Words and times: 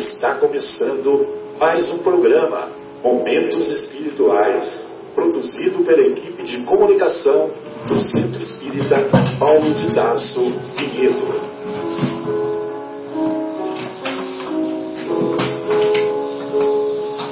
Está 0.00 0.36
começando 0.36 1.26
mais 1.58 1.90
um 1.90 1.98
programa 1.98 2.70
Momentos 3.04 3.68
Espirituais, 3.68 4.90
produzido 5.14 5.84
pela 5.84 6.00
equipe 6.00 6.42
de 6.42 6.60
comunicação 6.62 7.50
do 7.86 7.94
Centro 7.96 8.40
Espírita 8.40 8.96
Paulo 9.38 9.74
de 9.74 9.94
Tarso 9.94 10.40
Vinhedo. 10.74 11.26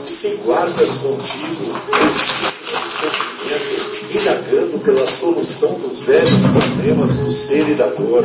Se 0.05 0.29
guardas 0.45 0.91
contigo 0.99 1.73
indagando 4.15 4.79
pela 4.81 5.07
solução 5.07 5.73
dos 5.79 6.03
velhos 6.03 6.47
problemas 6.53 7.17
do 7.17 7.33
ser 7.33 7.67
e 7.71 7.75
da 7.75 7.87
dor, 7.87 8.25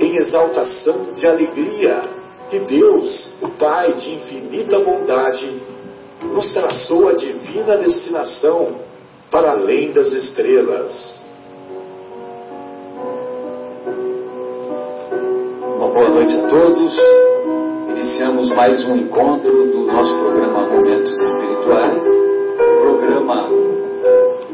em 0.00 0.16
exaltação 0.16 1.12
de 1.14 1.26
alegria 1.26 2.02
que 2.50 2.60
Deus, 2.60 3.42
o 3.42 3.48
Pai 3.50 3.92
de 3.92 4.14
infinita 4.14 4.78
bondade, 4.78 5.60
nos 6.22 6.52
traçou 6.52 7.08
a 7.08 7.14
divina 7.14 7.76
destinação 7.76 8.80
para 9.30 9.50
além 9.50 9.92
das 9.92 10.12
estrelas. 10.12 11.22
Uma 15.76 15.88
boa 15.88 16.08
noite 16.08 16.34
a 16.36 16.48
todos. 16.48 16.98
Iniciamos 17.90 18.50
mais 18.50 18.88
um 18.88 18.96
encontro 18.96 19.70
do 19.70 19.80
nosso 19.80 20.16
programa 20.18 20.60
Momentos 20.70 21.20
Espirituais, 21.20 22.04
programa 22.80 23.48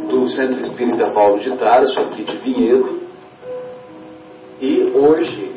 do 0.08 0.28
Centro 0.28 0.60
Espírita 0.60 1.10
Paulo 1.10 1.38
de 1.38 1.56
Tarso, 1.56 2.00
aqui 2.00 2.24
de 2.24 2.36
Vinhedo. 2.38 2.93
E 4.60 4.92
hoje, 4.94 5.50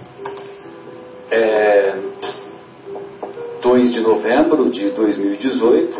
é 1.29 1.95
2 3.61 3.93
de 3.93 3.99
novembro 3.99 4.71
de 4.71 4.89
2018, 4.89 5.95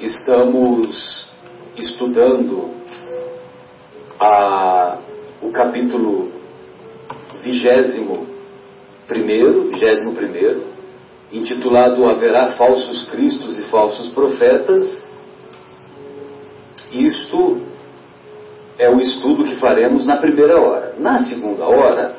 estamos 0.00 1.30
estudando 1.76 2.70
a, 4.18 4.96
o 5.42 5.50
capítulo 5.50 6.32
vigésimo 7.42 8.26
primeiro, 9.06 9.64
vigésimo 9.64 10.14
primeiro, 10.14 10.64
intitulado 11.30 12.08
Haverá 12.08 12.52
falsos 12.52 13.06
cristos 13.10 13.58
e 13.58 13.64
falsos 13.64 14.08
profetas. 14.10 15.06
Isto 16.90 17.67
é 18.78 18.88
o 18.88 19.00
estudo 19.00 19.44
que 19.44 19.56
faremos 19.56 20.06
na 20.06 20.16
primeira 20.18 20.62
hora. 20.62 20.94
Na 20.98 21.18
segunda 21.18 21.64
hora, 21.64 22.14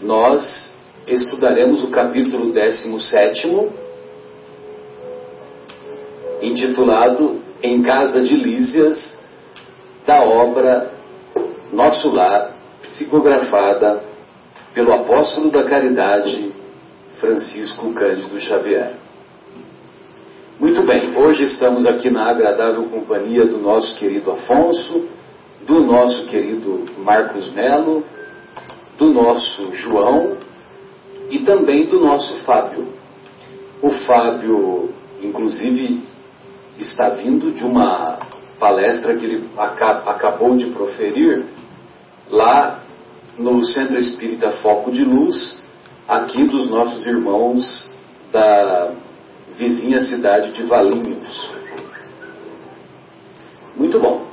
nós 0.00 0.76
estudaremos 1.06 1.84
o 1.84 1.90
capítulo 1.90 2.52
17, 2.52 3.70
intitulado 6.42 7.40
Em 7.62 7.82
Casa 7.82 8.20
de 8.20 8.34
Lísias, 8.34 9.22
da 10.04 10.24
obra 10.24 10.90
Nosso 11.72 12.12
Lar, 12.12 12.56
psicografada 12.82 14.02
pelo 14.74 14.92
apóstolo 14.92 15.50
da 15.52 15.62
caridade 15.62 16.52
Francisco 17.20 17.92
Cândido 17.92 18.40
Xavier. 18.40 18.94
Muito 20.58 20.82
bem, 20.82 21.16
hoje 21.16 21.44
estamos 21.44 21.86
aqui 21.86 22.10
na 22.10 22.28
agradável 22.28 22.84
companhia 22.84 23.46
do 23.46 23.58
nosso 23.58 23.96
querido 23.96 24.32
Afonso 24.32 25.21
do 25.66 25.80
nosso 25.80 26.26
querido 26.26 26.84
Marcos 26.98 27.52
Melo, 27.52 28.04
do 28.98 29.12
nosso 29.12 29.74
João 29.74 30.36
e 31.30 31.40
também 31.40 31.86
do 31.86 32.00
nosso 32.00 32.36
Fábio. 32.44 32.86
O 33.80 33.90
Fábio, 33.90 34.90
inclusive, 35.22 36.02
está 36.78 37.10
vindo 37.10 37.52
de 37.52 37.64
uma 37.64 38.18
palestra 38.58 39.14
que 39.16 39.24
ele 39.24 39.50
acabou 39.56 40.56
de 40.56 40.66
proferir 40.66 41.46
lá 42.30 42.80
no 43.38 43.64
Centro 43.64 43.98
Espírita 43.98 44.50
Foco 44.62 44.92
de 44.92 45.04
Luz, 45.04 45.60
aqui 46.06 46.44
dos 46.44 46.68
nossos 46.68 47.06
irmãos 47.06 47.90
da 48.30 48.92
vizinha 49.56 50.00
cidade 50.00 50.52
de 50.52 50.62
Valinhos. 50.64 51.50
Muito 53.76 53.98
bom. 53.98 54.31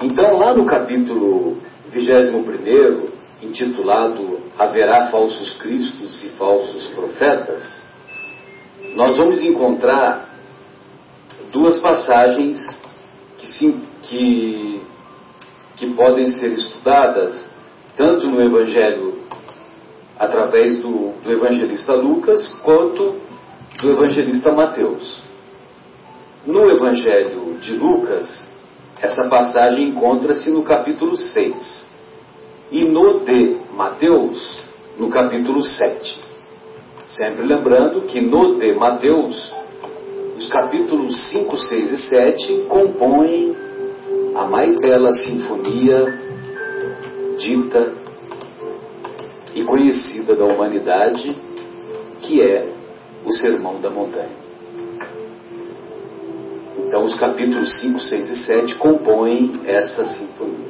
Então, 0.00 0.38
lá 0.38 0.54
no 0.54 0.64
capítulo 0.64 1.58
21, 1.90 3.06
intitulado 3.42 4.38
Haverá 4.56 5.08
falsos 5.10 5.54
cristos 5.54 6.24
e 6.24 6.28
falsos 6.30 6.86
profetas, 6.88 7.82
nós 8.94 9.16
vamos 9.16 9.42
encontrar 9.42 10.28
duas 11.52 11.78
passagens 11.78 12.58
que, 13.38 13.46
sim, 13.46 13.82
que, 14.02 14.80
que 15.76 15.90
podem 15.94 16.26
ser 16.26 16.52
estudadas 16.52 17.50
tanto 17.96 18.26
no 18.28 18.40
Evangelho 18.40 19.18
através 20.18 20.80
do, 20.80 21.12
do 21.22 21.32
evangelista 21.32 21.94
Lucas 21.94 22.48
quanto 22.62 23.16
do 23.80 23.90
evangelista 23.92 24.52
Mateus. 24.52 25.22
No 26.44 26.68
Evangelho 26.68 27.58
de 27.60 27.74
Lucas, 27.74 28.57
essa 29.00 29.28
passagem 29.28 29.88
encontra-se 29.88 30.50
no 30.50 30.62
capítulo 30.62 31.16
6 31.16 31.86
e 32.70 32.84
no 32.84 33.20
de 33.20 33.56
Mateus, 33.74 34.64
no 34.98 35.08
capítulo 35.08 35.62
7. 35.62 36.20
Sempre 37.06 37.46
lembrando 37.46 38.02
que 38.02 38.20
no 38.20 38.58
de 38.58 38.72
Mateus, 38.72 39.54
os 40.36 40.48
capítulos 40.48 41.30
5, 41.30 41.56
6 41.56 41.92
e 41.92 41.96
7 41.96 42.66
compõem 42.68 43.56
a 44.34 44.44
mais 44.44 44.78
bela 44.80 45.12
sinfonia 45.12 46.20
dita 47.38 47.94
e 49.54 49.64
conhecida 49.64 50.34
da 50.34 50.44
humanidade, 50.44 51.36
que 52.20 52.42
é 52.42 52.68
o 53.24 53.32
Sermão 53.32 53.80
da 53.80 53.90
Montanha. 53.90 54.47
Então, 56.88 57.04
os 57.04 57.14
capítulos 57.16 57.80
5, 57.82 58.00
6 58.00 58.30
e 58.30 58.34
7 58.46 58.74
compõem 58.76 59.60
essa 59.66 60.06
sinfonia. 60.06 60.68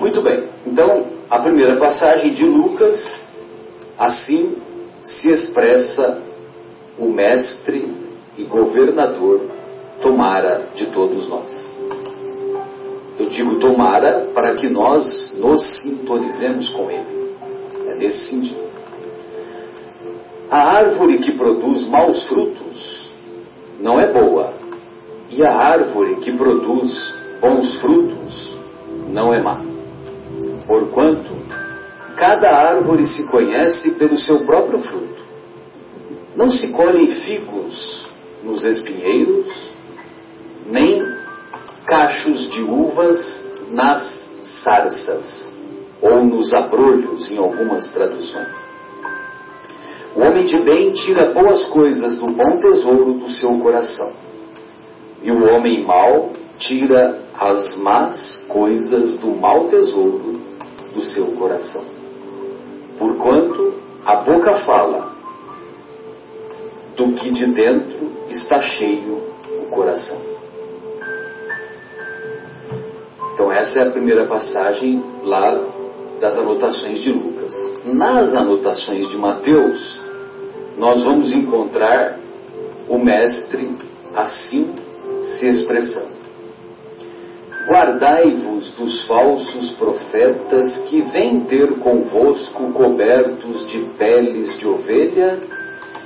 Muito 0.00 0.20
bem, 0.20 0.48
então, 0.66 1.06
a 1.30 1.38
primeira 1.38 1.76
passagem 1.76 2.34
de 2.34 2.44
Lucas, 2.44 2.98
assim 3.96 4.56
se 5.04 5.30
expressa 5.30 6.20
o 6.98 7.06
mestre 7.06 7.94
e 8.36 8.42
governador 8.42 9.42
tomara 10.00 10.66
de 10.74 10.86
todos 10.86 11.28
nós. 11.28 11.76
Eu 13.20 13.26
digo 13.26 13.60
tomara 13.60 14.30
para 14.34 14.56
que 14.56 14.68
nós 14.68 15.32
nos 15.38 15.62
sintonizemos 15.80 16.70
com 16.70 16.90
ele. 16.90 17.36
É 17.86 17.94
nesse 17.94 18.30
sentido. 18.30 18.62
A 20.50 20.58
árvore 20.58 21.18
que 21.18 21.30
produz 21.32 21.88
maus 21.88 22.24
frutos 22.24 23.12
não 23.80 24.00
é 24.00 24.12
boa, 24.12 24.61
e 25.32 25.42
a 25.42 25.50
árvore 25.50 26.16
que 26.16 26.32
produz 26.32 27.14
bons 27.40 27.80
frutos 27.80 28.54
não 29.08 29.32
é 29.32 29.40
má. 29.40 29.62
Porquanto, 30.66 31.32
cada 32.16 32.50
árvore 32.50 33.06
se 33.06 33.26
conhece 33.28 33.92
pelo 33.92 34.18
seu 34.18 34.40
próprio 34.44 34.78
fruto. 34.80 35.22
Não 36.36 36.50
se 36.50 36.68
colhem 36.72 37.08
figos 37.08 38.06
nos 38.44 38.64
espinheiros, 38.64 39.46
nem 40.66 41.02
cachos 41.86 42.50
de 42.50 42.62
uvas 42.62 43.44
nas 43.70 44.30
sarças, 44.62 45.54
ou 46.00 46.24
nos 46.24 46.52
abrolhos, 46.52 47.30
em 47.30 47.38
algumas 47.38 47.90
traduções. 47.92 48.72
O 50.14 50.20
homem 50.20 50.44
de 50.44 50.58
bem 50.58 50.92
tira 50.92 51.32
boas 51.32 51.64
coisas 51.66 52.18
do 52.18 52.26
bom 52.32 52.58
tesouro 52.58 53.14
do 53.14 53.30
seu 53.30 53.58
coração 53.60 54.21
e 55.22 55.30
o 55.30 55.48
homem 55.48 55.84
mau 55.84 56.32
tira 56.58 57.18
as 57.38 57.76
más 57.76 58.44
coisas 58.48 59.18
do 59.18 59.28
mau 59.28 59.68
tesouro 59.68 60.40
do 60.92 61.02
seu 61.02 61.26
coração. 61.32 61.84
Porquanto 62.98 63.74
a 64.04 64.16
boca 64.16 64.56
fala 64.58 65.12
do 66.96 67.12
que 67.12 67.30
de 67.30 67.46
dentro 67.46 68.12
está 68.28 68.60
cheio 68.60 69.22
o 69.60 69.66
coração. 69.66 70.20
Então, 73.34 73.50
essa 73.50 73.80
é 73.80 73.88
a 73.88 73.90
primeira 73.90 74.26
passagem 74.26 75.02
lá 75.24 75.58
das 76.20 76.36
anotações 76.36 77.00
de 77.00 77.10
Lucas. 77.10 77.52
Nas 77.84 78.34
anotações 78.34 79.08
de 79.08 79.16
Mateus, 79.16 80.00
nós 80.76 81.02
vamos 81.02 81.32
encontrar 81.32 82.18
o 82.88 82.98
Mestre 82.98 83.76
assim 84.14 84.70
se 85.22 85.46
expressando. 85.48 86.22
Guardai-vos 87.66 88.72
dos 88.72 89.06
falsos 89.06 89.70
profetas 89.72 90.78
que 90.88 91.00
vêm 91.02 91.40
ter 91.44 91.78
convosco 91.78 92.72
cobertos 92.72 93.66
de 93.68 93.78
peles 93.96 94.58
de 94.58 94.66
ovelha 94.66 95.38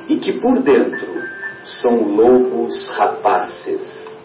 e 0.07 0.17
que 0.17 0.35
por 0.35 0.59
dentro 0.61 1.09
são 1.65 2.03
lobos 2.03 2.89
rapaces. 2.91 4.17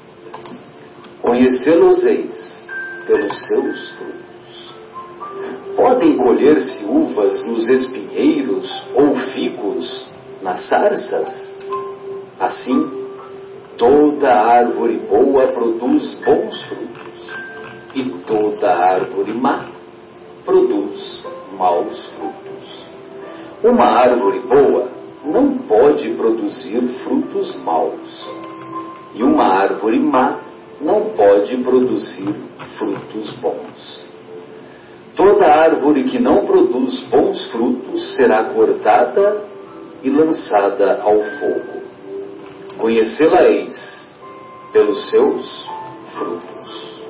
Conhecê-los-eis 1.22 2.68
pelos 3.08 3.46
seus 3.46 3.90
frutos. 3.92 4.76
Podem 5.76 6.18
colher-se 6.18 6.84
uvas 6.86 7.46
nos 7.48 7.70
espinheiros 7.70 8.84
ou 8.94 9.16
figos 9.16 10.10
nas 10.42 10.62
sarças? 10.68 11.58
Assim, 12.40 13.01
toda 13.82 14.32
árvore 14.32 15.02
boa 15.10 15.48
produz 15.48 16.14
bons 16.24 16.64
frutos, 16.66 17.32
e 17.96 18.04
toda 18.28 18.76
árvore 18.76 19.34
má 19.34 19.66
produz 20.46 21.24
maus 21.58 22.10
frutos. 22.10 22.86
Uma 23.64 23.86
árvore 23.86 24.42
boa 24.42 24.88
não 25.26 25.58
pode 25.58 26.12
produzir 26.12 26.80
frutos 27.04 27.56
maus, 27.64 28.30
e 29.16 29.24
uma 29.24 29.46
árvore 29.46 29.98
má 29.98 30.38
não 30.80 31.06
pode 31.18 31.58
produzir 31.58 32.36
frutos 32.78 33.34
bons. 33.38 34.12
Toda 35.16 35.48
árvore 35.48 36.04
que 36.04 36.20
não 36.20 36.46
produz 36.46 37.02
bons 37.10 37.50
frutos 37.50 38.16
será 38.16 38.44
cortada 38.44 39.42
e 40.04 40.10
lançada 40.12 41.02
ao 41.02 41.20
fogo. 41.40 41.81
Conhecê-la-eis 42.82 44.10
pelos 44.74 45.12
seus 45.12 45.70
frutos. 46.18 47.02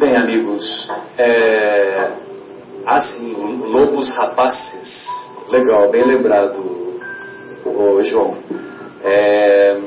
Bem, 0.00 0.16
amigos, 0.16 0.90
é, 1.16 2.10
assim, 2.84 3.32
lobos 3.32 4.12
rapazes, 4.16 5.06
legal, 5.52 5.88
bem 5.88 6.04
lembrado, 6.04 7.00
o 7.64 8.02
João. 8.02 8.36
É, 9.04 9.80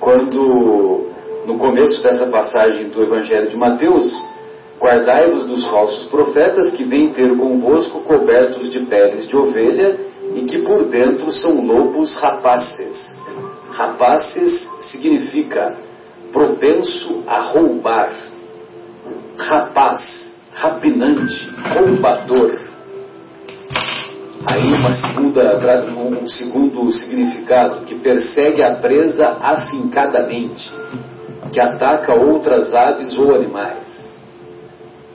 quando, 0.00 1.06
no 1.46 1.56
começo 1.56 2.02
dessa 2.02 2.26
passagem 2.26 2.88
do 2.88 3.00
Evangelho 3.00 3.48
de 3.48 3.56
Mateus, 3.56 4.10
Guardai-vos 4.90 5.46
dos 5.46 5.68
falsos 5.68 6.06
profetas 6.06 6.72
que 6.72 6.82
vêm 6.82 7.12
ter 7.12 7.36
convosco 7.36 8.00
cobertos 8.00 8.68
de 8.72 8.80
peles 8.86 9.28
de 9.28 9.36
ovelha 9.36 9.96
e 10.34 10.42
que 10.46 10.62
por 10.62 10.82
dentro 10.86 11.30
são 11.30 11.64
lobos 11.64 12.16
rapaces. 12.16 13.16
Rapaces 13.70 14.68
significa 14.80 15.76
propenso 16.32 17.22
a 17.24 17.38
roubar. 17.38 18.10
Rapaz, 19.36 20.36
rapinante, 20.54 21.48
roubador. 21.72 22.58
Aí 24.44 24.72
uma 24.72 24.92
segunda, 24.92 25.86
um 26.20 26.26
segundo 26.26 26.92
significado, 26.92 27.84
que 27.84 27.94
persegue 27.94 28.60
a 28.60 28.74
presa 28.74 29.36
afincadamente, 29.40 30.68
que 31.52 31.60
ataca 31.60 32.12
outras 32.12 32.74
aves 32.74 33.16
ou 33.16 33.36
animais. 33.36 33.99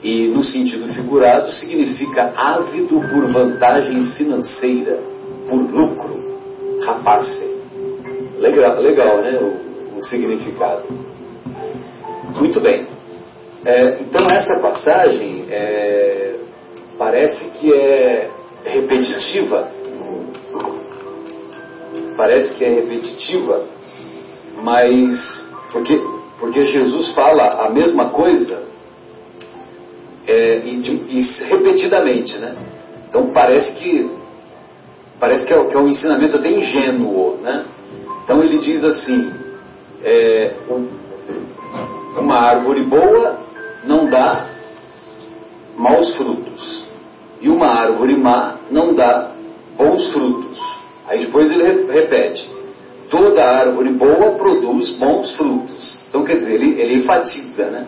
E 0.06 0.28
no 0.28 0.44
sentido 0.44 0.86
figurado 0.94 1.50
significa 1.50 2.32
ávido 2.36 3.00
por 3.10 3.26
vantagem 3.26 4.06
financeira, 4.06 5.00
por 5.48 5.56
lucro, 5.56 6.38
rapace. 6.84 7.44
Legal, 8.38 8.80
legal 8.80 9.16
né? 9.16 9.36
O, 9.36 9.98
o 9.98 10.02
significado. 10.04 10.84
Muito 12.36 12.60
bem. 12.60 12.86
É, 13.64 13.98
então 14.00 14.28
essa 14.28 14.60
passagem 14.60 15.46
é, 15.50 16.36
parece 16.96 17.44
que 17.58 17.74
é 17.74 18.30
repetitiva. 18.64 19.68
Parece 22.16 22.54
que 22.54 22.64
é 22.64 22.68
repetitiva, 22.68 23.64
mas 24.62 25.50
porque, 25.72 26.00
porque 26.38 26.64
Jesus 26.64 27.12
fala 27.12 27.66
a 27.66 27.70
mesma 27.70 28.10
coisa 28.10 28.65
é, 30.26 30.58
e, 30.64 31.18
e, 31.18 31.20
repetidamente, 31.44 32.36
né? 32.38 32.56
Então 33.08 33.30
parece 33.30 33.78
que 33.78 34.10
parece 35.20 35.46
que 35.46 35.54
é, 35.54 35.64
que 35.64 35.76
é 35.76 35.78
um 35.78 35.88
ensinamento 35.88 36.36
até 36.36 36.50
ingênuo, 36.50 37.38
né? 37.42 37.64
Então 38.24 38.42
ele 38.42 38.58
diz 38.58 38.82
assim: 38.84 39.32
é, 40.02 40.52
uma 42.18 42.36
árvore 42.36 42.82
boa 42.82 43.38
não 43.84 44.06
dá 44.06 44.46
maus 45.76 46.14
frutos 46.16 46.86
e 47.40 47.48
uma 47.48 47.66
árvore 47.66 48.16
má 48.16 48.56
não 48.70 48.94
dá 48.94 49.32
bons 49.76 50.12
frutos. 50.12 50.58
Aí 51.06 51.20
depois 51.20 51.50
ele 51.50 51.90
repete: 51.92 52.50
toda 53.10 53.44
árvore 53.44 53.90
boa 53.90 54.32
produz 54.32 54.90
bons 54.94 55.36
frutos. 55.36 56.04
Então 56.08 56.24
quer 56.24 56.36
dizer, 56.36 56.54
ele, 56.54 56.80
ele 56.80 56.94
enfatiza, 56.96 57.66
né? 57.66 57.86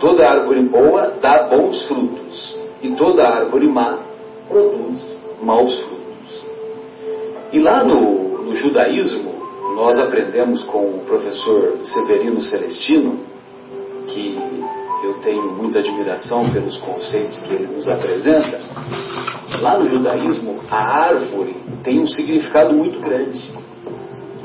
Toda 0.00 0.26
árvore 0.28 0.62
boa 0.62 1.14
dá 1.20 1.42
bons 1.42 1.86
frutos, 1.86 2.58
e 2.82 2.88
toda 2.92 3.28
árvore 3.28 3.66
má 3.68 3.98
produz 4.48 5.16
maus 5.42 5.78
frutos. 5.80 6.44
E 7.52 7.58
lá 7.58 7.84
no, 7.84 8.44
no 8.44 8.56
judaísmo, 8.56 9.30
nós 9.76 9.98
aprendemos 9.98 10.64
com 10.64 10.78
o 10.78 11.04
professor 11.06 11.78
Severino 11.82 12.40
Celestino, 12.40 13.20
que 14.06 14.38
eu 15.04 15.14
tenho 15.22 15.52
muita 15.52 15.80
admiração 15.80 16.50
pelos 16.50 16.76
conceitos 16.78 17.40
que 17.40 17.54
ele 17.54 17.66
nos 17.66 17.88
apresenta. 17.88 18.60
Lá 19.60 19.78
no 19.78 19.86
judaísmo, 19.86 20.60
a 20.70 21.08
árvore 21.08 21.56
tem 21.82 22.00
um 22.00 22.06
significado 22.06 22.74
muito 22.74 23.00
grande. 23.00 23.40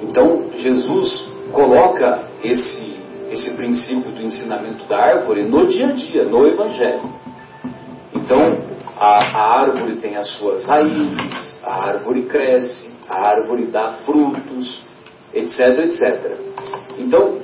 Então, 0.04 0.50
Jesus 0.56 1.30
coloca 1.52 2.28
esse 2.44 2.95
esse 3.36 3.54
princípio 3.56 4.12
do 4.12 4.24
ensinamento 4.24 4.86
da 4.86 4.98
árvore 4.98 5.44
no 5.44 5.68
dia 5.68 5.90
a 5.90 5.92
dia, 5.92 6.24
no 6.24 6.48
Evangelho. 6.48 7.10
Então, 8.14 8.58
a, 8.98 9.18
a 9.18 9.60
árvore 9.60 9.98
tem 9.98 10.16
as 10.16 10.28
suas 10.38 10.66
raízes, 10.66 11.62
a 11.64 11.88
árvore 11.90 12.24
cresce, 12.24 12.96
a 13.10 13.28
árvore 13.28 13.66
dá 13.66 13.92
frutos, 14.06 14.86
etc, 15.34 15.80
etc. 15.80 16.38
Então, 16.98 17.40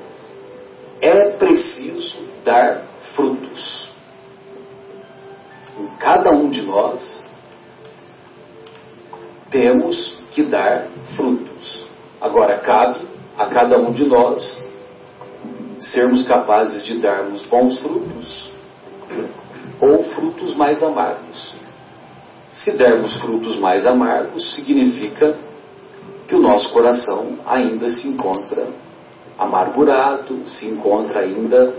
é 1.02 1.32
preciso 1.32 2.20
dar 2.44 2.84
frutos. 3.16 3.92
Em 5.78 5.88
cada 6.00 6.32
um 6.32 6.50
de 6.50 6.62
nós 6.62 7.30
temos 9.50 10.18
que 10.32 10.44
dar 10.44 10.88
frutos. 11.18 11.86
Agora, 12.22 12.58
cabe 12.60 13.00
a 13.38 13.46
cada 13.48 13.78
um 13.78 13.92
de 13.92 14.06
nós 14.06 14.71
sermos 15.82 16.24
capazes 16.28 16.86
de 16.86 17.00
darmos 17.00 17.46
bons 17.48 17.80
frutos 17.80 18.52
ou 19.80 20.04
frutos 20.04 20.56
mais 20.56 20.82
amargos. 20.84 21.56
Se 22.52 22.78
dermos 22.78 23.18
frutos 23.18 23.58
mais 23.58 23.86
amargos, 23.86 24.54
significa 24.56 25.36
que 26.28 26.36
o 26.36 26.40
nosso 26.40 26.72
coração 26.72 27.40
ainda 27.46 27.90
se 27.90 28.08
encontra 28.08 28.70
amargurado, 29.38 30.48
se 30.48 30.68
encontra 30.68 31.22
ainda 31.22 31.74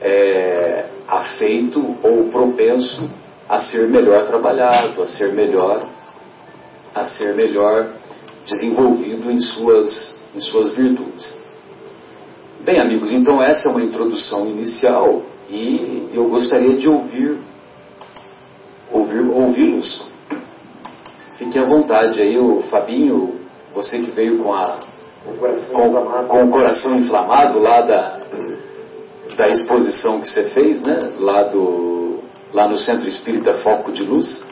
é, 0.00 0.86
afeito 1.08 1.96
ou 2.02 2.30
propenso 2.30 3.10
a 3.48 3.60
ser 3.60 3.88
melhor 3.88 4.26
trabalhado, 4.26 5.02
a 5.02 5.06
ser 5.06 5.32
melhor, 5.32 5.80
a 6.94 7.04
ser 7.04 7.34
melhor 7.34 7.88
desenvolvido 8.46 9.30
em 9.30 9.40
suas, 9.40 10.20
em 10.34 10.40
suas 10.40 10.76
virtudes. 10.76 11.49
Bem, 12.62 12.78
amigos, 12.78 13.10
então 13.10 13.42
essa 13.42 13.68
é 13.68 13.72
uma 13.72 13.82
introdução 13.82 14.46
inicial 14.46 15.22
e 15.48 16.10
eu 16.12 16.28
gostaria 16.28 16.76
de 16.76 16.86
ouvir 16.86 17.38
ouvir 18.92 19.20
ouvi-los. 19.20 20.04
Fique 21.38 21.58
à 21.58 21.64
vontade 21.64 22.20
aí, 22.20 22.38
o 22.38 22.60
Fabinho, 22.64 23.40
você 23.74 24.00
que 24.00 24.10
veio 24.10 24.42
com 24.42 24.52
a 24.52 24.78
com, 25.72 26.26
com, 26.28 26.44
o 26.44 26.50
coração 26.50 26.98
inflamado 26.98 27.58
lá 27.58 27.80
da, 27.80 28.20
da 29.38 29.48
exposição 29.48 30.20
que 30.20 30.28
você 30.28 30.50
fez, 30.50 30.82
né? 30.82 31.12
Lá 31.18 31.44
do 31.44 32.18
lá 32.52 32.68
no 32.68 32.76
Centro 32.76 33.08
Espírita 33.08 33.54
Foco 33.54 33.90
de 33.90 34.02
Luz. 34.02 34.44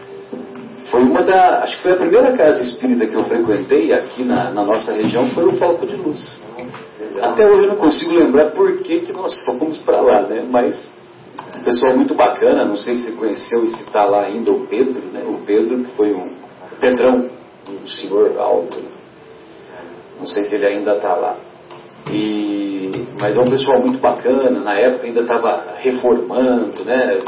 foi 0.90 1.02
uma 1.02 1.22
da. 1.22 1.58
Acho 1.58 1.76
que 1.76 1.82
foi 1.82 1.92
a 1.92 1.96
primeira 1.96 2.32
casa 2.32 2.62
espírita 2.62 3.06
que 3.06 3.14
eu 3.14 3.24
frequentei 3.24 3.92
aqui 3.92 4.24
na, 4.24 4.50
na 4.50 4.64
nossa 4.64 4.94
região, 4.94 5.26
foi 5.34 5.44
o 5.44 5.58
Foco 5.58 5.86
de 5.86 5.96
Luz. 5.96 6.47
Até 7.22 7.46
hoje 7.46 7.62
eu 7.62 7.68
não 7.68 7.76
consigo 7.76 8.12
lembrar 8.14 8.50
por 8.52 8.78
que, 8.78 9.00
que 9.00 9.12
nós 9.12 9.44
fomos 9.44 9.78
para 9.78 10.00
lá, 10.00 10.22
né? 10.22 10.44
Mas 10.48 10.92
um 11.58 11.62
pessoal 11.62 11.96
muito 11.96 12.14
bacana, 12.14 12.64
não 12.64 12.76
sei 12.76 12.96
se 12.96 13.12
conheceu 13.12 13.64
e 13.64 13.70
se 13.70 13.82
está 13.82 14.04
lá 14.04 14.22
ainda 14.22 14.50
o 14.50 14.66
Pedro, 14.66 15.02
né? 15.12 15.24
O 15.26 15.44
Pedro, 15.44 15.78
que 15.84 15.90
foi 15.96 16.12
um. 16.12 16.30
Pedrão, 16.80 17.28
um 17.68 17.86
senhor 17.86 18.38
alto. 18.38 18.78
Não 20.18 20.26
sei 20.26 20.44
se 20.44 20.54
ele 20.54 20.66
ainda 20.66 20.96
está 20.96 21.14
lá. 21.14 21.36
E, 22.10 23.06
mas 23.20 23.36
é 23.36 23.40
um 23.40 23.50
pessoal 23.50 23.80
muito 23.80 23.98
bacana, 23.98 24.60
na 24.60 24.74
época 24.74 25.06
ainda 25.06 25.20
estava 25.20 25.74
reformando, 25.78 26.84
né? 26.84 27.18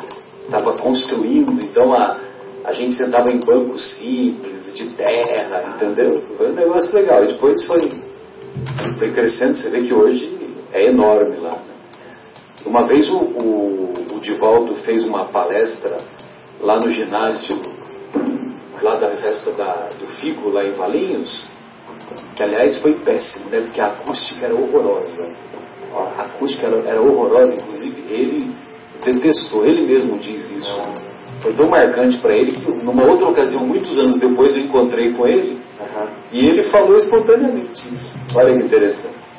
Estava 0.44 0.72
construindo, 0.74 1.62
então 1.62 1.92
a, 1.92 2.16
a 2.64 2.72
gente 2.72 2.94
sentava 2.94 3.30
em 3.30 3.38
bancos 3.38 3.98
simples, 3.98 4.72
de 4.74 4.90
terra, 4.90 5.74
entendeu? 5.74 6.22
Foi 6.36 6.50
um 6.50 6.54
negócio 6.54 6.94
legal. 6.94 7.24
E 7.24 7.28
depois 7.28 7.66
foi, 7.66 7.90
foi 8.98 9.12
crescendo, 9.12 9.56
você 9.56 9.70
vê 9.70 9.82
que 9.82 9.94
hoje 9.94 10.38
é 10.72 10.86
enorme 10.86 11.36
lá. 11.36 11.58
Uma 12.66 12.84
vez 12.84 13.08
o, 13.08 13.16
o, 13.16 13.92
o 14.12 14.20
Divaldo 14.20 14.74
fez 14.76 15.04
uma 15.04 15.24
palestra 15.26 15.98
lá 16.60 16.78
no 16.78 16.90
ginásio, 16.90 17.58
lá 18.82 18.96
da 18.96 19.10
festa 19.10 19.52
da, 19.52 19.88
do 19.98 20.06
Figo, 20.06 20.50
lá 20.50 20.64
em 20.64 20.72
Valinhos, 20.72 21.46
que 22.36 22.42
aliás 22.42 22.80
foi 22.80 22.94
péssimo, 22.94 23.48
né? 23.48 23.60
Porque 23.62 23.80
a 23.80 23.86
acústica 23.86 24.46
era 24.46 24.54
horrorosa. 24.54 25.28
A 25.92 26.22
acústica 26.22 26.66
era, 26.66 26.78
era 26.80 27.00
horrorosa, 27.00 27.54
inclusive 27.54 28.04
ele 28.10 28.54
detestou, 29.04 29.66
ele 29.66 29.82
mesmo 29.82 30.18
diz 30.18 30.50
isso. 30.50 30.80
Foi 31.42 31.54
tão 31.54 31.68
marcante 31.68 32.18
para 32.18 32.36
ele 32.36 32.52
que 32.52 32.70
numa 32.70 33.04
outra 33.04 33.28
ocasião, 33.28 33.66
muitos 33.66 33.98
anos 33.98 34.18
depois, 34.18 34.54
eu 34.54 34.64
encontrei 34.64 35.12
com 35.12 35.26
ele 35.26 35.58
uhum. 35.80 36.08
e 36.32 36.46
ele 36.46 36.62
falou 36.64 36.96
espontaneamente 36.96 37.92
isso. 37.92 38.16
Olha 38.34 38.52
que 38.52 38.66
interessante. 38.66 39.30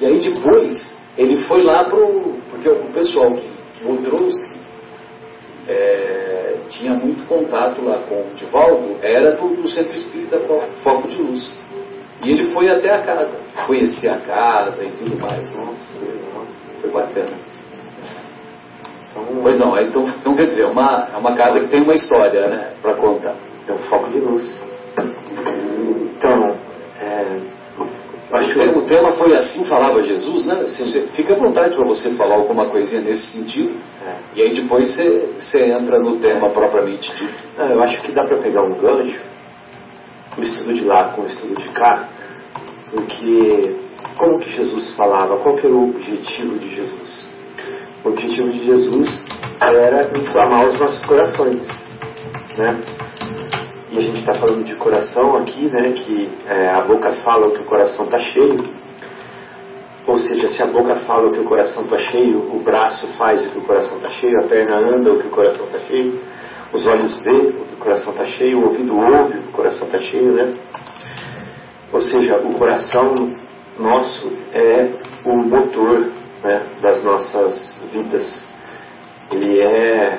E 0.00 0.06
aí 0.06 0.18
depois 0.20 0.98
ele 1.16 1.44
foi 1.44 1.62
lá 1.62 1.84
pro. 1.84 2.34
Porque 2.50 2.68
o 2.68 2.92
pessoal 2.92 3.32
que, 3.34 3.48
que 3.74 3.84
o 3.84 3.96
trouxe 3.98 4.54
é, 5.68 6.56
tinha 6.68 6.94
muito 6.94 7.26
contato 7.26 7.82
lá 7.82 7.98
com 8.08 8.14
o 8.14 8.34
Divaldo, 8.34 8.96
era 9.02 9.32
do, 9.32 9.48
do 9.54 9.68
Centro 9.68 9.94
Espírita 9.94 10.38
Foco 10.82 11.08
de 11.08 11.16
Luz. 11.16 11.52
E 12.24 12.30
ele 12.30 12.52
foi 12.52 12.68
até 12.68 12.94
a 12.94 13.02
casa, 13.02 13.40
conhecer 13.66 14.08
a 14.08 14.18
casa 14.18 14.84
e 14.84 14.90
tudo 14.92 15.20
mais. 15.20 15.54
Nossa, 15.56 15.92
foi 16.80 16.90
bacana. 16.90 17.32
Então, 19.10 19.26
pois 19.42 19.58
não, 19.58 19.78
então, 19.78 20.08
então 20.08 20.34
quer 20.34 20.46
dizer, 20.46 20.62
é 20.62 20.66
uma, 20.66 21.08
é 21.12 21.16
uma 21.16 21.36
casa 21.36 21.60
que 21.60 21.68
tem 21.68 21.82
uma 21.82 21.94
história, 21.94 22.46
né, 22.46 22.72
para 22.80 22.94
contar. 22.94 23.34
É 23.68 23.72
um 23.72 23.78
foco 23.78 24.08
de 24.10 24.18
luz. 24.18 24.60
É, 27.12 27.38
acho 28.32 28.54
que 28.54 28.60
o 28.78 28.82
tema 28.82 29.12
foi 29.12 29.36
assim 29.36 29.64
falava 29.64 30.02
Jesus, 30.02 30.46
né? 30.46 30.64
Você, 30.66 31.02
fica 31.08 31.34
à 31.34 31.36
vontade 31.36 31.76
para 31.76 31.84
você 31.86 32.10
falar 32.12 32.36
alguma 32.36 32.66
coisinha 32.66 33.02
nesse 33.02 33.26
sentido. 33.32 33.74
É. 34.06 34.14
E 34.34 34.42
aí 34.42 34.54
depois 34.54 34.90
você, 34.90 35.34
você 35.38 35.66
entra 35.66 35.98
no 35.98 36.16
tema 36.16 36.48
propriamente 36.50 37.14
dito. 37.14 37.34
Não, 37.58 37.66
eu 37.66 37.82
acho 37.82 38.00
que 38.00 38.12
dá 38.12 38.24
para 38.24 38.38
pegar 38.38 38.62
um 38.62 38.74
gancho 38.74 39.20
o 40.36 40.42
estudo 40.42 40.74
de 40.74 40.84
lá 40.84 41.10
com 41.10 41.22
o 41.22 41.26
estudo 41.26 41.60
de 41.60 41.68
cá, 41.72 42.08
porque 42.90 43.76
como 44.16 44.38
que 44.38 44.50
Jesus 44.50 44.94
falava, 44.94 45.36
qual 45.38 45.56
que 45.56 45.66
era 45.66 45.74
o 45.74 45.90
objetivo 45.90 46.58
de 46.58 46.74
Jesus? 46.74 47.28
O 48.04 48.08
objetivo 48.08 48.50
de 48.50 48.64
Jesus 48.64 49.24
era 49.60 50.10
inflamar 50.18 50.66
os 50.68 50.78
nossos 50.78 51.04
corações, 51.04 51.66
né? 52.56 52.78
E 53.92 53.98
a 53.98 54.00
gente 54.00 54.20
está 54.20 54.34
falando 54.34 54.64
de 54.64 54.74
coração 54.76 55.36
aqui, 55.36 55.68
né? 55.70 55.92
Que 55.92 56.30
é, 56.48 56.70
a 56.70 56.80
boca 56.80 57.12
fala 57.22 57.48
o 57.48 57.50
que 57.50 57.60
o 57.60 57.64
coração 57.64 58.06
está 58.06 58.18
cheio. 58.18 58.56
Ou 60.06 60.18
seja, 60.18 60.48
se 60.48 60.62
a 60.62 60.66
boca 60.66 60.96
fala 61.00 61.28
o 61.28 61.30
que 61.30 61.38
o 61.38 61.44
coração 61.44 61.82
está 61.84 61.98
cheio, 61.98 62.38
o 62.38 62.60
braço 62.64 63.06
faz 63.18 63.44
o 63.44 63.50
que 63.50 63.58
o 63.58 63.60
coração 63.60 63.98
está 63.98 64.08
cheio, 64.08 64.40
a 64.40 64.44
perna 64.44 64.76
anda 64.76 65.12
o 65.12 65.20
que 65.20 65.26
o 65.26 65.30
coração 65.30 65.66
está 65.66 65.78
cheio, 65.80 66.18
os 66.72 66.86
olhos 66.86 67.20
veem 67.20 67.48
o 67.48 67.52
que 67.66 67.74
o 67.74 67.76
coração 67.76 68.12
está 68.12 68.24
cheio, 68.24 68.60
o 68.60 68.68
ouvido 68.68 68.96
ouve 68.96 69.36
o 69.36 69.42
que 69.42 69.48
o 69.48 69.52
coração 69.52 69.86
está 69.86 69.98
cheio, 69.98 70.32
né? 70.32 70.54
Ou 71.92 72.00
seja, 72.00 72.38
o 72.38 72.54
coração 72.54 73.30
nosso 73.78 74.32
é 74.54 74.88
o 75.26 75.36
motor 75.36 76.06
né, 76.42 76.62
das 76.80 77.04
nossas 77.04 77.82
vidas. 77.92 78.46
Ele 79.30 79.62
é 79.62 80.18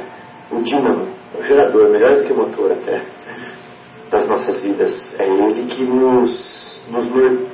o 0.52 0.62
dínamo, 0.62 1.08
o 1.40 1.44
gerador, 1.44 1.90
melhor 1.90 2.18
do 2.18 2.24
que 2.24 2.34
o 2.34 2.38
motor 2.38 2.72
até, 2.72 3.02
das 4.14 4.28
nossas 4.28 4.62
vidas. 4.62 5.16
É 5.18 5.28
ele 5.28 5.66
que 5.66 5.84
nos, 5.84 6.84
nos, 6.90 7.06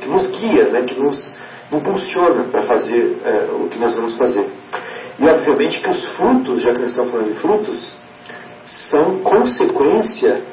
que 0.01 0.09
nos 0.09 0.27
guia, 0.27 0.65
né, 0.65 0.83
que 0.83 0.99
nos 0.99 1.33
impulsiona 1.71 2.43
para 2.51 2.63
fazer 2.63 3.17
é, 3.23 3.49
o 3.53 3.69
que 3.69 3.79
nós 3.79 3.95
vamos 3.95 4.17
fazer. 4.17 4.45
E 5.17 5.27
obviamente 5.27 5.79
que 5.79 5.89
os 5.89 6.05
frutos, 6.17 6.61
já 6.61 6.71
que 6.71 6.79
nós 6.79 6.89
estamos 6.89 7.11
falando 7.11 7.33
de 7.33 7.39
frutos, 7.39 7.93
são 8.65 9.19
consequência 9.19 10.43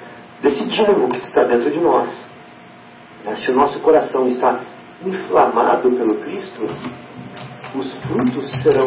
desse 0.40 0.64
dínamo 0.66 1.08
que 1.08 1.18
está 1.18 1.44
dentro 1.44 1.70
de 1.70 1.80
nós. 1.80 2.08
Né? 3.24 3.34
Se 3.34 3.50
o 3.50 3.54
nosso 3.54 3.80
coração 3.80 4.28
está 4.28 4.60
inflamado 5.04 5.90
pelo 5.90 6.14
Cristo, 6.16 6.66
os 7.74 7.94
frutos 7.96 8.50
serão 8.62 8.86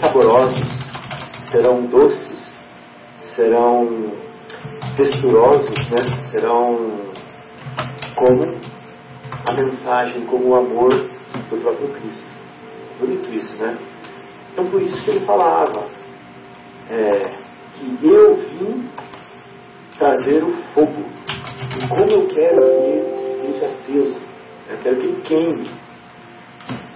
saborosos, 0.00 0.92
serão 1.50 1.82
doces, 1.86 2.60
serão 3.34 4.21
texturosos, 4.96 5.90
né? 5.90 6.30
serão 6.30 7.00
como 8.14 8.60
a 9.46 9.52
mensagem, 9.52 10.26
como 10.26 10.48
o 10.48 10.54
amor 10.56 10.90
do 10.90 11.62
próprio 11.62 11.88
Cristo. 11.88 12.32
Bonito 12.98 13.28
isso, 13.30 13.56
né? 13.56 13.76
Então 14.52 14.66
por 14.66 14.82
isso 14.82 15.02
que 15.02 15.10
ele 15.10 15.20
falava 15.20 15.86
é, 16.90 17.22
que 17.74 18.06
eu 18.06 18.34
vim 18.34 18.88
trazer 19.98 20.42
o 20.42 20.52
fogo. 20.74 21.04
E 21.80 21.88
como 21.88 22.10
eu 22.10 22.26
quero 22.26 22.60
que 22.60 23.46
ele 23.46 23.56
esteja 23.56 23.66
aceso. 23.66 24.16
Eu 24.68 24.78
quero 24.82 24.96
que 24.96 25.06
ele 25.06 25.22
queime. 25.22 25.70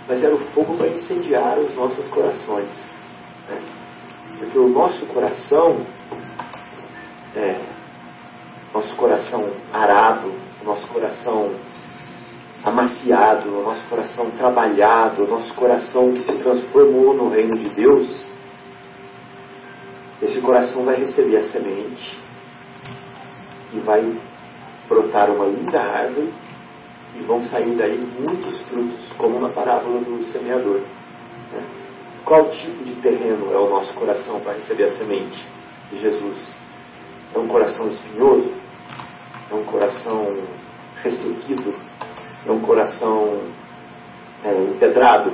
Mas 0.09 0.23
era 0.23 0.35
o 0.35 0.39
fogo 0.39 0.77
para 0.77 0.89
incendiar 0.89 1.59
os 1.59 1.75
nossos 1.75 2.07
corações. 2.09 2.95
Né? 3.49 3.61
Porque 4.39 4.59
o 4.59 4.69
nosso 4.69 5.07
coração, 5.07 5.79
é, 7.35 7.61
nosso 8.77 8.95
coração 8.95 9.51
arado, 9.73 10.31
nosso 10.63 10.87
coração 10.89 11.51
amaciado, 12.63 13.49
nosso 13.63 13.83
coração 13.89 14.31
trabalhado, 14.33 15.27
nosso 15.27 15.55
coração 15.55 16.13
que 16.13 16.23
se 16.23 16.33
transformou 16.35 17.15
no 17.15 17.31
reino 17.31 17.57
de 17.57 17.71
Deus, 17.71 18.27
esse 20.21 20.43
coração 20.43 20.85
vai 20.85 20.97
receber 20.97 21.39
a 21.39 21.43
semente 21.45 22.19
e 23.73 23.79
vai 23.79 24.15
brotar 24.87 25.31
uma 25.31 25.47
linda 25.47 25.81
árvore 25.81 26.31
e 27.19 27.23
vão 27.23 27.43
sair 27.45 27.75
daí 27.77 27.99
muitos 28.19 28.61
frutos, 28.63 29.11
como 29.17 29.41
na 29.41 29.55
parábola 29.55 30.01
do 30.01 30.23
semeador. 30.25 30.81
Né? 31.53 31.65
Qual 32.27 32.51
tipo 32.51 32.85
de 32.85 32.95
terreno 32.97 33.51
é 33.55 33.57
o 33.57 33.71
nosso 33.71 33.95
coração 33.95 34.39
para 34.41 34.53
receber 34.53 34.85
a 34.85 34.91
semente 34.91 35.43
de 35.91 35.99
Jesus? 35.99 36.55
É 37.35 37.39
um 37.39 37.49
coração 37.49 37.89
espinhoso? 37.89 38.66
É 39.51 39.55
um 39.55 39.65
coração 39.65 40.37
ressequido? 41.03 41.75
É 42.45 42.51
um 42.51 42.61
coração 42.61 43.41
é, 44.45 44.63
empedrado? 44.65 45.33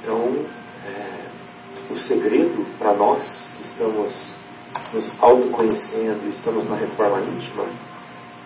Então, 0.00 0.46
é, 0.86 1.92
o 1.92 1.98
segredo 1.98 2.64
para 2.78 2.92
nós 2.94 3.48
que 3.56 3.62
estamos 3.64 4.12
nos 4.92 5.12
autoconhecendo, 5.20 6.28
estamos 6.28 6.68
na 6.68 6.76
reforma 6.76 7.20
íntima, 7.20 7.64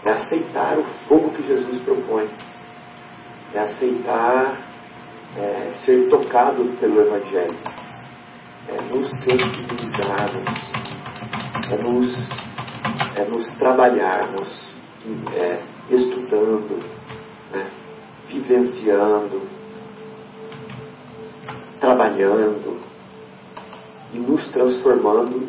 é 0.05 0.11
aceitar 0.11 0.79
o 0.79 0.85
fogo 1.07 1.31
que 1.31 1.47
Jesus 1.47 1.83
propõe, 1.83 2.29
é 3.53 3.59
aceitar 3.59 4.59
é, 5.37 5.71
ser 5.75 6.09
tocado 6.09 6.65
pelo 6.81 7.01
Evangelho, 7.01 7.57
é 8.69 8.97
nos 8.97 9.09
sensibilizarmos, 9.21 10.49
é 11.71 11.77
nos, 11.77 12.31
é 13.17 13.25
nos 13.25 13.53
trabalharmos, 13.57 14.71
é, 15.33 15.61
estudando, 15.91 16.83
né, 17.53 17.71
vivenciando, 18.29 19.43
trabalhando 21.81 22.79
e 24.13 24.19
nos 24.19 24.47
transformando 24.49 25.49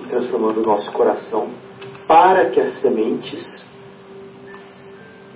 e 0.00 0.04
transformando 0.04 0.62
o 0.62 0.66
nosso 0.66 0.90
coração 0.92 1.48
para 2.06 2.50
que 2.50 2.60
as 2.60 2.80
sementes 2.80 3.68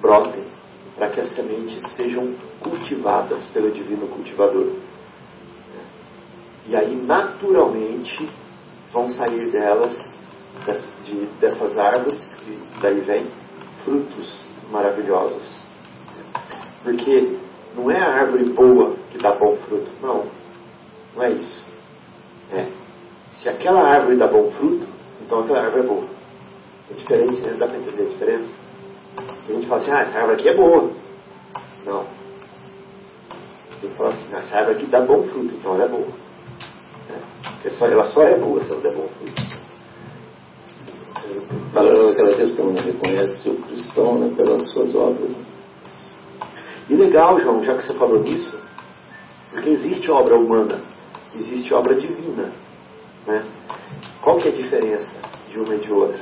brotem, 0.01 0.47
para 0.97 1.09
que 1.11 1.21
as 1.21 1.31
sementes 1.35 1.83
sejam 1.95 2.35
cultivadas 2.61 3.47
pelo 3.47 3.71
divino 3.71 4.07
cultivador. 4.09 4.73
E 6.67 6.77
aí, 6.77 6.95
naturalmente, 6.95 8.29
vão 8.93 9.09
sair 9.09 9.51
delas 9.51 10.15
de, 11.05 11.27
dessas 11.41 11.77
árvores, 11.79 12.21
que 12.39 12.81
daí 12.81 13.01
vem 13.01 13.27
frutos 13.85 14.47
maravilhosos. 14.71 15.61
Porque 16.83 17.37
não 17.77 17.91
é 17.91 18.01
a 18.01 18.21
árvore 18.21 18.45
boa 18.45 18.95
que 19.11 19.19
dá 19.19 19.33
bom 19.33 19.57
fruto, 19.57 19.91
não. 20.03 20.27
Não 21.15 21.23
é 21.23 21.31
isso. 21.31 21.61
É. 22.53 22.67
Se 23.31 23.49
aquela 23.49 23.81
árvore 23.83 24.17
dá 24.17 24.27
bom 24.27 24.51
fruto, 24.53 24.87
então 25.21 25.41
aquela 25.41 25.61
árvore 25.61 25.83
é 25.83 25.87
boa. 25.87 26.05
É 26.91 26.95
diferente, 26.95 27.41
né? 27.49 27.55
Dá 27.59 27.67
para 27.67 27.79
entender 27.79 28.03
a 28.03 28.09
diferença? 28.09 28.51
A 29.49 29.53
gente 29.53 29.67
fala 29.67 29.81
assim, 29.81 29.91
ah, 29.93 30.01
essa 30.01 30.19
árvore 30.19 30.35
aqui 30.35 30.49
é 30.49 30.55
boa. 30.55 30.91
Não. 31.85 32.07
Tem 33.81 33.91
que 33.91 33.97
falar 33.97 34.11
assim, 34.11 34.35
ah, 34.35 34.39
essa 34.39 34.57
árvore 34.57 34.77
aqui 34.77 34.87
dá 34.87 35.01
bom 35.01 35.23
fruto, 35.25 35.55
então 35.55 35.75
ela 35.75 35.85
é 35.85 35.89
boa. 35.89 36.09
É. 37.11 37.51
Porque 37.51 37.71
só, 37.71 37.87
ela 37.87 38.05
só 38.07 38.23
é 38.23 38.39
boa 38.39 38.63
se 38.63 38.71
ela 38.71 38.81
der 38.81 38.95
bom 38.95 39.09
fruto. 39.09 39.60
Falando 41.73 42.11
aquela 42.11 42.35
questão, 42.35 42.73
né? 42.73 42.81
reconhece 42.81 43.49
o 43.49 43.57
cristão 43.57 44.19
né? 44.19 44.33
pelas 44.37 44.73
suas 44.73 44.95
obras. 44.95 45.37
E 46.89 46.95
legal, 46.95 47.39
João, 47.41 47.63
já 47.63 47.75
que 47.77 47.85
você 47.85 47.95
falou 47.95 48.21
disso, 48.21 48.57
porque 49.53 49.71
existe 49.71 50.11
obra 50.11 50.37
humana, 50.37 50.81
existe 51.35 51.73
obra 51.73 51.95
divina. 51.95 52.53
Né? 53.27 53.45
Qual 54.23 54.39
que 54.39 54.49
é 54.49 54.53
a 54.53 54.55
diferença 54.55 55.15
de 55.51 55.59
uma 55.59 55.75
e 55.75 55.79
de 55.79 55.93
outra? 55.93 56.21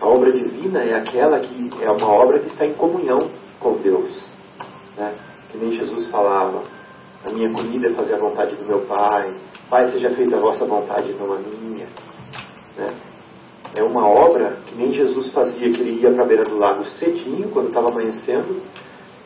A 0.00 0.06
obra 0.06 0.32
divina 0.32 0.82
é 0.82 0.94
aquela 0.94 1.40
que 1.40 1.70
é 1.80 1.90
uma 1.90 2.08
obra 2.08 2.38
que 2.38 2.48
está 2.48 2.66
em 2.66 2.74
comunhão 2.74 3.18
com 3.60 3.74
Deus. 3.78 4.28
Né? 4.96 5.14
Que 5.50 5.58
nem 5.58 5.72
Jesus 5.72 6.10
falava, 6.10 6.64
a 7.24 7.30
minha 7.30 7.50
comida 7.52 7.88
é 7.88 7.94
fazer 7.94 8.14
a 8.14 8.18
vontade 8.18 8.56
do 8.56 8.64
meu 8.66 8.80
Pai, 8.80 9.34
Pai, 9.68 9.90
seja 9.90 10.10
feita 10.10 10.36
a 10.36 10.40
vossa 10.40 10.64
vontade, 10.64 11.12
não 11.14 11.32
a 11.32 11.38
minha. 11.38 11.86
Né? 12.76 12.88
É 13.76 13.82
uma 13.82 14.08
obra 14.08 14.56
que 14.66 14.74
nem 14.74 14.92
Jesus 14.92 15.30
fazia, 15.32 15.70
que 15.70 15.80
ele 15.80 16.00
ia 16.00 16.10
para 16.10 16.24
a 16.24 16.26
beira 16.26 16.44
do 16.44 16.58
lago 16.58 16.84
cedinho, 16.86 17.50
quando 17.50 17.68
estava 17.68 17.90
amanhecendo, 17.90 18.62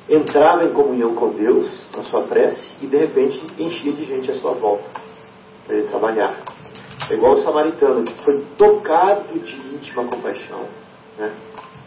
entrava 0.09 0.65
em 0.65 0.73
comunhão 0.73 1.15
com 1.15 1.31
Deus 1.31 1.89
na 1.97 2.03
sua 2.03 2.23
prece 2.23 2.73
e 2.83 2.87
de 2.87 2.97
repente 2.97 3.41
enchia 3.57 3.93
de 3.93 4.05
gente 4.05 4.29
à 4.31 4.35
sua 4.35 4.53
volta 4.55 4.91
para 5.65 5.77
ele 5.77 5.87
trabalhar. 5.87 6.35
É 7.09 7.15
igual 7.15 7.35
o 7.35 7.41
samaritano 7.41 8.05
que 8.05 8.25
foi 8.25 8.45
tocado 8.59 9.39
de 9.39 9.75
íntima 9.75 10.05
compaixão. 10.05 10.65
Né? 11.17 11.33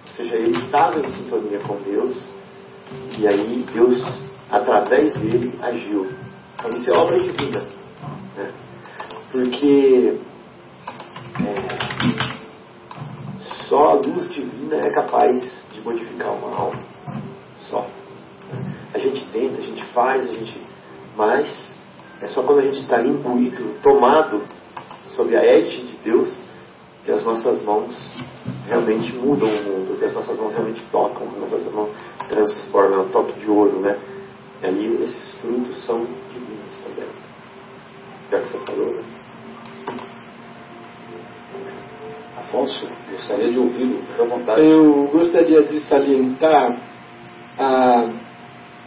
Ou 0.07 0.13
seja, 0.13 0.35
ele 0.35 0.57
estava 0.57 0.99
em 0.99 1.07
sintonia 1.07 1.59
com 1.59 1.75
Deus 1.81 2.17
e 3.17 3.27
aí 3.27 3.65
Deus, 3.73 4.23
através 4.49 5.13
dele, 5.15 5.53
agiu. 5.61 6.09
Então 6.55 6.71
isso 6.71 6.89
é 6.89 6.97
obra 6.97 7.19
divina. 7.19 7.65
Né? 8.37 8.51
Porque 9.31 10.17
é, 11.39 12.32
só 13.73 13.89
a 13.89 13.93
luz 13.93 14.29
divina 14.29 14.75
é 14.75 14.91
capaz 14.91 15.65
de 15.73 15.81
modificar 15.81 16.31
uma 16.31 16.55
alma. 16.55 16.79
Só. 17.59 17.87
A 18.93 18.99
gente 18.99 19.25
tenta, 19.31 19.57
a 19.57 19.63
gente 19.63 19.83
faz, 19.85 20.29
a 20.29 20.31
gente. 20.31 20.61
Mas 21.17 21.73
é 22.21 22.27
só 22.27 22.43
quando 22.43 22.59
a 22.59 22.61
gente 22.61 22.81
está 22.81 23.01
imbuído, 23.01 23.73
tomado 23.81 24.43
sob 25.15 25.35
a 25.35 25.43
égide 25.43 25.87
de 25.87 25.97
Deus, 26.03 26.37
que 27.03 27.11
as 27.11 27.23
nossas 27.23 27.63
mãos 27.63 28.15
realmente 28.67 29.11
mudam 29.15 29.49
o 29.49 29.63
mundo, 29.63 29.97
que 29.97 30.05
as 30.05 30.13
nossas 30.13 30.37
mãos 30.37 30.53
realmente 30.53 30.83
tocam, 30.91 31.27
que 31.27 31.43
as 31.43 31.51
nossas 31.51 31.73
mãos 31.73 31.89
transformam, 32.29 32.99
é 32.99 33.01
um 33.01 33.09
toque 33.09 33.39
de 33.39 33.49
ouro, 33.49 33.79
né? 33.79 33.97
E 34.61 34.67
aí 34.67 35.01
esses 35.01 35.33
frutos 35.41 35.83
são 35.83 36.05
divinos 36.31 36.77
também. 36.83 37.09
Já 38.29 38.39
que 38.39 38.49
você 38.49 38.57
falou, 38.59 38.93
né? 38.93 39.22
Afonso, 42.53 42.87
gostaria 43.11 43.51
de 43.51 43.57
ouvi-lo, 43.57 43.99
à 44.19 44.23
vontade. 44.25 44.61
Eu 44.61 45.09
gostaria 45.11 45.63
de 45.63 45.79
salientar 45.79 46.77
a 47.57 48.05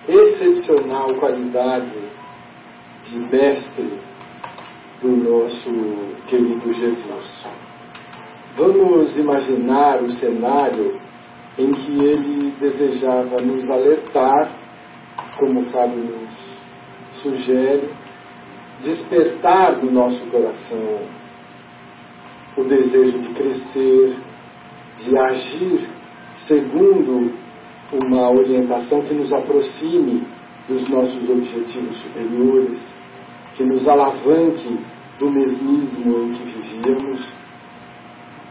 excepcional 0.07 1.15
qualidade 1.15 1.99
de 3.03 3.17
mestre 3.19 3.93
do 5.03 5.09
nosso 5.09 5.69
querido 6.29 6.73
Jesus. 6.73 7.45
Vamos 8.57 9.19
imaginar 9.19 10.01
o 10.01 10.11
cenário 10.11 11.01
em 11.59 11.73
que 11.73 12.05
ele 12.05 12.55
desejava 12.61 13.41
nos 13.41 13.69
alertar, 13.69 14.49
como 15.39 15.65
Fábio 15.65 16.05
nos 16.05 17.21
sugere, 17.21 17.89
despertar 18.81 19.75
do 19.81 19.91
nosso 19.91 20.25
coração 20.27 21.26
o 22.57 22.65
desejo 22.65 23.19
de 23.19 23.29
crescer, 23.35 24.17
de 24.97 25.19
agir 25.19 25.89
segundo 26.35 27.33
uma 27.93 28.31
orientação 28.31 29.03
que 29.03 29.15
nos 29.15 29.33
aproxime 29.33 30.23
dos 30.69 30.89
nossos 30.89 31.29
objetivos 31.31 31.97
superiores, 31.99 32.95
que 33.57 33.65
nos 33.65 33.87
alavanque 33.87 34.79
do 35.19 35.31
mesmismo 35.31 36.25
em 36.25 36.33
que 36.33 36.45
vivíamos. 36.45 37.27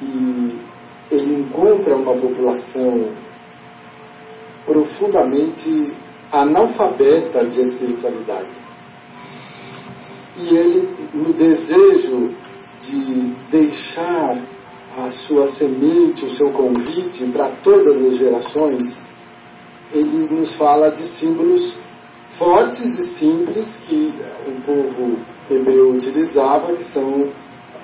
E 0.01 0.59
ele 1.11 1.41
encontra 1.41 1.95
uma 1.95 2.15
população 2.15 3.09
profundamente 4.65 5.93
analfabeta 6.31 7.45
de 7.45 7.61
espiritualidade. 7.61 8.49
E 10.37 10.55
ele, 10.55 10.89
no 11.13 11.33
desejo 11.33 12.31
de 12.79 13.33
deixar 13.51 14.37
a 14.97 15.09
sua 15.09 15.47
semente, 15.47 16.25
o 16.25 16.29
seu 16.29 16.51
convite 16.51 17.25
para 17.31 17.49
todas 17.63 18.03
as 18.03 18.17
gerações, 18.17 18.93
ele 19.93 20.27
nos 20.31 20.55
fala 20.55 20.89
de 20.91 21.03
símbolos 21.03 21.75
fortes 22.37 22.97
e 22.99 23.09
simples 23.17 23.77
que 23.87 24.13
o 24.47 24.61
povo 24.65 25.17
hebreu 25.49 25.91
utilizava, 25.91 26.73
que 26.73 26.83
são 26.83 27.27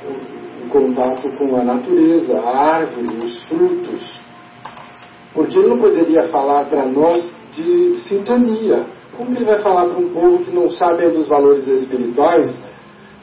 o 0.06 0.70
contato 0.70 1.30
com 1.38 1.56
a 1.56 1.64
natureza, 1.64 2.40
a 2.40 2.76
árvore, 2.76 3.20
os 3.24 3.46
frutos. 3.46 4.20
Porque 5.34 5.58
ele 5.58 5.70
não 5.70 5.78
poderia 5.78 6.24
falar 6.28 6.66
para 6.66 6.86
nós 6.86 7.36
de 7.52 7.98
sintonia. 8.00 8.86
Como 9.18 9.32
que 9.32 9.38
ele 9.38 9.46
vai 9.46 9.60
falar 9.60 9.86
para 9.86 10.00
um 10.00 10.10
povo 10.10 10.44
que 10.44 10.52
não 10.52 10.70
sabe 10.70 11.08
dos 11.10 11.28
valores 11.28 11.68
espirituais 11.68 12.58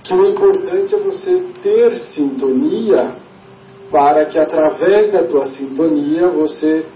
que 0.02 0.14
o 0.14 0.30
importante 0.30 0.94
é 0.94 0.98
você 0.98 1.44
ter 1.62 1.94
sintonia 1.96 3.12
para 3.90 4.26
que 4.26 4.38
através 4.38 5.10
da 5.10 5.24
tua 5.24 5.46
sintonia 5.46 6.28
você 6.28 6.86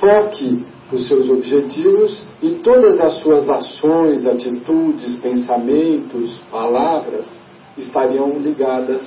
foque 0.00 0.64
os 0.92 1.08
seus 1.08 1.28
objetivos 1.30 2.22
e 2.42 2.50
todas 2.62 3.00
as 3.00 3.14
suas 3.14 3.48
ações, 3.48 4.26
atitudes, 4.26 5.16
pensamentos, 5.16 6.40
palavras 6.50 7.32
estariam 7.76 8.38
ligadas 8.38 9.06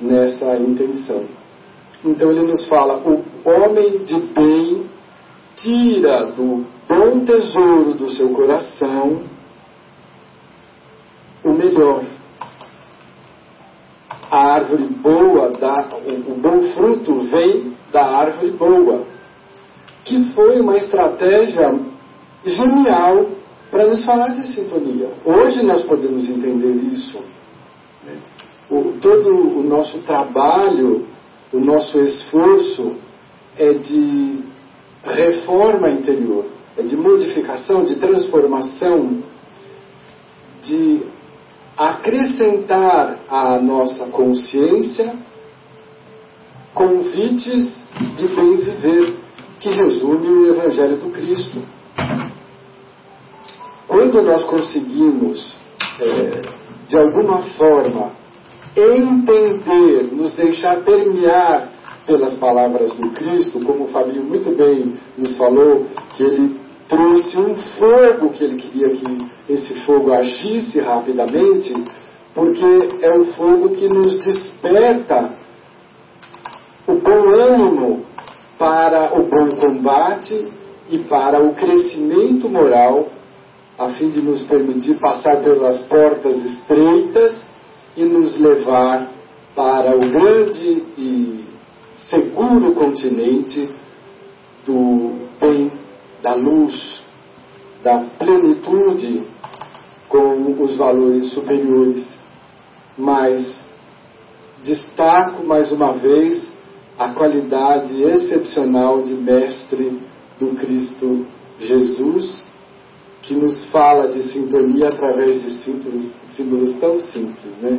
nessa 0.00 0.56
intenção. 0.56 1.24
Então 2.04 2.30
ele 2.30 2.42
nos 2.42 2.66
fala: 2.68 2.96
o 2.96 3.22
homem 3.44 3.98
de 4.04 4.18
bem 4.32 4.86
tira 5.56 6.26
do 6.26 6.64
bom 6.88 7.20
tesouro 7.24 7.94
do 7.94 8.10
seu 8.10 8.30
coração 8.30 9.22
o 11.44 11.52
melhor. 11.52 12.02
A 14.30 14.54
árvore 14.54 14.84
boa 15.02 15.50
dá, 15.58 15.88
o, 16.28 16.34
bom 16.34 16.62
fruto 16.74 17.20
vem 17.30 17.72
da 17.90 18.04
árvore 18.04 18.50
boa 18.52 19.06
que 20.08 20.32
foi 20.32 20.58
uma 20.60 20.76
estratégia 20.76 21.78
genial 22.44 23.26
para 23.70 23.86
nos 23.86 24.04
falar 24.06 24.28
de 24.28 24.46
sintonia. 24.46 25.10
Hoje 25.24 25.62
nós 25.62 25.82
podemos 25.82 26.28
entender 26.30 26.72
isso. 26.92 27.18
Né? 28.04 28.16
O, 28.70 28.94
todo 29.00 29.58
o 29.58 29.62
nosso 29.62 29.98
trabalho, 30.00 31.06
o 31.52 31.58
nosso 31.58 31.98
esforço 31.98 32.96
é 33.58 33.74
de 33.74 34.40
reforma 35.04 35.90
interior, 35.90 36.46
é 36.78 36.82
de 36.82 36.96
modificação, 36.96 37.84
de 37.84 37.96
transformação, 37.96 39.18
de 40.62 41.02
acrescentar 41.78 43.18
à 43.30 43.60
nossa 43.60 44.06
consciência 44.06 45.14
convites 46.74 47.84
de 48.16 48.28
bem 48.28 48.56
viver 48.56 49.14
que 49.60 49.68
resume 49.68 50.28
o 50.28 50.54
Evangelho 50.54 50.96
do 50.96 51.10
Cristo. 51.10 51.62
Quando 53.86 54.22
nós 54.22 54.44
conseguimos, 54.44 55.56
é, 56.00 56.42
de 56.88 56.96
alguma 56.98 57.42
forma, 57.42 58.10
entender, 58.76 60.08
nos 60.12 60.34
deixar 60.34 60.82
permear 60.82 61.68
pelas 62.06 62.36
palavras 62.38 62.94
do 62.94 63.10
Cristo, 63.10 63.60
como 63.60 63.84
o 63.84 63.88
Fabinho 63.88 64.24
muito 64.24 64.50
bem 64.50 64.94
nos 65.16 65.36
falou, 65.36 65.86
que 66.16 66.22
ele 66.22 66.67
trouxe 66.88 67.38
um 67.38 67.54
fogo 67.54 68.30
que 68.30 68.44
ele 68.44 68.56
queria 68.56 68.90
que 68.90 69.30
esse 69.48 69.74
fogo 69.86 70.12
agisse 70.12 70.80
rapidamente, 70.80 71.74
porque 72.34 72.64
é 73.02 73.18
o 73.18 73.24
fogo 73.26 73.70
que 73.70 73.88
nos 73.88 74.24
desperta 74.24 75.38
bom 77.08 77.30
ânimo 77.30 78.04
para 78.58 79.18
o 79.18 79.24
bom 79.24 79.48
combate 79.56 80.48
e 80.90 80.98
para 80.98 81.42
o 81.42 81.54
crescimento 81.54 82.48
moral, 82.48 83.08
a 83.78 83.90
fim 83.90 84.10
de 84.10 84.20
nos 84.20 84.42
permitir 84.42 84.98
passar 84.98 85.36
pelas 85.36 85.82
portas 85.82 86.36
estreitas 86.44 87.36
e 87.96 88.04
nos 88.04 88.38
levar 88.40 89.08
para 89.54 89.96
o 89.96 90.00
grande 90.00 90.84
e 90.96 91.44
seguro 91.96 92.72
continente 92.74 93.70
do 94.66 95.12
bem, 95.40 95.70
da 96.22 96.34
luz, 96.34 97.00
da 97.82 98.04
plenitude 98.18 99.26
com 100.08 100.62
os 100.62 100.76
valores 100.76 101.32
superiores. 101.32 102.18
Mas 102.96 103.62
destaco 104.64 105.44
mais 105.44 105.70
uma 105.70 105.92
vez 105.92 106.48
a 106.98 107.10
qualidade 107.10 108.02
excepcional 108.02 109.02
de 109.02 109.14
mestre 109.14 109.98
do 110.40 110.56
Cristo 110.56 111.26
Jesus, 111.60 112.44
que 113.22 113.34
nos 113.34 113.66
fala 113.70 114.08
de 114.08 114.22
sintonia 114.22 114.88
através 114.88 115.42
de 115.42 115.50
símbolos, 115.50 116.06
símbolos 116.36 116.76
tão 116.78 116.98
simples, 116.98 117.56
né? 117.60 117.78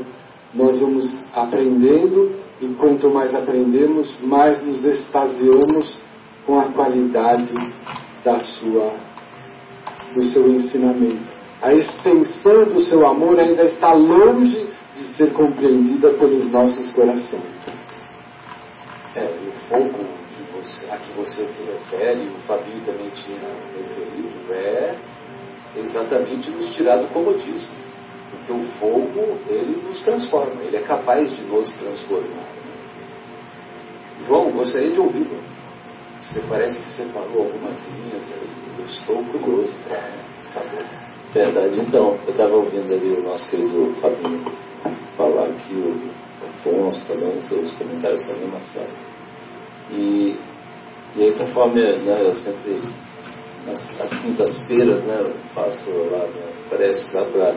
Nós 0.53 0.79
vamos 0.79 1.25
aprendendo 1.33 2.31
e 2.61 2.67
quanto 2.79 3.09
mais 3.09 3.33
aprendemos, 3.35 4.17
mais 4.21 4.63
nos 4.63 4.83
extasiamos 4.83 5.97
com 6.45 6.59
a 6.59 6.63
qualidade 6.65 7.53
da 8.29 8.39
sua, 8.39 8.93
do 10.13 10.23
seu 10.23 10.47
ensinamento. 10.51 11.31
A 11.61 11.73
extensão 11.73 12.65
do 12.65 12.79
seu 12.81 13.05
amor 13.07 13.39
ainda 13.39 13.63
está 13.63 13.91
longe 13.91 14.67
de 14.95 15.03
ser 15.15 15.33
compreendida 15.33 16.11
pelos 16.11 16.49
nossos 16.51 16.91
corações. 16.91 17.43
É, 19.15 19.23
o 19.23 19.51
fogo 19.67 20.05
que 20.35 20.43
você, 20.55 20.91
a 20.91 20.97
que 20.97 21.11
você 21.13 21.45
se 21.47 21.63
refere, 21.63 22.29
o 22.37 22.41
Fabinho 22.47 22.81
também 22.85 23.09
tinha 23.15 23.49
referido, 23.75 24.53
é 24.53 24.95
exatamente 25.77 26.51
nos 26.51 26.75
tirar 26.75 26.97
do 26.97 27.07
comodismo. 27.07 27.73
Porque 28.29 28.53
o 28.53 28.61
fogo, 28.79 29.39
ele 29.49 29.81
nos 29.87 30.01
transforma, 30.03 30.61
ele 30.63 30.77
é 30.77 30.81
capaz 30.81 31.35
de 31.35 31.41
nos 31.45 31.73
transformar. 31.73 32.47
João, 34.27 34.51
gostaria 34.51 34.91
de 34.91 34.99
ouvi-lo. 34.99 35.58
Você 36.21 36.41
parece 36.49 36.81
que 36.81 36.89
separou 36.89 37.43
algumas 37.43 37.87
linhas. 37.87 38.31
Eu 38.77 38.85
estou 38.85 39.23
curioso 39.25 39.73
para 39.87 40.01
saber. 40.43 40.85
Verdade. 41.33 41.79
Então, 41.79 42.17
eu 42.25 42.31
estava 42.31 42.55
ouvindo 42.55 42.93
ali 42.93 43.19
o 43.19 43.23
nosso 43.23 43.49
querido 43.49 43.95
Fabinho 44.01 44.51
falar 45.15 45.45
aqui, 45.45 45.73
o 45.73 46.45
Afonso 46.45 47.05
também, 47.05 47.39
seus 47.41 47.71
comentários 47.73 48.21
também, 48.25 48.47
Marcelo. 48.47 48.87
E, 49.91 50.35
e 51.15 51.23
aí, 51.23 51.31
conforme 51.37 51.81
né, 51.81 52.21
eu 52.21 52.33
sempre, 52.33 52.81
nas 53.65 54.21
quintas-feiras, 54.21 55.03
né, 55.03 55.17
eu 55.21 55.33
faço 55.53 55.89
lá 55.89 56.27
minhas 56.27 56.57
preces 56.69 57.13
lá 57.13 57.25
para 57.25 57.55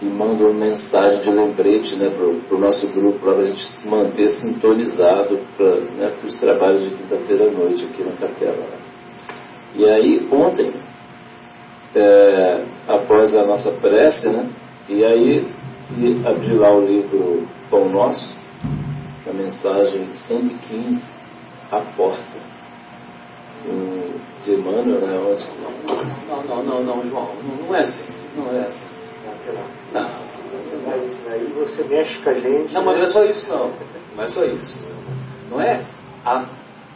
e 0.00 0.04
mando 0.04 0.44
uma 0.44 0.66
mensagem 0.66 1.22
de 1.22 1.30
lembrete 1.30 1.96
né, 1.96 2.10
para 2.10 2.56
o 2.56 2.60
nosso 2.60 2.86
grupo, 2.88 3.18
para 3.18 3.38
a 3.38 3.44
gente 3.44 3.62
se 3.62 3.88
manter 3.88 4.28
sintonizado 4.28 5.38
para 5.56 5.66
né, 5.66 6.12
os 6.22 6.38
trabalhos 6.38 6.82
de 6.82 6.90
quinta-feira 6.90 7.46
à 7.46 7.50
noite 7.50 7.84
aqui 7.84 8.04
na 8.04 8.12
capela. 8.12 8.56
Né? 8.56 8.78
E 9.76 9.84
aí, 9.86 10.28
ontem, 10.30 10.72
é, 11.94 12.62
após 12.86 13.34
a 13.34 13.46
nossa 13.46 13.70
prece, 13.72 14.28
né, 14.28 14.48
e 14.88 15.04
aí 15.04 15.48
e 15.98 16.26
abri 16.26 16.54
lá 16.54 16.72
o 16.72 16.84
livro 16.84 17.46
Pão 17.70 17.88
Nosso, 17.88 18.36
a 19.28 19.32
mensagem 19.32 20.12
115, 20.12 21.02
A 21.70 21.78
Porta, 21.96 22.46
de 24.42 24.54
Emmanuel, 24.54 25.00
né, 25.00 25.18
onde... 25.18 25.44
Não, 26.28 26.42
não, 26.42 26.62
não, 26.62 26.84
não, 26.84 27.08
João, 27.08 27.30
não, 27.42 27.66
não 27.66 27.74
é 27.74 27.80
assim, 27.80 28.12
não 28.36 28.52
é 28.52 28.64
assim. 28.64 28.95
Não. 29.92 30.26
Aí 31.30 31.52
você 31.58 31.82
mexe 31.84 32.18
com 32.22 32.30
a 32.30 32.34
gente. 32.34 32.72
Não, 32.74 32.82
mas 32.84 32.96
não 32.96 33.04
é 33.04 33.08
só 33.08 33.24
isso, 33.24 33.48
não. 33.50 33.70
Não 34.16 34.24
é 34.24 34.28
só 34.28 34.44
isso. 34.44 34.84
Não 35.50 35.60
é 35.60 35.80
a 36.24 36.44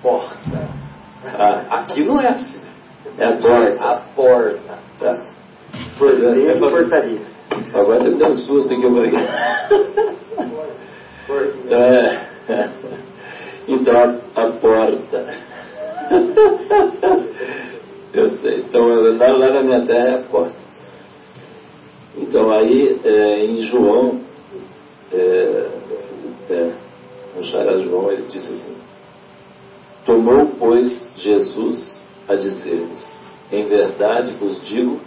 porta. 0.02 0.68
Ah, 1.38 1.64
aqui 1.70 2.04
não 2.04 2.20
é 2.20 2.28
assim. 2.28 2.60
É 3.18 3.26
a 3.26 3.32
porta. 3.32 3.84
A 3.84 3.96
porta. 4.14 4.78
Tá. 4.98 5.18
Pois 5.98 6.22
é, 6.22 6.46
é 6.52 6.56
pra- 6.56 6.70
portaria. 6.70 7.20
Agora 7.74 8.00
você 8.00 8.10
me 8.10 8.16
deu 8.18 8.28
um 8.28 8.36
susto 8.36 8.72
aqui, 8.72 8.82
eu 8.82 8.94
falei. 8.94 9.12
Então, 11.64 11.80
é, 11.80 12.20
então 13.68 13.94
a, 14.36 14.42
a 14.42 14.46
porta. 14.52 15.34
Eu 18.12 18.28
sei. 18.30 18.60
Então 18.60 18.84
lá, 18.86 19.28
lá 19.32 19.50
na 19.50 19.60
minha 19.60 19.80
terra 19.86 20.08
é 20.08 20.14
a 20.16 20.22
porta. 20.22 20.69
Então 22.16 22.50
aí 22.50 22.98
é, 23.04 23.44
em 23.44 23.58
João, 23.62 24.20
é, 25.12 25.68
é, 26.50 26.72
no 27.36 27.44
Xará 27.44 27.78
João, 27.78 28.10
ele 28.10 28.22
disse 28.22 28.52
assim: 28.52 28.76
Tomou, 30.04 30.50
pois, 30.58 31.10
Jesus 31.16 32.08
a 32.28 32.34
dizer-lhes: 32.34 33.18
Em 33.52 33.64
verdade 33.66 34.32
vos 34.34 34.60
digo 34.66 34.98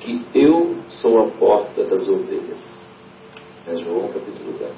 que 0.00 0.24
eu 0.34 0.76
sou 0.88 1.20
a 1.20 1.28
porta 1.28 1.84
das 1.84 2.08
ovelhas. 2.08 2.82
É 3.66 3.74
João 3.76 4.08
capítulo 4.08 4.52
10. 4.58 4.70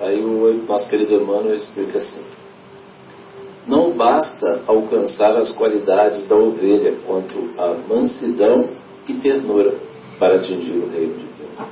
Aí 0.00 0.22
o 0.22 0.64
nosso 0.66 0.88
querido 0.90 1.14
Emmanuel 1.14 1.54
explica 1.54 1.98
assim: 1.98 2.24
Não 3.66 3.92
basta 3.92 4.60
alcançar 4.66 5.36
as 5.38 5.52
qualidades 5.52 6.26
da 6.26 6.36
ovelha 6.36 6.96
quanto 7.06 7.50
a 7.58 7.74
mansidão 7.88 8.68
e 9.08 9.14
ternura 9.14 9.93
para 10.18 10.36
atingir 10.36 10.78
o 10.78 10.88
reino 10.88 11.14
de 11.14 11.26
Deus. 11.26 11.68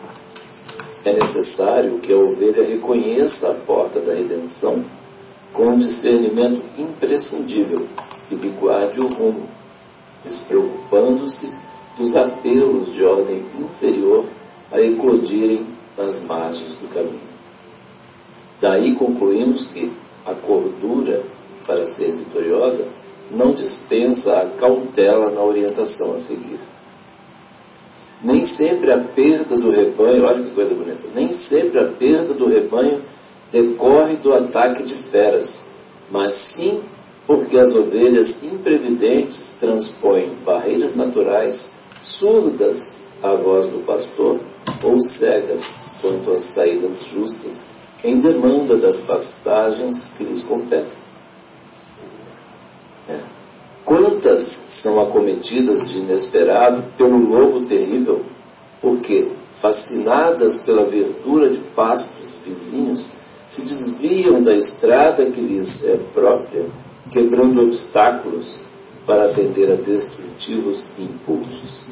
É 1.05 1.13
necessário 1.15 1.99
que 1.99 2.13
a 2.13 2.17
ovelha 2.17 2.65
reconheça 2.65 3.51
a 3.51 3.55
porta 3.55 4.01
da 4.01 4.15
redenção 4.15 4.85
com 5.53 5.67
um 5.67 5.79
discernimento 5.79 6.63
imprescindível 6.79 7.87
e 8.31 8.35
lhe 8.35 8.49
guarde 8.51 9.01
o 9.01 9.09
rumo, 9.09 9.49
despreocupando-se 10.25 11.53
dos 11.99 12.17
apelos 12.17 12.93
de 12.93 13.05
ordem 13.05 13.43
inferior 13.59 14.25
a 14.71 14.81
eclodirem 14.81 15.67
nas 15.97 16.23
margens 16.23 16.77
do 16.77 16.89
caminho. 16.89 17.33
Daí 18.61 18.95
concluímos 18.95 19.67
que 19.73 19.93
a 20.25 20.35
cordura, 20.35 21.23
para 21.67 21.87
ser 21.89 22.13
vitoriosa, 22.13 22.89
não 23.31 23.53
dispensa 23.53 24.39
a 24.39 24.47
cautela 24.51 25.31
na 25.31 25.43
orientação 25.43 26.13
a 26.13 26.19
seguir. 26.19 26.59
Nem 28.23 28.47
sempre 28.47 28.93
a 28.93 28.99
perda 28.99 29.57
do 29.57 29.71
rebanho, 29.71 30.25
olha 30.25 30.43
que 30.45 30.51
coisa 30.51 30.75
bonita, 30.75 31.09
nem 31.15 31.33
sempre 31.33 31.81
a 31.81 31.85
perda 31.87 32.35
do 32.35 32.47
rebanho 32.47 33.03
decorre 33.51 34.17
do 34.17 34.33
ataque 34.33 34.85
de 34.85 34.95
feras, 35.11 35.61
mas 36.11 36.33
sim 36.55 36.81
porque 37.27 37.59
as 37.59 37.75
ovelhas 37.75 38.43
imprevidentes 38.43 39.57
transpõem 39.61 40.31
barreiras 40.45 40.95
naturais 40.95 41.73
surdas 41.99 42.97
à 43.23 43.35
voz 43.35 43.69
do 43.69 43.85
pastor 43.85 44.41
ou 44.83 45.01
cegas 45.01 45.63
quanto 46.01 46.33
às 46.33 46.45
saídas 46.55 47.05
justas 47.13 47.67
em 48.03 48.19
demanda 48.19 48.77
das 48.77 49.01
pastagens 49.03 50.13
que 50.17 50.25
lhes 50.25 50.43
competem. 50.43 51.03
É. 53.09 53.42
Quantas 53.85 54.55
são 54.83 55.01
acometidas 55.01 55.89
de 55.91 55.99
inesperado 55.99 56.85
pelo 56.97 57.19
lobo 57.19 57.67
terrível, 57.67 58.23
porque, 58.81 59.29
fascinadas 59.61 60.61
pela 60.63 60.85
verdura 60.85 61.51
de 61.51 61.59
pastos 61.75 62.37
vizinhos, 62.45 63.09
se 63.47 63.63
desviam 63.63 64.43
da 64.43 64.55
estrada 64.55 65.31
que 65.31 65.41
lhes 65.41 65.83
é 65.85 65.97
própria, 66.15 66.67
quebrando 67.11 67.61
obstáculos 67.63 68.59
para 69.07 69.27
atender 69.27 69.71
a 69.73 69.77
destrutivos 69.77 70.93
impulsos. 70.99 71.87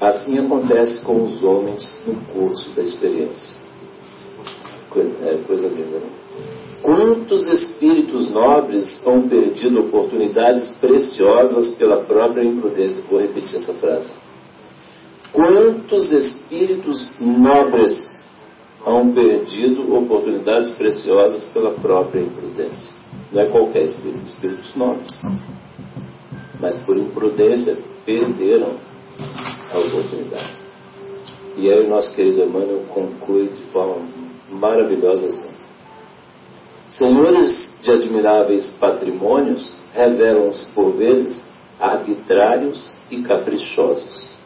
Assim 0.00 0.38
acontece 0.38 1.02
com 1.02 1.24
os 1.24 1.42
homens 1.42 1.98
no 2.06 2.14
curso 2.32 2.70
da 2.70 2.82
experiência. 2.82 3.56
Coisa, 4.90 5.66
é, 5.66 5.68
linda, 5.68 6.00
não? 6.00 6.15
Quantos 6.86 7.48
espíritos 7.48 8.30
nobres 8.30 9.04
hão 9.04 9.28
perdido 9.28 9.80
oportunidades 9.80 10.70
preciosas 10.74 11.74
pela 11.74 12.04
própria 12.04 12.44
imprudência? 12.44 13.02
Vou 13.10 13.18
repetir 13.20 13.56
essa 13.56 13.74
frase. 13.74 14.14
Quantos 15.32 16.12
espíritos 16.12 17.16
nobres 17.18 17.98
hão 18.86 19.12
perdido 19.12 19.96
oportunidades 19.96 20.70
preciosas 20.76 21.42
pela 21.46 21.72
própria 21.72 22.20
imprudência? 22.20 22.94
Não 23.32 23.42
é 23.42 23.46
qualquer 23.46 23.82
espírito, 23.82 24.24
espíritos 24.24 24.72
nobres. 24.76 25.22
Mas 26.60 26.78
por 26.82 26.96
imprudência 26.96 27.76
perderam 28.04 28.76
a 29.72 29.78
oportunidade. 29.80 30.54
E 31.56 31.68
aí 31.68 31.84
o 31.84 31.90
nosso 31.90 32.14
querido 32.14 32.42
Emmanuel 32.42 32.84
conclui 32.94 33.48
de 33.48 33.62
forma 33.72 34.06
maravilhosa 34.52 35.26
assim. 35.26 35.55
Senhores 36.90 37.78
de 37.82 37.90
admiráveis 37.90 38.76
patrimônios 38.78 39.72
revelam-se 39.92 40.66
por 40.66 40.92
vezes 40.92 41.44
arbitrários 41.80 42.96
e 43.10 43.22
caprichosos. 43.22 44.36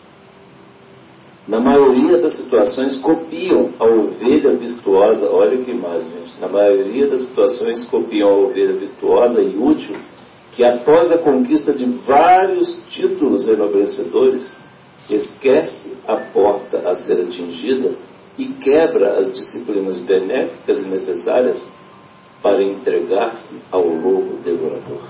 Na 1.47 1.61
maioria 1.61 2.19
das 2.19 2.35
situações 2.35 2.97
copiam 2.99 3.71
a 3.79 3.85
ovelha 3.85 4.55
virtuosa, 4.55 5.31
olha 5.31 5.59
que 5.59 5.71
imagem, 5.71 6.07
gente. 6.19 6.41
Na 6.41 6.49
maioria 6.49 7.09
das 7.09 7.27
situações 7.27 7.85
copiam 7.87 8.29
a 8.29 8.35
ovelha 8.35 8.73
virtuosa 8.73 9.41
e 9.43 9.57
útil 9.57 9.97
que 10.53 10.65
após 10.65 11.13
a 11.13 11.19
conquista 11.19 11.73
de 11.73 11.85
vários 12.07 12.81
títulos 12.89 13.49
enobrecedores, 13.49 14.59
esquece 15.09 15.97
a 16.07 16.17
porta 16.17 16.89
a 16.89 16.95
ser 16.97 17.21
atingida 17.21 17.95
e 18.39 18.47
quebra 18.47 19.19
as 19.19 19.33
disciplinas 19.33 19.99
benéficas 19.99 20.83
e 20.83 20.89
necessárias 20.89 21.69
para 22.43 22.63
entregar-se 22.63 23.59
ao 23.71 23.87
lobo 23.87 24.39
devorador. 24.43 25.03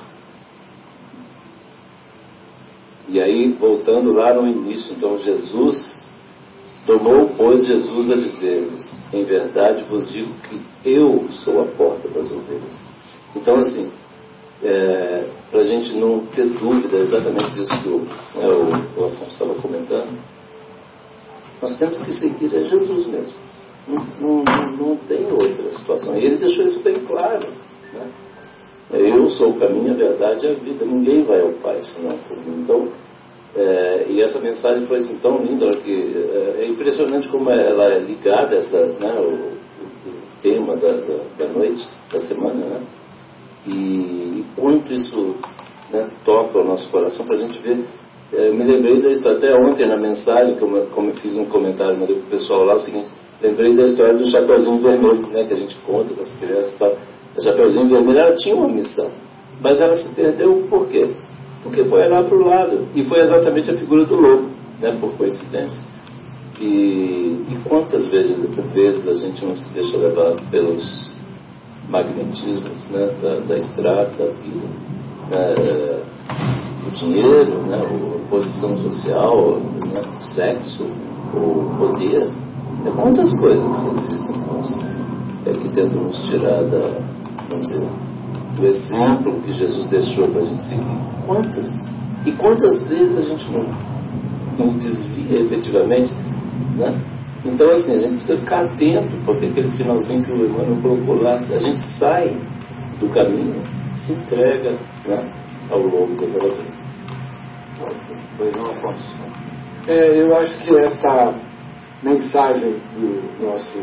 E 3.09 3.21
aí, 3.21 3.53
voltando 3.53 4.12
lá 4.12 4.33
no 4.35 4.47
início, 4.47 4.95
então 4.95 5.19
Jesus 5.19 6.09
tomou, 6.87 7.31
pois, 7.37 7.66
Jesus 7.66 8.11
a 8.11 8.14
dizer-lhes: 8.14 8.97
Em 9.12 9.25
verdade 9.25 9.85
vos 9.85 10.11
digo 10.12 10.33
que 10.49 10.61
eu 10.85 11.27
sou 11.31 11.61
a 11.61 11.66
porta 11.66 12.09
das 12.09 12.31
ovelhas. 12.31 12.90
Então, 13.35 13.57
assim, 13.57 13.90
é, 14.62 15.27
para 15.51 15.61
a 15.61 15.64
gente 15.64 15.95
não 15.95 16.21
ter 16.27 16.47
dúvida 16.47 16.99
exatamente 16.99 17.51
disso 17.53 17.71
que 17.83 17.88
o, 17.88 17.99
né, 17.99 18.47
o, 18.47 19.01
o 19.01 19.07
Afonso 19.07 19.33
estava 19.33 19.55
comentando, 19.55 20.16
nós 21.61 21.79
temos 21.79 22.01
que 22.03 22.12
seguir 22.12 22.55
a 22.57 22.62
Jesus 22.62 23.07
mesmo. 23.07 23.38
Não, 23.90 24.44
não, 24.44 24.70
não, 24.76 24.96
tem 25.09 25.31
outra 25.31 25.70
situação. 25.70 26.16
E 26.16 26.24
ele 26.24 26.37
deixou 26.37 26.64
isso 26.64 26.83
bem 26.83 26.94
claro. 27.07 27.48
Né? 27.92 28.11
Eu 28.92 29.29
sou 29.31 29.50
o 29.50 29.59
caminho, 29.59 29.92
a 29.92 29.96
verdade 29.96 30.46
e 30.46 30.50
a 30.50 30.53
vida. 30.55 30.85
Ninguém 30.85 31.22
vai 31.22 31.40
ao 31.40 31.53
Pai 31.55 31.81
senão 31.83 32.16
por 32.29 32.37
mim. 32.38 32.62
Então, 32.62 32.88
é, 33.57 34.07
e 34.09 34.20
essa 34.20 34.40
mensagem 34.40 34.87
foi 34.87 34.98
assim 34.98 35.18
tão 35.18 35.38
linda 35.42 35.70
que 35.70 35.92
é, 35.92 36.62
é 36.62 36.68
impressionante 36.68 37.29
como 37.29 37.50
ela 37.50 37.85
é 37.94 37.98
ligada 37.98 38.57
essa, 38.57 38.79
né, 38.79 39.12
o, 39.18 39.33
o, 39.33 40.12
tema 40.40 40.76
da, 40.76 40.92
da, 40.92 41.16
da, 41.38 41.46
noite, 41.46 41.87
da 42.12 42.20
semana, 42.20 42.55
né? 42.55 42.81
E, 43.66 43.70
e 43.70 44.44
quanto 44.57 44.92
isso 44.92 45.37
né, 45.92 46.09
toca 46.24 46.59
o 46.59 46.64
nosso 46.64 46.88
coração 46.90 47.26
para 47.26 47.37
a 47.37 47.38
gente 47.40 47.59
ver 47.59 47.85
eu 48.33 48.55
me 48.55 48.62
lembrei 48.62 49.11
história, 49.11 49.38
até 49.38 49.55
ontem 49.55 49.87
na 49.88 49.98
mensagem, 49.98 50.57
como, 50.57 50.76
eu 50.76 51.14
fiz 51.14 51.35
um 51.37 51.46
comentário, 51.46 51.98
mandei 51.98 52.14
para 52.14 52.26
o 52.26 52.31
pessoal 52.31 52.62
lá, 52.64 52.74
o 52.74 52.79
seguinte, 52.79 53.11
lembrei 53.42 53.74
da 53.74 53.85
história 53.85 54.14
do 54.14 54.26
Chapeuzinho 54.26 54.81
Vermelho, 54.81 55.22
né, 55.31 55.44
que 55.44 55.53
a 55.53 55.57
gente 55.57 55.76
conta 55.87 56.14
das 56.14 56.37
crianças 56.37 56.74
e. 56.74 56.96
A 57.37 57.40
Chapeuzinho 57.40 57.88
Vermelho, 57.88 58.18
ela 58.18 58.37
tinha 58.37 58.55
uma 58.55 58.68
missão, 58.68 59.11
mas 59.61 59.81
ela 59.81 59.96
se 59.96 60.14
perdeu 60.14 60.66
por 60.68 60.88
quê? 60.88 61.11
Porque 61.62 61.85
foi 61.85 62.09
lá 62.09 62.22
para 62.22 62.37
o 62.37 62.46
lado, 62.46 62.88
e 62.94 63.03
foi 63.05 63.20
exatamente 63.20 63.70
a 63.70 63.76
figura 63.76 64.05
do 64.05 64.16
lobo, 64.16 64.48
né, 64.81 64.96
por 65.00 65.12
coincidência. 65.16 65.83
E, 66.61 67.44
e 67.48 67.59
quantas 67.66 68.09
vezes, 68.09 68.46
vezes 68.74 69.09
a 69.09 69.14
gente 69.14 69.44
não 69.44 69.57
se 69.57 69.72
deixa 69.72 69.96
levar 69.96 70.37
pelos 70.50 71.14
magnetismos 71.88 72.88
né, 72.90 73.11
da, 73.22 73.40
da 73.40 73.57
estrada, 73.57 74.11
da 74.18 74.31
vida, 74.31 74.68
né, 75.31 76.03
o 76.87 76.90
dinheiro, 76.90 77.62
né, 77.66 77.79
a 77.79 78.29
posição 78.29 78.76
social, 78.79 79.59
né, 79.92 80.03
o 80.18 80.22
sexo, 80.22 80.85
o 81.35 81.76
poder. 81.79 82.31
É, 82.87 82.90
quantas 82.90 83.38
coisas 83.38 83.87
existem 83.95 84.37
é, 85.47 85.53
que 85.53 85.69
tentam 85.69 86.03
nos 86.03 86.19
tirar 86.29 86.62
da, 86.64 86.99
vamos 87.49 87.69
dizer, 87.69 87.88
do 88.57 88.66
exemplo 88.66 89.40
que 89.43 89.53
Jesus 89.53 89.88
deixou 89.88 90.29
para 90.29 90.40
a 90.40 90.45
gente 90.45 90.62
seguir? 90.62 90.99
Quantas? 91.27 91.69
E 92.27 92.33
quantas 92.33 92.81
vezes 92.83 93.16
a 93.16 93.23
gente 93.23 93.51
não, 93.51 93.64
não 94.59 94.79
desvia 94.79 95.40
efetivamente? 95.40 96.12
Né? 96.77 96.99
Então, 97.45 97.71
assim, 97.71 97.95
a 97.95 97.99
gente 97.99 98.14
precisa 98.14 98.38
ficar 98.38 98.64
atento, 98.64 99.16
porque 99.25 99.47
aquele 99.47 99.71
finalzinho 99.71 100.23
que 100.23 100.33
o 100.33 100.47
Emmanuel 100.47 100.77
colocou 100.83 101.23
lá, 101.23 101.35
a 101.37 101.59
gente 101.59 101.81
sai 101.81 102.37
do 102.99 103.09
caminho, 103.09 103.62
se 103.95 104.12
entrega 104.12 104.73
né, 105.07 105.29
ao 105.71 105.81
longo 105.81 106.14
da 106.16 106.27
vida. 106.27 106.81
Pois 108.37 108.55
não, 108.57 108.71
Afonso. 108.71 109.16
É, 109.87 110.23
eu 110.23 110.37
acho 110.37 110.62
que 110.62 110.77
essa 110.77 111.35
mensagem 112.03 112.81
do 112.95 113.45
nosso 113.45 113.79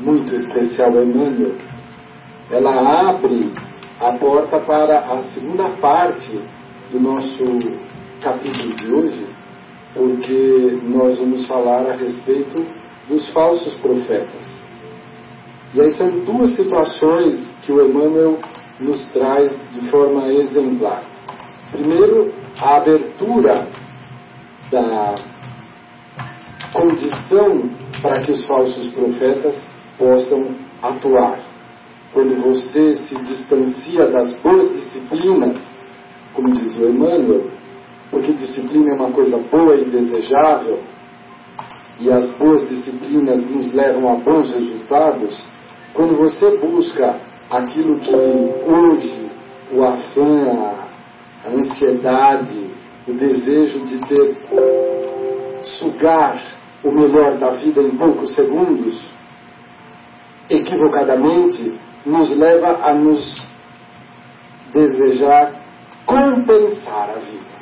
muito 0.00 0.34
especial 0.34 0.90
Emmanuel, 0.90 1.54
ela 2.50 3.08
abre 3.08 3.52
a 4.00 4.12
porta 4.12 4.58
para 4.60 4.98
a 4.98 5.22
segunda 5.22 5.68
parte 5.80 6.40
do 6.90 7.00
nosso 7.00 7.44
capítulo 8.20 8.74
de 8.74 8.92
hoje, 8.92 9.26
porque 9.94 10.78
nós 10.84 11.18
vamos 11.18 11.46
falar 11.46 11.86
a 11.86 11.96
respeito 11.96 12.66
dos 13.08 13.28
falsos 13.30 13.74
profetas. 13.74 14.64
E 15.74 15.80
aí 15.80 15.90
são 15.92 16.10
duas 16.20 16.50
situações 16.50 17.50
que 17.62 17.72
o 17.72 17.84
Emmanuel 17.84 18.38
nos 18.80 19.06
traz 19.12 19.56
de 19.72 19.90
forma 19.90 20.28
exemplar. 20.28 21.02
Primeiro, 21.70 22.32
a 22.60 22.76
abertura 22.76 23.66
da 24.70 25.14
condição 26.74 27.70
para 28.02 28.20
que 28.20 28.32
os 28.32 28.44
falsos 28.44 28.88
profetas 28.88 29.54
possam 29.96 30.48
atuar. 30.82 31.38
Quando 32.12 32.42
você 32.42 32.94
se 32.94 33.14
distancia 33.22 34.06
das 34.08 34.34
boas 34.34 34.70
disciplinas, 34.70 35.56
como 36.34 36.52
dizia 36.52 36.86
o 36.86 36.90
Emmanuel, 36.90 37.44
porque 38.10 38.32
disciplina 38.32 38.90
é 38.90 38.94
uma 38.94 39.10
coisa 39.10 39.38
boa 39.50 39.74
e 39.76 39.84
desejável, 39.88 40.80
e 42.00 42.10
as 42.10 42.32
boas 42.32 42.68
disciplinas 42.68 43.48
nos 43.48 43.72
levam 43.72 44.12
a 44.12 44.16
bons 44.16 44.52
resultados, 44.52 45.44
quando 45.92 46.16
você 46.16 46.56
busca 46.58 47.18
aquilo 47.50 47.98
que 48.00 48.14
hoje 48.14 49.30
o 49.72 49.84
afã, 49.84 50.74
a 51.44 51.50
ansiedade, 51.50 52.70
o 53.06 53.12
desejo 53.12 53.80
de 53.86 53.98
ter, 54.08 54.36
sugar 55.62 56.53
o 56.84 56.92
melhor 56.92 57.36
da 57.38 57.50
vida 57.50 57.82
em 57.82 57.96
poucos 57.96 58.34
segundos, 58.34 59.10
equivocadamente, 60.48 61.80
nos 62.04 62.36
leva 62.36 62.78
a 62.82 62.94
nos 62.94 63.42
desejar 64.72 65.52
compensar 66.04 67.10
a 67.10 67.18
vida. 67.18 67.54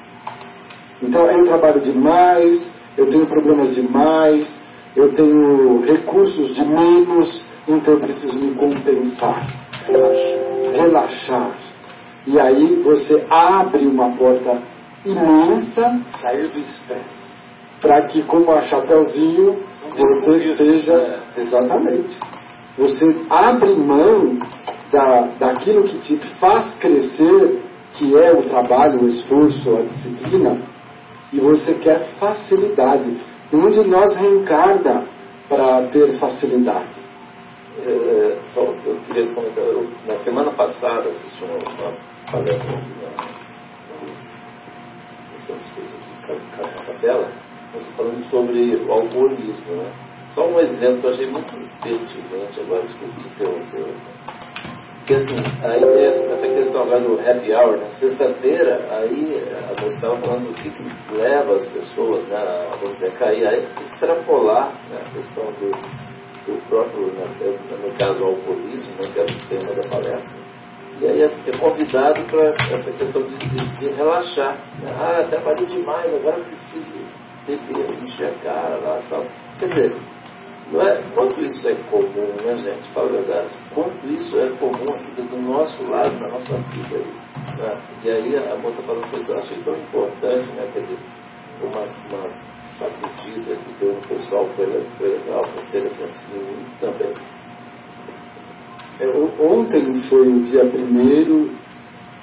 Então, 1.03 1.25
eu 1.27 1.45
trabalho 1.45 1.81
demais, 1.81 2.69
eu 2.97 3.09
tenho 3.09 3.27
problemas 3.27 3.75
demais, 3.75 4.61
eu 4.97 5.13
tenho 5.15 5.81
recursos 5.87 6.55
de 6.55 6.65
menos, 6.65 7.45
então 7.69 7.95
eu 7.95 8.01
preciso 8.01 8.35
me 8.35 8.55
compensar, 8.55 9.47
relaxar. 9.87 10.73
relaxar 10.73 11.53
e 12.27 12.39
aí 12.39 12.83
você 12.85 13.25
abre 13.29 13.85
uma 13.87 14.11
porta 14.11 14.63
imensa. 15.05 16.01
Sair 16.07 16.49
do 16.49 16.61
estresse. 16.61 17.32
Para 17.83 18.07
que, 18.07 18.23
como 18.23 18.53
a 18.53 18.63
Chapeuzinho, 18.63 19.59
você 19.97 20.55
seja. 20.55 20.95
É. 20.95 21.41
Exatamente. 21.41 22.19
Você 22.79 23.17
abre 23.29 23.75
mão 23.75 24.39
da, 24.91 25.29
daquilo 25.39 25.85
que 25.85 25.99
te 25.99 26.17
faz 26.39 26.75
crescer, 26.77 27.61
que 27.95 28.17
é 28.17 28.33
o 28.33 28.43
trabalho, 28.45 29.03
o 29.03 29.07
esforço, 29.07 29.77
a 29.77 29.83
disciplina, 29.83 30.59
e 31.33 31.41
você 31.41 31.75
quer 31.75 31.99
facilidade. 32.19 33.15
Nenhum 33.51 33.71
de 33.71 33.85
nós 33.85 34.17
reencarna 34.17 35.05
para 35.49 35.83
ter 35.89 36.13
facilidade. 36.19 37.03
É, 37.85 38.39
só 38.47 38.61
eu 38.61 38.97
queria 39.07 39.27
comentar, 39.35 39.65
eu, 39.65 39.89
na 40.07 40.15
semana 40.17 40.51
passada 40.53 41.09
assisti 41.09 41.45
uma, 41.45 41.55
uma 41.55 41.93
palestra 42.31 42.79
aqui 42.79 42.93
no 45.33 45.41
Santos 45.41 45.69
de 45.75 46.87
Capela, 46.87 47.29
você 47.73 47.91
falando 47.97 48.23
sobre 48.31 48.77
o 48.77 48.93
alcoolismo, 48.93 49.77
né? 49.77 49.93
Só 50.35 50.47
um 50.47 50.61
exemplo 50.61 51.01
que 51.01 51.07
eu 51.07 51.11
achei 51.11 51.27
muito 51.27 51.55
pertinente 51.83 52.61
agora, 52.61 52.83
desculpa 52.83 53.21
se 53.21 53.29
interromper. 53.29 53.85
Porque 54.99 55.15
assim, 55.15 55.39
aí 55.63 56.05
essa 56.05 56.49
questão 56.49 56.83
agora 56.83 57.01
do 57.01 57.21
happy 57.21 57.53
hour, 57.53 57.77
na 57.77 57.89
sexta-feira, 57.89 58.81
aí 58.91 59.43
a 59.69 59.83
moça 59.83 59.97
estava 59.97 60.17
falando 60.19 60.49
do 60.49 60.55
que, 60.55 60.71
que, 60.71 61.15
leva 61.15 61.57
as 61.57 61.67
pessoas 61.67 62.25
né, 62.29 62.37
a 62.37 62.77
vamos 62.77 62.95
dizer, 62.95 63.13
cair, 63.15 63.47
aí 63.47 63.67
extrapolar 63.83 64.73
né, 64.89 65.01
a 65.05 65.11
questão 65.11 65.45
do, 65.45 65.71
do 66.47 66.69
próprio, 66.69 67.07
né, 67.13 67.27
é, 67.41 67.87
no 67.87 67.93
caso, 67.99 68.23
o 68.23 68.29
alcoolismo, 68.29 68.93
né, 69.03 69.11
que 69.13 69.21
é 69.21 69.23
o 69.25 69.49
tema 69.49 69.75
da 69.75 69.89
palestra 69.89 70.43
e 71.01 71.07
aí 71.07 71.21
é 71.21 71.59
convidado 71.59 72.23
para 72.27 72.49
essa 72.49 72.93
questão 72.93 73.23
de, 73.23 73.37
de, 73.37 73.79
de 73.79 73.89
relaxar. 73.89 74.57
Né? 74.81 74.95
Ah, 74.97 75.27
trabalhei 75.29 75.67
demais, 75.67 76.15
agora 76.15 76.37
preciso 76.45 76.93
beber, 77.47 78.03
encher 78.03 78.29
a 78.29 78.43
cara 78.43 78.77
lá, 78.77 79.01
sabe? 79.03 79.29
Quer 79.59 79.69
dizer, 79.69 79.97
Não 80.71 80.81
é, 80.81 81.03
quanto 81.15 81.45
isso 81.45 81.69
é 81.69 81.75
comum, 81.91 82.35
né, 82.45 82.57
gente? 82.57 82.89
Fala 82.95 83.09
a 83.09 83.13
verdade. 83.13 83.49
Quanto 83.75 84.07
isso 84.07 84.39
é 84.39 84.49
comum 84.59 84.95
aqui 84.95 85.21
do 85.21 85.43
nosso 85.43 85.83
lado, 85.91 86.19
na 86.19 86.29
nossa 86.29 86.57
vida. 86.57 86.97
Aí, 86.97 87.57
né? 87.59 87.79
E 88.05 88.11
aí 88.11 88.37
a 88.37 88.57
moça 88.57 88.83
falou 88.83 89.03
que 89.03 89.31
eu 89.31 89.39
achei 89.39 89.59
tão 89.65 89.75
importante, 89.75 90.49
né? 90.53 90.69
Quer 90.73 90.81
dizer, 90.81 90.99
uma, 91.61 91.83
uma 92.09 92.31
sacudida 92.65 93.55
que 93.55 93.73
deu 93.81 93.93
no 93.95 94.01
pessoal 94.09 94.49
foi, 94.57 94.67
foi 94.97 95.09
legal, 95.09 95.45
foi 95.45 95.65
interessante. 95.67 96.19
Mim 96.33 96.67
também. 96.81 97.13
É, 99.01 99.07
ontem 99.43 100.03
foi 100.09 100.29
o 100.29 100.41
dia 100.43 100.65
1 100.65 101.51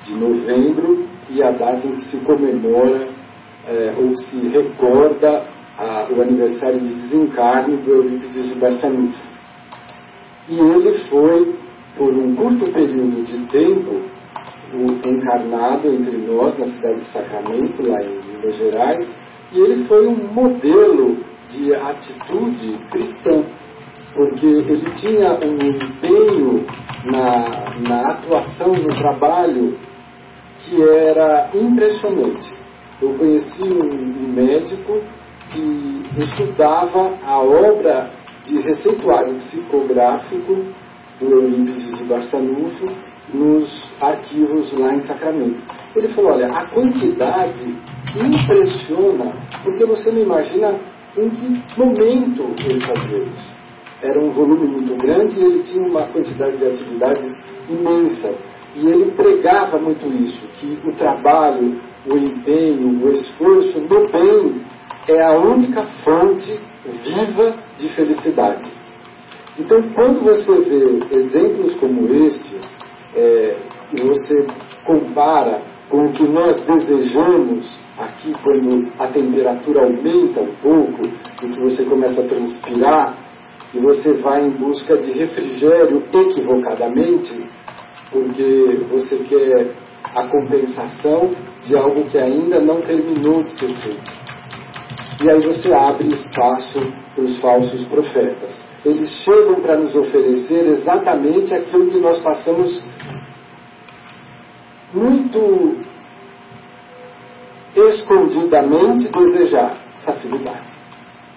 de 0.02 0.14
novembro 0.16 1.06
e 1.30 1.44
a 1.44 1.52
data 1.52 1.86
em 1.86 1.96
que 1.96 2.02
se 2.02 2.18
comemora 2.22 3.19
é, 3.68 3.94
ou 3.98 4.16
se 4.18 4.48
recorda 4.48 5.44
a, 5.78 6.08
o 6.12 6.22
aniversário 6.22 6.80
de 6.80 6.94
desencarne 6.94 7.78
do 7.78 7.92
Eurípides 7.92 8.54
de 8.54 8.60
Barçanufo. 8.60 9.28
E 10.48 10.60
ele 10.60 10.94
foi, 11.10 11.56
por 11.96 12.14
um 12.14 12.36
curto 12.36 12.72
período 12.72 13.24
de 13.24 13.46
tempo, 13.48 14.02
encarnado 15.06 15.88
entre 15.88 16.18
nós 16.18 16.58
na 16.58 16.66
cidade 16.66 17.00
de 17.00 17.06
Sacramento, 17.06 17.88
lá 17.88 18.02
em 18.04 18.20
Minas 18.22 18.58
Gerais, 18.58 19.08
e 19.52 19.60
ele 19.60 19.86
foi 19.86 20.08
um 20.08 20.16
modelo 20.34 21.18
de 21.50 21.74
atitude 21.74 22.78
cristã, 22.92 23.44
porque 24.14 24.46
ele 24.46 24.92
tinha 24.92 25.34
um 25.34 25.56
empenho 25.56 26.66
na, 27.06 27.80
na 27.88 28.12
atuação, 28.12 28.74
no 28.74 28.94
trabalho, 28.96 29.76
que 30.60 30.82
era 30.82 31.50
impressionante. 31.54 32.54
Eu 33.02 33.14
conheci 33.14 33.64
um, 33.64 34.34
médico 34.34 35.02
que 35.52 36.04
estudava 36.18 37.14
a 37.26 37.40
obra 37.40 38.10
de 38.44 38.60
receituário 38.62 39.36
psicográfico 39.36 40.66
do 41.20 41.30
Eurípides 41.30 41.96
de 41.96 42.04
Barçanufo 42.04 42.86
nos 43.34 43.90
arquivos 44.02 44.74
lá 44.78 44.94
em 44.94 45.02
Sacramento. 45.02 45.62
Ele 45.96 46.08
falou, 46.10 46.32
olha, 46.32 46.48
a 46.48 46.66
quantidade 46.68 47.76
impressiona, 48.16 49.34
porque 49.64 49.86
você 49.86 50.12
não 50.12 50.22
imagina 50.22 50.76
em 51.18 51.30
que 51.30 51.62
momento 51.78 52.54
ele 52.66 52.82
fazia 52.82 53.20
isso. 53.20 53.60
Era 54.02 54.20
um 54.20 54.32
volume 54.32 54.68
muito 54.68 54.96
grande 54.96 55.40
e 55.40 55.44
ele 55.44 55.60
tinha 55.60 55.86
uma 55.86 56.08
quantidade 56.08 56.58
de 56.58 56.66
atividades 56.66 57.44
imensa. 57.70 58.34
E 58.76 58.88
ele 58.88 59.12
pregava 59.12 59.78
muito 59.78 60.08
isso, 60.08 60.48
que 60.60 60.80
o 60.86 60.92
trabalho, 60.94 61.76
o 62.06 62.18
empenho, 62.18 63.06
o 63.06 63.12
esforço 63.12 63.80
no 63.82 64.10
bem 64.10 64.62
é 65.08 65.24
a 65.24 65.40
única 65.40 65.84
fonte 66.04 66.60
viva 66.86 67.56
de 67.78 67.90
felicidade. 67.90 68.72
Então, 69.58 69.82
quando 69.94 70.24
você 70.24 70.60
vê 70.62 71.16
exemplos 71.16 71.76
como 71.76 72.08
este, 72.26 72.56
é, 73.16 73.58
e 73.92 74.02
você 74.02 74.46
compara 74.86 75.62
com 75.90 76.06
o 76.06 76.12
que 76.12 76.24
nós 76.24 76.62
desejamos 76.66 77.80
aqui 77.98 78.32
quando 78.44 78.88
a 79.00 79.08
temperatura 79.08 79.82
aumenta 79.82 80.42
um 80.42 80.54
pouco 80.62 81.06
e 81.44 81.48
que 81.48 81.60
você 81.60 81.84
começa 81.86 82.22
a 82.22 82.28
transpirar 82.28 83.18
e 83.74 83.80
você 83.80 84.14
vai 84.14 84.46
em 84.46 84.52
busca 84.52 84.98
de 84.98 85.12
refrigério 85.12 86.04
equivocadamente, 86.14 87.44
porque 88.12 88.80
você 88.90 89.18
quer 89.18 89.72
a 90.16 90.24
compensação 90.24 91.34
de 91.64 91.76
algo 91.76 92.06
que 92.06 92.18
ainda 92.18 92.60
não 92.60 92.82
terminou 92.82 93.44
de 93.44 93.52
ser 93.52 93.74
feito. 93.76 94.12
E 95.22 95.30
aí 95.30 95.42
você 95.42 95.74
abre 95.74 96.08
espaço 96.08 96.80
para 97.14 97.24
os 97.24 97.40
falsos 97.42 97.84
profetas. 97.84 98.64
Eles 98.86 99.10
chegam 99.24 99.56
para 99.56 99.78
nos 99.78 99.94
oferecer 99.96 100.66
exatamente 100.68 101.54
aquilo 101.54 101.88
que 101.88 102.00
nós 102.00 102.20
passamos 102.20 102.82
muito 104.94 105.76
escondidamente 107.76 109.10
desejar 109.10 109.78
facilidade. 110.06 110.80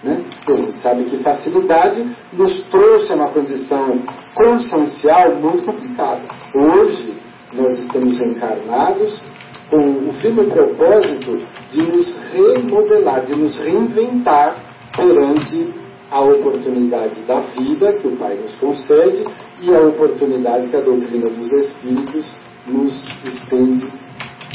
Né? 0.03 0.23
A 0.47 0.53
gente 0.53 0.77
sabe 0.79 1.03
que 1.05 1.17
facilidade 1.17 2.05
nos 2.33 2.61
trouxe 2.63 3.11
a 3.11 3.15
uma 3.15 3.29
condição 3.29 3.99
consciencial 4.33 5.35
muito 5.35 5.63
complicada. 5.63 6.21
Hoje, 6.53 7.13
nós 7.55 7.77
estamos 7.77 8.19
encarnados 8.19 9.21
com 9.69 10.09
o 10.09 10.13
firme 10.21 10.45
propósito 10.45 11.41
de 11.69 11.81
nos 11.81 12.17
remodelar, 12.31 13.25
de 13.25 13.35
nos 13.35 13.57
reinventar 13.59 14.55
perante 14.95 15.73
a 16.11 16.21
oportunidade 16.21 17.21
da 17.21 17.39
vida 17.39 17.93
que 17.93 18.07
o 18.07 18.15
Pai 18.17 18.35
nos 18.35 18.55
concede 18.55 19.23
e 19.61 19.73
a 19.73 19.79
oportunidade 19.79 20.69
que 20.69 20.75
a 20.75 20.81
doutrina 20.81 21.29
dos 21.29 21.51
Espíritos 21.51 22.31
nos 22.67 23.07
estende 23.25 23.87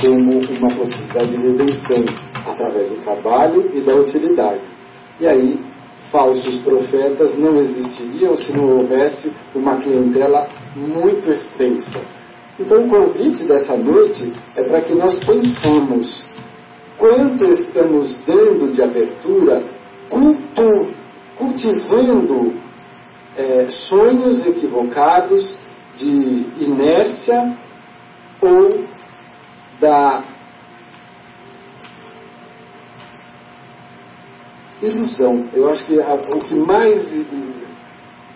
como 0.00 0.38
uma 0.38 0.74
possibilidade 0.76 1.36
de 1.36 1.36
redenção 1.36 2.04
através 2.46 2.88
do 2.90 2.96
trabalho 3.02 3.70
e 3.74 3.80
da 3.80 3.94
utilidade. 3.96 4.62
E 5.20 5.26
aí, 5.26 5.58
falsos 6.12 6.58
profetas 6.58 7.36
não 7.36 7.58
existiriam 7.60 8.36
se 8.36 8.56
não 8.56 8.78
houvesse 8.78 9.32
uma 9.54 9.76
clientela 9.78 10.48
muito 10.76 11.28
extensa 11.30 12.00
então, 12.58 12.84
o 12.84 12.88
convite 12.88 13.44
dessa 13.44 13.76
noite 13.76 14.32
é 14.56 14.64
para 14.64 14.80
que 14.80 14.92
nós 14.92 15.20
pensemos 15.20 16.26
quanto 16.96 17.44
estamos 17.52 18.20
dando 18.26 18.72
de 18.72 18.82
abertura, 18.82 19.62
cultu, 20.08 20.92
cultivando 21.36 22.54
é, 23.36 23.66
sonhos 23.70 24.44
equivocados 24.44 25.56
de 25.94 26.46
inércia 26.58 27.56
ou 28.40 28.84
da 29.80 30.24
ilusão. 34.82 35.44
Eu 35.52 35.70
acho 35.70 35.86
que 35.86 36.00
a, 36.00 36.14
o 36.14 36.40
que 36.40 36.54
mais 36.54 37.08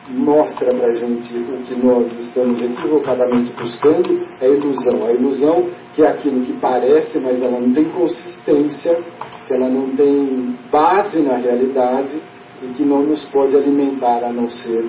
mostra 0.08 0.74
para 0.74 0.88
a 0.88 0.92
gente 0.92 1.34
o 1.38 1.62
que 1.64 1.74
nós 1.74 2.12
estamos 2.18 2.60
equivocadamente 2.60 3.52
buscando 3.52 4.26
é 4.40 4.46
a 4.46 4.48
ilusão. 4.48 5.06
A 5.06 5.12
ilusão 5.12 5.70
que 5.94 6.02
é 6.02 6.08
aquilo 6.08 6.44
que 6.44 6.52
parece, 6.54 7.18
mas 7.18 7.40
ela 7.40 7.60
não 7.60 7.72
tem 7.72 7.84
consistência, 7.84 8.98
que 9.46 9.54
ela 9.54 9.68
não 9.68 9.94
tem 9.94 10.56
base 10.70 11.18
na 11.20 11.36
realidade 11.36 12.20
e 12.62 12.66
que 12.74 12.82
não 12.82 13.02
nos 13.02 13.24
pode 13.26 13.56
alimentar 13.56 14.24
a 14.24 14.32
não 14.32 14.48
ser 14.48 14.88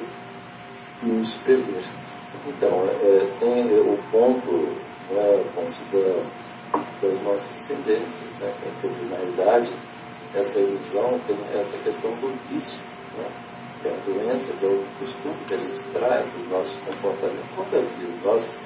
nos 1.03 1.33
perder. 1.45 1.83
Então, 2.47 2.69
é, 2.69 3.27
tem 3.39 3.79
o 3.79 3.97
ponto 4.11 4.51
né, 5.11 5.43
das 7.01 7.23
nossas 7.23 7.67
tendências, 7.67 8.31
né? 8.39 8.53
quer 8.81 8.87
dizer, 8.87 9.05
na 9.09 9.17
realidade, 9.17 9.71
essa 10.33 10.59
ilusão 10.59 11.19
tem 11.27 11.37
essa 11.53 11.77
questão 11.83 12.11
do 12.11 12.33
vício. 12.49 12.77
Né? 13.17 13.52
Que 13.83 13.89
é 13.89 13.91
a 13.91 14.05
doença, 14.05 14.53
que 14.53 14.65
é 14.65 14.69
o 14.69 14.83
costume 14.97 15.35
que 15.45 15.53
a 15.53 15.57
gente 15.57 15.83
traz 15.91 16.25
dos 16.31 16.49
nossos 16.49 16.75
comportamentos. 16.85 17.49
Quantas 17.55 17.89
vezes 17.97 18.23
nós. 18.23 18.59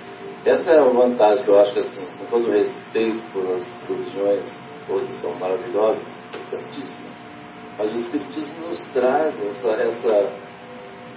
Essa 0.46 0.72
é 0.72 0.80
a 0.80 0.84
vantagem 0.84 1.44
que 1.44 1.50
eu 1.50 1.60
acho 1.60 1.74
que, 1.74 1.80
assim, 1.80 2.06
com 2.20 2.26
todo 2.26 2.52
respeito 2.52 3.34
pelas 3.34 3.82
religiões, 3.90 4.58
todas 4.88 5.10
são 5.20 5.34
maravilhosas, 5.36 6.04
importantíssimas, 6.34 7.16
mas 7.78 7.92
o 7.92 7.96
Espiritismo 7.96 8.68
nos 8.68 8.86
traz 8.94 9.36
essa, 9.44 9.70
essa, 9.72 10.30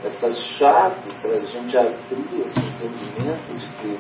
essa 0.05 0.31
chave 0.31 1.13
para 1.21 1.37
a 1.37 1.41
gente 1.41 1.77
abrir 1.77 2.43
esse 2.47 2.59
entendimento 2.59 3.59
de 3.59 3.67
que 3.67 3.99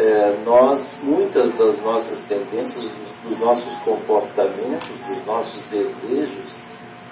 é, 0.00 0.38
nós, 0.44 0.96
muitas 1.02 1.52
das 1.56 1.82
nossas 1.82 2.20
tendências, 2.28 2.88
dos 3.24 3.38
nossos 3.40 3.78
comportamentos, 3.80 4.88
dos 5.08 5.26
nossos 5.26 5.60
desejos, 5.70 6.56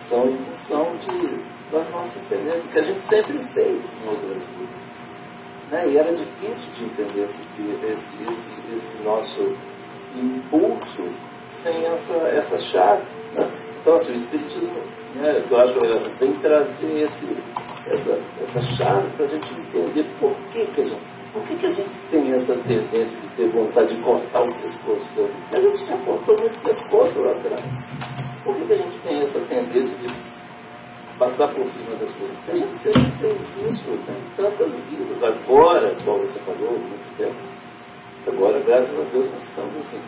são 0.08 0.28
em 0.28 0.38
função 0.38 0.96
de 0.96 1.56
das 1.70 1.90
nossas 1.90 2.24
tendências, 2.26 2.70
que 2.70 2.78
a 2.78 2.82
gente 2.82 3.00
sempre 3.00 3.38
fez 3.52 3.96
em 4.02 4.08
outras 4.08 4.38
vidas. 4.38 4.86
Né? 5.70 5.88
E 5.88 5.98
era 5.98 6.12
difícil 6.14 6.72
de 6.74 6.84
entender 6.84 7.22
esse, 7.22 7.82
esse, 7.82 8.22
esse, 8.22 8.74
esse 8.74 9.02
nosso 9.02 9.56
impulso 10.14 11.04
sem 11.48 11.84
essa, 11.86 12.14
essa 12.28 12.58
chave. 12.58 13.02
Né? 13.34 13.50
Então, 13.80 13.96
assim, 13.96 14.12
o 14.12 14.16
Espiritismo, 14.16 14.78
né, 15.16 15.44
eu 15.50 15.58
acho 15.58 15.74
que 15.74 16.18
tem 16.18 16.32
que 16.34 16.40
trazer 16.40 17.02
esse, 17.02 17.36
essa, 17.86 18.20
essa 18.42 18.60
chave 18.60 19.08
para 19.16 19.24
a 19.24 19.28
gente 19.28 19.52
entender 19.54 20.06
por 20.20 20.34
que, 20.52 20.66
que 20.66 20.80
a 20.80 20.84
gente 20.84 21.16
por 21.32 21.42
que, 21.42 21.54
que 21.56 21.66
a 21.66 21.70
gente 21.70 21.98
tem 22.10 22.32
essa 22.32 22.56
tendência 22.56 23.20
de 23.20 23.28
ter 23.36 23.48
vontade 23.48 23.94
de 23.94 24.00
cortar 24.00 24.42
o 24.42 24.54
pescoço 24.54 25.12
dele? 25.14 25.34
Porque 25.34 25.56
a 25.56 25.60
gente 25.60 25.84
já 25.84 25.96
cortou 25.98 26.34
muito 26.38 26.58
pescoço 26.62 27.20
lá 27.20 27.32
atrás. 27.32 28.25
Por 28.46 28.54
que, 28.54 28.64
que 28.64 28.72
a 28.72 28.76
gente 28.76 28.98
tem 29.00 29.22
essa 29.22 29.40
tendência 29.40 29.98
de 29.98 30.06
passar 31.18 31.48
por 31.48 31.66
cima 31.68 31.96
das 31.96 32.12
coisas. 32.12 32.36
A 32.48 32.54
gente 32.54 32.78
sempre 32.78 33.10
fez 33.20 33.40
isso 33.68 33.90
né, 33.90 34.14
em 34.16 34.36
tantas 34.36 34.78
vidas. 34.90 35.22
Agora, 35.22 35.94
como 36.04 36.18
você 36.18 36.38
falou, 36.40 36.72
muito 36.72 37.16
tempo, 37.16 37.34
agora, 38.26 38.60
graças 38.60 38.98
a 38.98 39.02
Deus, 39.12 39.26
nós 39.32 39.42
estamos 39.42 39.76
assim, 39.78 39.98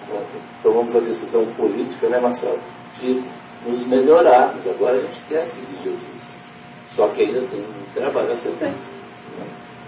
tomamos 0.63 0.95
a 0.95 1.01
decisão 1.01 1.47
política, 1.55 2.09
né, 2.09 2.21
Marcelo, 2.21 2.59
de 3.01 3.23
nos 3.67 3.87
melhorarmos. 3.87 4.67
Agora 4.67 4.97
a 4.97 5.01
gente 5.01 5.21
quer 5.29 5.47
seguir 5.47 5.77
Jesus. 5.83 6.37
Só 6.95 7.09
que 7.09 7.23
ainda 7.23 7.41
tem 7.43 7.61
um 7.61 7.95
trabalho 7.95 8.33
a 8.33 8.37
ser 8.37 8.53
feito. 8.53 8.99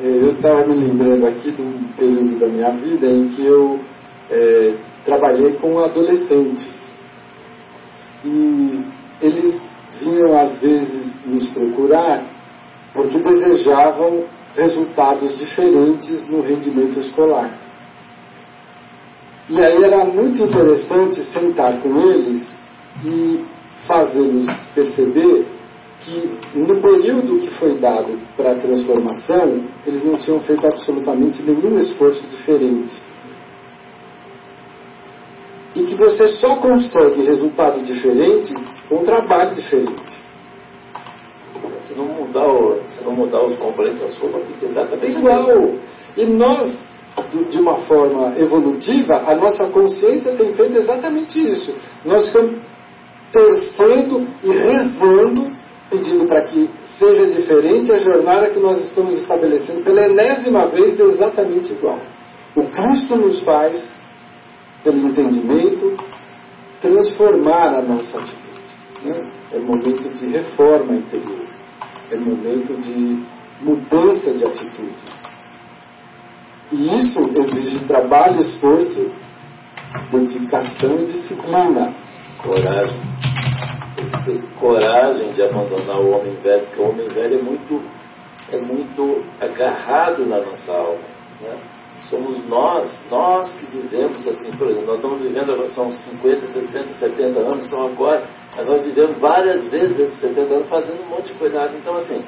É, 0.03 0.07
eu 0.07 0.33
estava 0.33 0.67
me 0.67 0.75
lembrando 0.75 1.27
aqui 1.27 1.51
de 1.51 1.61
um 1.61 1.89
período 1.97 2.39
da 2.39 2.47
minha 2.47 2.71
vida 2.71 3.07
em 3.07 3.29
que 3.29 3.45
eu 3.45 3.81
é, 4.31 4.75
trabalhei 5.05 5.53
com 5.55 5.79
adolescentes. 5.79 6.90
E 8.25 8.85
eles 9.21 9.71
vinham 10.01 10.39
às 10.39 10.59
vezes 10.59 11.15
nos 11.27 11.49
procurar 11.51 12.25
porque 12.93 13.19
desejavam 13.19 14.25
resultados 14.55 15.39
diferentes 15.39 16.29
no 16.29 16.41
rendimento 16.41 16.99
escolar. 16.99 17.51
E 19.49 19.61
aí 19.61 19.83
era 19.83 20.05
muito 20.05 20.43
interessante 20.43 21.25
sentar 21.27 21.81
com 21.81 22.01
eles 22.09 22.49
e 23.05 23.45
fazê-los 23.87 24.47
perceber 24.75 25.47
que 26.01 26.37
no 26.55 26.81
período 26.81 27.39
que 27.39 27.51
foi 27.59 27.75
dado 27.79 28.19
para 28.37 28.53
a 28.53 28.55
transformação, 28.55 29.63
eles 29.87 30.05
não 30.05 30.17
tinham 30.17 30.41
feito 30.41 30.67
absolutamente 30.67 31.43
nenhum 31.43 31.79
esforço 31.79 32.27
diferente. 32.29 32.97
E 35.75 35.85
que 35.85 35.95
você 35.95 36.29
só 36.29 36.57
consegue 36.57 37.23
resultado 37.23 37.81
diferente 37.83 38.53
com 38.89 39.05
trabalho 39.05 39.55
diferente. 39.55 40.21
Se 41.83 41.95
não 41.95 42.07
mudar, 42.07 42.47
o, 42.47 42.81
se 42.87 43.05
não 43.05 43.13
mudar 43.13 43.45
os 43.45 43.57
componentes 43.57 44.01
da 44.01 44.09
sopa, 44.09 44.39
fica 44.41 44.67
exatamente 44.67 45.17
igual. 45.17 45.75
E 46.17 46.25
nós, 46.25 46.79
de 47.51 47.59
uma 47.59 47.77
forma 47.79 48.39
evolutiva, 48.39 49.23
a 49.27 49.35
nossa 49.35 49.69
consciência 49.69 50.33
tem 50.33 50.53
feito 50.55 50.77
exatamente 50.77 51.39
isso. 51.49 51.75
Nós 52.05 52.27
ficamos 52.27 52.59
torcendo 53.33 54.27
e 54.43 54.51
rezando, 54.51 55.51
pedindo 55.89 56.27
para 56.27 56.43
que 56.43 56.69
seja 56.99 57.27
diferente 57.27 57.93
a 57.93 57.99
jornada 57.99 58.51
que 58.51 58.59
nós 58.59 58.81
estamos 58.81 59.17
estabelecendo 59.17 59.83
pela 59.83 60.05
enésima 60.05 60.67
vez 60.67 60.99
é 60.99 61.05
exatamente 61.05 61.73
igual. 61.73 61.99
O 62.55 62.65
Cristo 62.65 63.17
nos 63.17 63.41
faz, 63.43 63.95
pelo 64.83 65.09
entendimento, 65.09 65.97
transformar 66.81 67.75
a 67.75 67.83
nossa 67.83 68.19
atitude. 68.19 68.61
Né? 69.05 69.31
É 69.53 69.59
momento 69.59 70.09
de 70.15 70.27
reforma 70.27 70.95
interior. 70.95 71.47
É 72.11 72.17
momento 72.17 72.81
de 72.81 73.23
mudança 73.61 74.33
de 74.33 74.45
atitude. 74.45 75.21
E 76.73 76.97
isso 76.97 77.21
exige 77.37 77.85
trabalho, 77.87 78.41
esforço, 78.41 79.11
dedicação 80.11 81.01
e 81.01 81.07
disciplina. 81.07 81.93
Coragem. 82.39 83.01
Tem 83.97 84.09
que 84.09 84.25
ter 84.25 84.43
coragem 84.59 85.33
de 85.33 85.43
abandonar 85.43 86.01
o 86.01 86.11
homem 86.11 86.35
velho, 86.37 86.65
porque 86.67 86.81
o 86.81 86.89
homem 86.89 87.09
velho 87.09 87.39
é 87.39 87.43
muito, 87.43 87.83
é 88.51 88.61
muito 88.61 89.25
agarrado 89.41 90.25
na 90.27 90.41
nossa 90.41 90.73
alma. 90.73 91.01
Né? 91.41 91.59
Somos 92.09 92.49
nós, 92.49 93.01
nós 93.11 93.53
que 93.55 93.67
vivemos 93.67 94.27
assim, 94.27 94.51
por 94.53 94.69
exemplo, 94.69 94.87
nós 94.87 94.97
estamos 94.97 95.21
vivendo 95.21 95.53
agora, 95.53 95.69
são 95.69 95.93
50, 95.93 96.47
60, 96.47 96.95
70 96.95 97.39
anos, 97.41 97.69
são 97.69 97.87
agora, 97.87 98.25
nós 98.67 98.83
vivemos 98.83 99.19
várias 99.19 99.69
vezes 99.69 99.99
esses 99.99 100.21
70 100.21 100.55
anos 100.55 100.69
fazendo 100.69 101.03
um 101.03 101.09
monte 101.09 101.33
de 101.33 101.35
coisa. 101.35 101.71
Então, 101.77 101.97
assim, 101.97 102.25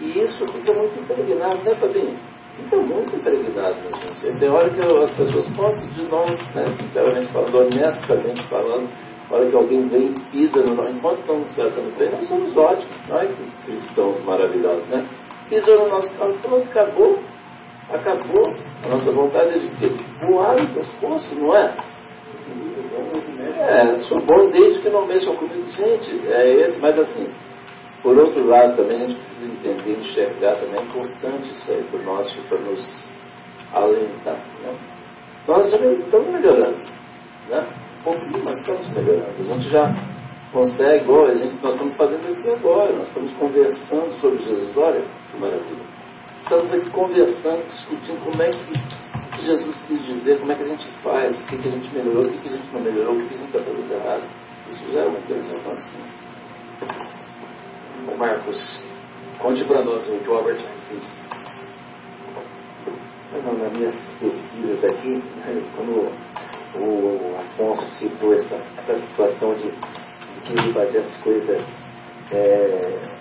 e 0.00 0.18
isso 0.18 0.46
fica 0.48 0.72
muito 0.72 0.98
impregnado, 0.98 1.58
né, 1.64 1.74
Fabinho? 1.76 2.16
Fica 2.56 2.76
muito 2.76 3.16
impregnado 3.16 3.76
na 3.90 3.98
gente. 3.98 4.38
Tem 4.38 4.48
hora 4.48 4.68
que 4.70 4.80
as 4.80 5.10
pessoas, 5.12 5.46
ponto 5.48 5.78
de 5.78 6.02
nós, 6.04 6.54
né, 6.54 6.66
sinceramente 6.76 7.32
falando, 7.32 7.58
honestamente 7.58 8.42
falando, 8.48 8.88
hora 9.30 9.46
que 9.46 9.56
alguém 9.56 9.88
vem 9.88 10.06
e 10.06 10.20
pisa 10.30 10.62
no 10.62 10.74
nosso, 10.74 10.90
enquanto 10.90 11.20
estamos 11.20 11.54
tratando 11.54 11.98
bem, 11.98 12.10
nós 12.10 12.26
somos 12.28 12.56
ótimos, 12.56 13.12
ai 13.12 13.28
que 13.28 13.66
cristãos 13.66 14.22
maravilhosos, 14.24 14.86
né? 14.88 15.06
Pisa 15.48 15.74
no 15.76 15.88
nosso 15.88 16.12
carro, 16.14 16.34
pronto, 16.42 16.68
acabou, 16.68 17.18
acabou. 17.92 18.56
A 18.84 18.88
nossa 18.88 19.12
vontade 19.12 19.54
é 19.54 19.58
de 19.58 19.68
quê? 19.76 19.90
Voar 20.20 20.60
no 20.60 20.68
pescoço, 20.74 21.34
não 21.36 21.56
é? 21.56 21.74
É, 23.58 23.98
sou 23.98 24.20
bom 24.20 24.50
desde 24.50 24.80
que 24.80 24.90
não 24.90 25.06
mexam 25.06 25.34
comigo. 25.36 25.66
Gente, 25.68 26.28
é 26.28 26.54
esse, 26.56 26.78
mas 26.80 26.98
assim, 26.98 27.28
por 28.02 28.18
outro 28.18 28.46
lado 28.46 28.76
também 28.76 28.96
a 28.96 28.98
gente 28.98 29.14
precisa 29.14 29.46
entender, 29.46 29.98
enxergar 29.98 30.56
também, 30.56 30.80
é 30.80 30.82
importante 30.82 31.50
isso 31.50 31.72
aí 31.72 31.82
para 31.84 32.00
nós, 32.00 32.30
para 32.48 32.58
nos 32.58 33.08
alentar. 33.72 34.36
Né? 34.62 34.74
Nós 35.48 35.70
já 35.70 35.78
estamos 35.78 36.28
melhorando, 36.28 36.78
né? 37.48 37.66
Um 38.00 38.02
pouquinho, 38.02 38.44
mas 38.44 38.58
estamos 38.58 38.88
melhorando. 38.88 39.34
A 39.38 39.42
gente 39.42 39.68
já 39.70 39.94
consegue, 40.52 41.10
olha, 41.10 41.32
a 41.32 41.36
gente, 41.36 41.58
nós 41.62 41.72
estamos 41.72 41.94
fazendo 41.94 42.32
aqui 42.32 42.50
agora, 42.50 42.92
nós 42.92 43.08
estamos 43.08 43.32
conversando 43.32 44.20
sobre 44.20 44.38
Jesus, 44.42 44.76
olha 44.76 45.02
que 45.30 45.38
maravilha. 45.38 45.93
Estamos 46.38 46.72
aqui 46.72 46.90
conversando, 46.90 47.66
discutindo 47.66 48.24
como 48.24 48.42
é 48.42 48.50
que, 48.50 48.72
que 49.36 49.46
Jesus 49.46 49.82
quis 49.86 50.04
dizer, 50.04 50.40
como 50.40 50.52
é 50.52 50.54
que 50.56 50.62
a 50.62 50.66
gente 50.66 50.86
faz, 51.02 51.40
o 51.40 51.46
que, 51.46 51.56
que 51.58 51.68
a 51.68 51.70
gente 51.70 51.94
melhorou, 51.94 52.22
o 52.22 52.28
que, 52.28 52.38
que 52.38 52.48
a 52.48 52.52
gente 52.52 52.72
não 52.72 52.80
melhorou, 52.80 53.14
o 53.14 53.18
que, 53.18 53.28
que 53.28 53.34
a 53.34 53.36
gente 53.36 53.46
está 53.46 53.60
fazendo 53.60 53.92
errado. 53.92 54.22
Isso 54.68 54.92
já 54.92 55.00
é 55.00 55.06
uma 55.06 55.20
coisa 55.20 55.56
importante. 55.56 55.96
Ô 58.08 58.16
Marcos, 58.16 58.82
conte 59.38 59.64
para 59.64 59.84
nós 59.84 60.08
o 60.08 60.18
que 60.18 60.28
o 60.28 60.34
Albert 60.34 60.58
Einstein 60.58 60.98
disse. 60.98 61.24
Não, 63.44 63.54
nas 63.54 63.72
minhas 63.72 63.94
pesquisas 64.20 64.84
aqui, 64.84 65.14
né, 65.14 65.62
quando 65.76 66.12
o 66.76 67.36
Afonso 67.38 67.84
citou 67.94 68.34
essa, 68.34 68.56
essa 68.78 68.96
situação 69.06 69.54
de, 69.54 69.70
de 69.70 70.40
que 70.44 70.52
ele 70.52 70.72
fazia 70.72 71.00
as 71.00 71.16
coisas 71.18 71.62
é, 72.32 73.13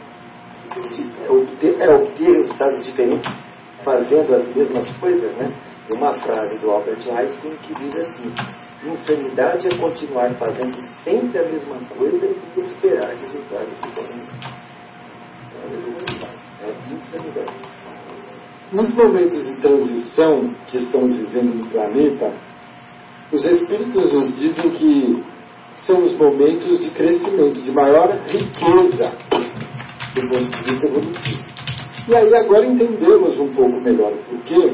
obter, 1.29 1.75
é, 1.79 1.93
obter 1.93 2.31
resultados 2.31 2.83
diferentes 2.83 3.31
fazendo 3.83 4.33
as 4.33 4.47
mesmas 4.55 4.89
coisas, 4.97 5.35
né? 5.35 5.51
Uma 5.91 6.13
frase 6.13 6.57
do 6.59 6.71
Albert 6.71 7.05
Einstein 7.09 7.55
que 7.61 7.73
diz 7.75 7.95
assim: 7.95 8.33
insanidade 8.85 9.67
é 9.67 9.77
continuar 9.77 10.31
fazendo 10.31 10.79
sempre 11.03 11.39
a 11.39 11.43
mesma 11.43 11.75
coisa 11.97 12.25
e 12.25 12.59
esperar 12.59 13.13
resultados 13.15 13.73
diferentes. 13.83 14.63
É 16.61 16.93
insanidade. 16.93 17.53
Nos 18.71 18.93
momentos 18.93 19.45
de 19.45 19.55
transição 19.57 20.49
que 20.67 20.77
estamos 20.77 21.17
vivendo 21.17 21.55
no 21.55 21.65
planeta, 21.67 22.31
os 23.31 23.45
Espíritos 23.45 24.11
nos 24.11 24.37
dizem 24.37 24.69
que 24.71 25.23
são 25.85 26.01
os 26.01 26.13
momentos 26.15 26.79
de 26.79 26.89
crescimento, 26.91 27.61
de 27.61 27.71
maior 27.73 28.17
riqueza 28.27 29.11
do 30.13 30.21
ponto 30.21 30.43
de 30.43 30.63
vista 30.63 30.85
evolutivo. 30.85 31.43
E 32.07 32.15
aí 32.15 32.35
agora 32.35 32.65
entendemos 32.65 33.39
um 33.39 33.53
pouco 33.53 33.79
melhor 33.79 34.11
por 34.29 34.39
quê? 34.39 34.73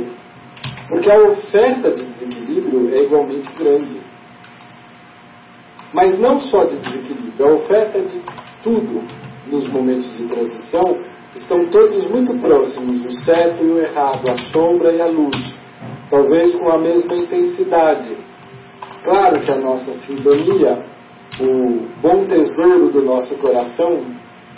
Porque 0.88 1.12
a 1.12 1.20
oferta 1.20 1.92
de 1.92 2.04
desequilíbrio 2.04 2.94
é 2.94 3.04
igualmente 3.04 3.50
grande. 3.54 4.00
Mas 5.94 6.20
não 6.20 6.40
só 6.40 6.66
de 6.66 6.78
desequilíbrio, 6.78 7.48
a 7.48 7.54
oferta 7.54 8.02
de 8.02 8.22
tudo 8.64 9.04
nos 9.48 9.68
momentos 9.70 10.18
de 10.18 10.26
transição 10.26 10.98
estão 11.36 11.68
todos 11.68 12.10
muito 12.10 12.34
próximos, 12.40 13.04
o 13.06 13.12
certo 13.12 13.64
e 13.64 13.72
o 13.72 13.80
errado, 13.80 14.28
a 14.30 14.38
sombra 14.52 14.92
e 14.92 15.02
a 15.02 15.06
luz, 15.06 15.38
talvez 16.10 16.56
com 16.56 16.72
a 16.72 16.80
mesma 16.80 17.16
intensidade. 17.16 18.18
Claro 19.04 19.40
que 19.40 19.52
a 19.52 19.58
nossa 19.58 19.92
sintonia, 19.94 20.80
o 21.40 21.88
bom 22.02 22.26
tesouro 22.26 22.90
do 22.90 23.02
nosso 23.04 23.38
coração, 23.38 24.04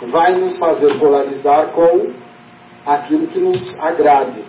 vai 0.08 0.32
nos 0.34 0.58
fazer 0.58 0.98
polarizar 0.98 1.68
com 1.68 2.10
aquilo 2.84 3.26
que 3.26 3.38
nos 3.38 3.78
agrade. 3.80 4.42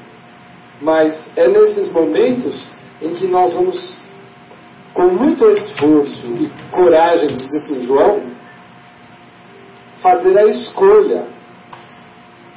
Mas 0.82 1.28
é 1.36 1.48
nesses 1.48 1.92
momentos 1.92 2.68
em 3.02 3.14
que 3.14 3.28
nós 3.28 3.54
vamos, 3.54 3.98
com 4.94 5.08
muito 5.10 5.46
esforço 5.46 6.26
e 6.28 6.52
coragem, 6.72 7.38
disse 7.38 7.82
João, 7.82 8.22
fazer 10.02 10.38
a 10.38 10.46
escolha. 10.46 11.24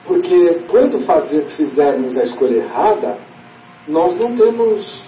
Porque 0.04 0.60
quando 0.68 1.00
fazer, 1.00 1.46
fizermos 1.46 2.16
a 2.16 2.24
escolha 2.24 2.56
errada, 2.58 3.18
nós 3.88 4.16
não 4.16 4.34
temos 4.34 5.04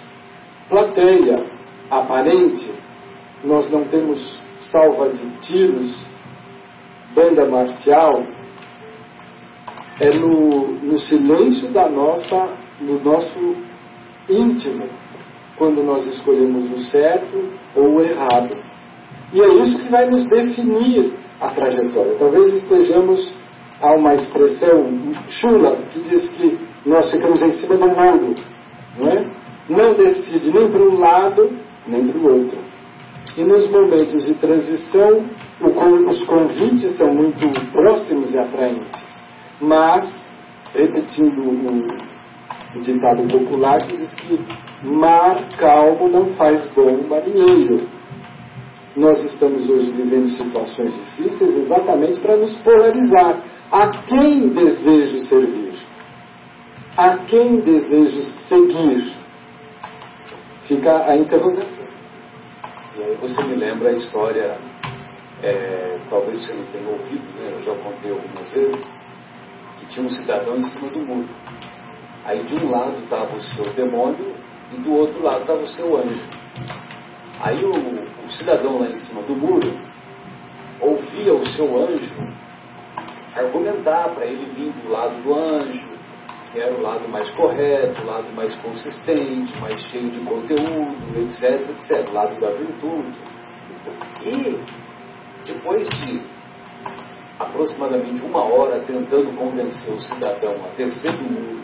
plateia 0.67 1.45
aparente, 1.89 2.71
nós 3.43 3.69
não 3.71 3.85
temos 3.85 4.41
salva 4.59 5.09
de 5.09 5.29
tiros, 5.39 5.97
banda 7.13 7.45
marcial, 7.45 8.23
é 9.99 10.11
no, 10.11 10.67
no 10.81 10.97
silêncio 10.97 11.69
da 11.69 11.89
nossa, 11.89 12.49
no 12.79 12.99
nosso 13.03 13.55
íntimo, 14.29 14.85
quando 15.57 15.83
nós 15.83 16.07
escolhemos 16.07 16.71
o 16.71 16.79
certo 16.79 17.49
ou 17.75 17.95
o 17.95 18.01
errado. 18.01 18.55
E 19.33 19.41
é 19.41 19.47
isso 19.55 19.79
que 19.79 19.89
vai 19.89 20.09
nos 20.09 20.27
definir 20.27 21.13
a 21.41 21.49
trajetória. 21.49 22.15
Talvez 22.17 22.53
estejamos 22.53 23.35
a 23.81 23.93
uma 23.93 24.15
expressão 24.15 25.13
chula 25.27 25.77
que 25.91 25.99
diz 25.99 26.29
que 26.31 26.57
nós 26.85 27.11
ficamos 27.11 27.41
em 27.41 27.51
cima 27.51 27.77
do 27.77 27.87
mundo, 27.87 28.35
não 28.97 29.11
é? 29.11 29.25
Não 29.69 29.93
decide 29.93 30.51
nem 30.51 30.69
para 30.69 30.81
um 30.81 30.99
lado 30.99 31.49
nem 31.89 32.07
para 32.07 32.19
o 32.19 32.33
outro. 32.33 32.57
E 33.37 33.43
nos 33.43 33.69
momentos 33.69 34.25
de 34.25 34.33
transição, 34.35 35.25
os 35.61 36.23
convites 36.23 36.95
são 36.95 37.13
muito 37.13 37.47
próximos 37.71 38.33
e 38.33 38.37
atraentes. 38.37 39.05
Mas, 39.59 40.09
repetindo 40.73 41.41
o 42.75 42.81
ditado 42.81 43.23
popular 43.23 43.79
que 43.79 43.97
diz 43.97 44.13
que 44.15 44.39
mar 44.83 45.43
calmo 45.57 46.07
não 46.07 46.27
faz 46.35 46.67
bom 46.73 47.03
marinheiro. 47.09 47.87
Nós 48.95 49.23
estamos 49.23 49.69
hoje 49.69 49.91
vivendo 49.91 50.29
situações 50.29 50.93
difíceis 50.95 51.57
exatamente 51.57 52.19
para 52.19 52.37
nos 52.37 52.55
polarizar. 52.57 53.37
A 53.71 53.89
quem 54.03 54.49
desejo 54.49 55.19
servir? 55.19 55.73
A 56.97 57.17
quem 57.17 57.57
desejo 57.57 58.21
seguir? 58.47 59.13
Fica 60.63 61.09
a 61.09 61.15
interrogação. 61.17 61.85
E 62.97 63.03
aí 63.03 63.17
você 63.21 63.41
me 63.43 63.55
lembra 63.55 63.89
a 63.89 63.93
história, 63.93 64.57
é, 65.43 65.97
talvez 66.09 66.45
você 66.45 66.53
não 66.53 66.65
tenha 66.65 66.89
ouvido, 66.89 67.39
né? 67.39 67.53
eu 67.55 67.61
já 67.61 67.75
contei 67.75 68.11
algumas 68.11 68.49
vezes, 68.49 68.85
que 69.79 69.85
tinha 69.87 70.05
um 70.05 70.09
cidadão 70.09 70.57
em 70.57 70.63
cima 70.63 70.89
do 70.89 71.05
muro. 71.05 71.29
Aí 72.25 72.43
de 72.43 72.55
um 72.55 72.69
lado 72.69 72.97
estava 73.03 73.35
o 73.35 73.41
seu 73.41 73.65
demônio 73.73 74.35
e 74.73 74.77
do 74.81 74.93
outro 74.93 75.23
lado 75.23 75.41
estava 75.41 75.61
o 75.61 75.67
seu 75.67 75.97
anjo. 75.97 76.21
Aí 77.39 77.63
o, 77.63 77.71
o 77.71 78.31
cidadão 78.31 78.79
lá 78.79 78.87
em 78.87 78.95
cima 78.95 79.21
do 79.23 79.35
muro 79.35 79.79
ouvia 80.81 81.33
o 81.33 81.45
seu 81.45 81.77
anjo 81.77 82.39
argumentar 83.35 84.09
para 84.09 84.25
ele 84.25 84.45
vir 84.53 84.71
do 84.83 84.91
lado 84.91 85.21
do 85.23 85.33
anjo, 85.33 85.85
que 86.51 86.59
era 86.59 86.73
o 86.73 86.81
lado 86.81 87.07
mais 87.07 87.29
correto, 87.31 88.01
o 88.01 88.05
lado 88.05 88.27
mais 88.35 88.55
consistente, 88.55 89.55
mais 89.59 89.79
cheio 89.83 90.09
de 90.09 90.19
conteúdo, 90.21 90.95
etc, 91.17 91.69
etc, 91.69 92.11
lado 92.11 92.39
da 92.39 92.49
virtude. 92.49 93.13
E 94.25 94.59
depois 95.45 95.87
de 95.89 96.21
aproximadamente 97.39 98.21
uma 98.23 98.43
hora 98.43 98.79
tentando 98.81 99.35
convencer 99.37 99.93
o 99.93 99.99
cidadão 99.99 100.55
a 100.65 100.75
descer 100.75 101.11
do 101.13 101.23
muro 101.23 101.61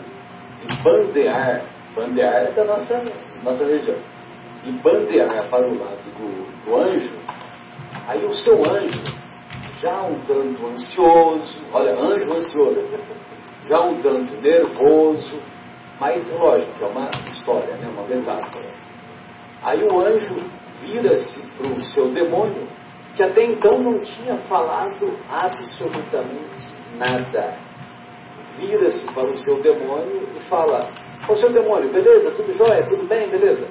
e 0.64 0.82
bandear, 0.82 1.62
bandear 1.94 2.34
é 2.34 2.50
da 2.52 2.64
nossa, 2.64 3.02
nossa 3.42 3.64
região, 3.64 3.96
e 4.64 4.70
bandear 4.70 5.48
para 5.48 5.66
o 5.66 5.78
lado 5.78 6.02
do, 6.18 6.64
do 6.64 6.76
anjo, 6.76 7.14
aí 8.08 8.24
o 8.24 8.34
seu 8.34 8.64
anjo, 8.64 9.02
já 9.80 10.00
um 10.02 10.18
tanto 10.20 10.66
ansioso, 10.66 11.60
olha, 11.72 11.92
anjo 11.92 12.32
ansioso, 12.34 12.88
já 13.68 13.80
um 13.80 14.00
tanto 14.00 14.34
nervoso, 14.40 15.38
mas 16.00 16.30
lógico 16.32 16.72
que 16.78 16.84
é 16.84 16.86
uma 16.86 17.10
história, 17.28 17.74
né, 17.76 17.88
uma 17.92 18.02
metáfora. 18.02 18.70
Aí 19.62 19.82
o 19.82 20.04
anjo 20.04 20.36
vira-se 20.80 21.40
para 21.58 21.68
o 21.68 21.82
seu 21.82 22.08
demônio, 22.12 22.66
que 23.16 23.22
até 23.22 23.44
então 23.44 23.78
não 23.78 23.98
tinha 23.98 24.36
falado 24.48 25.10
absolutamente 25.28 26.68
nada. 26.98 27.54
Vira-se 28.58 29.06
para 29.12 29.30
o 29.30 29.36
seu 29.38 29.60
demônio 29.62 30.28
e 30.36 30.40
fala: 30.48 30.88
Ô 31.28 31.34
seu 31.34 31.50
demônio, 31.50 31.88
beleza? 31.90 32.30
Tudo 32.32 32.52
jóia? 32.52 32.84
Tudo 32.84 33.06
bem? 33.08 33.28
Beleza? 33.28 33.66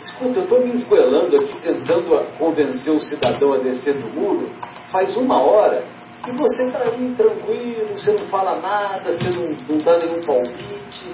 Escuta, 0.00 0.40
eu 0.40 0.44
estou 0.44 0.60
me 0.64 0.72
esgoelando 0.72 1.36
aqui 1.36 1.60
tentando 1.60 2.24
convencer 2.38 2.92
o 2.92 3.00
cidadão 3.00 3.52
a 3.52 3.58
descer 3.58 3.94
do 3.94 4.08
muro 4.14 4.48
faz 4.90 5.16
uma 5.16 5.40
hora 5.42 5.84
e 6.26 6.32
você 6.32 6.64
está 6.64 6.80
aí 6.80 7.14
tranquilo, 7.16 7.88
você 7.96 8.12
não 8.12 8.26
fala 8.26 8.58
nada, 8.60 9.12
você 9.12 9.24
não, 9.24 9.56
não 9.68 9.78
dá 9.78 9.98
nenhum 9.98 10.22
palpite. 10.22 11.12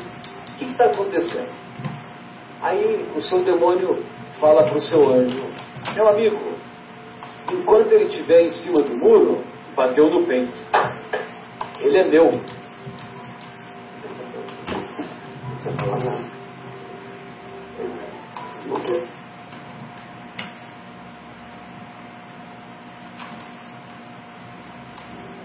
O 0.51 0.55
que 0.57 0.65
está 0.67 0.87
acontecendo? 0.87 1.49
Aí 2.63 3.05
o 3.15 3.21
seu 3.21 3.41
demônio 3.43 4.03
fala 4.41 4.65
para 4.65 4.77
o 4.77 4.81
seu 4.81 5.13
anjo: 5.13 5.47
Meu 5.95 6.09
amigo, 6.09 6.54
enquanto 7.55 7.93
ele 7.93 8.05
estiver 8.05 8.43
em 8.43 8.49
cima 8.49 8.83
do 8.83 8.97
muro, 8.97 9.43
bateu 9.75 10.11
no 10.11 10.27
peito. 10.27 10.61
Ele 11.81 11.99
é 11.99 12.05
meu. 12.05 12.41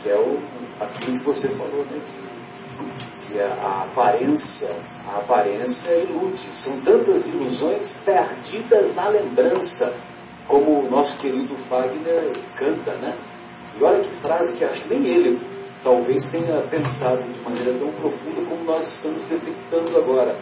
Que 0.01 0.09
é 0.09 0.15
o, 0.15 0.39
aquilo 0.79 1.19
que 1.19 1.25
você 1.25 1.49
falou, 1.49 1.85
né? 1.85 1.99
Que, 2.05 3.33
que 3.33 3.39
a, 3.39 3.85
aparência, 3.91 4.69
a 5.07 5.19
aparência 5.19 5.91
ilude. 5.97 6.49
São 6.53 6.79
tantas 6.81 7.27
ilusões 7.27 7.91
perdidas 8.05 8.95
na 8.95 9.09
lembrança, 9.09 9.93
como 10.49 10.79
o 10.79 10.89
nosso 10.89 11.15
querido 11.19 11.55
Fagner 11.69 12.33
canta, 12.57 12.91
né? 12.93 13.15
E 13.79 13.83
olha 13.83 14.03
que 14.03 14.09
frase 14.21 14.57
que 14.57 14.65
acho 14.65 14.81
que 14.81 14.95
nem 14.95 15.05
ele 15.05 15.39
talvez 15.83 16.25
tenha 16.31 16.59
pensado 16.63 17.21
de 17.21 17.39
maneira 17.41 17.71
tão 17.79 17.91
profunda 17.93 18.41
como 18.49 18.63
nós 18.65 18.85
estamos 18.95 19.23
detectando 19.25 19.95
agora. 19.95 20.35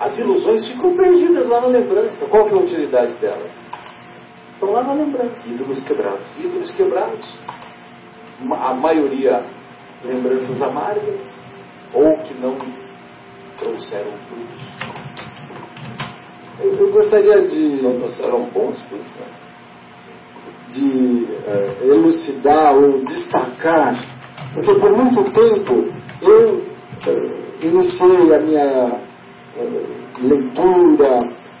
As 0.00 0.18
ilusões 0.18 0.66
ficam 0.66 0.96
perdidas 0.96 1.46
lá 1.46 1.60
na 1.60 1.68
lembrança. 1.68 2.26
Qual 2.26 2.46
que 2.46 2.54
é 2.54 2.56
a 2.56 2.60
utilidade 2.60 3.12
delas? 3.16 3.52
Estão 4.54 4.72
lá 4.72 4.82
na 4.82 4.94
lembrança. 4.94 5.46
Ídolos 5.46 5.84
quebrados. 5.84 6.22
Ídolos 6.38 6.70
quebrados. 6.72 7.34
A 8.50 8.74
maioria 8.74 9.44
lembranças 10.04 10.60
amargas 10.60 11.38
ou 11.92 12.16
que 12.18 12.34
não 12.34 12.56
trouxeram 13.56 14.10
frutos. 14.28 15.21
Eu, 16.62 16.74
eu 16.74 16.92
gostaria 16.92 17.42
de, 17.42 17.78
trouxeram 17.98 18.44
bons 18.54 18.80
frutos, 18.82 19.16
de 20.68 21.26
eh, 21.44 21.76
elucidar 21.82 22.72
ou 22.76 23.00
destacar, 23.00 23.96
porque 24.54 24.72
por 24.76 24.92
muito 24.92 25.24
tempo 25.32 25.92
eu 26.22 26.62
eh, 27.04 27.66
iniciei 27.66 28.34
a 28.34 28.38
minha 28.38 29.00
eh, 29.58 29.84
leitura, 30.20 31.18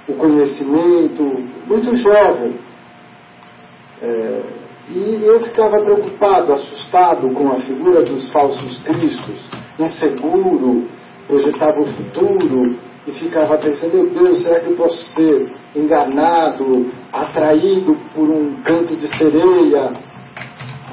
o 0.08 0.12
conhecimento 0.14 1.22
muito 1.66 1.94
jovem. 1.96 2.54
E 4.88 5.24
eu 5.24 5.40
ficava 5.40 5.80
preocupado, 5.80 6.52
assustado 6.52 7.30
com 7.30 7.52
a 7.52 7.56
figura 7.56 8.02
dos 8.02 8.32
falsos 8.32 8.78
cristos, 8.78 9.48
inseguro, 9.78 10.88
projetava 11.28 11.80
o 11.80 11.86
futuro 11.86 12.76
e 13.06 13.12
ficava 13.12 13.58
pensando, 13.58 13.94
meu 13.94 14.10
Deus, 14.10 14.42
será 14.42 14.60
que 14.60 14.70
eu 14.70 14.76
posso 14.76 15.02
ser 15.14 15.50
enganado, 15.74 16.86
atraído 17.12 17.96
por 18.14 18.28
um 18.28 18.54
canto 18.62 18.94
de 18.96 19.08
sereia? 19.16 19.92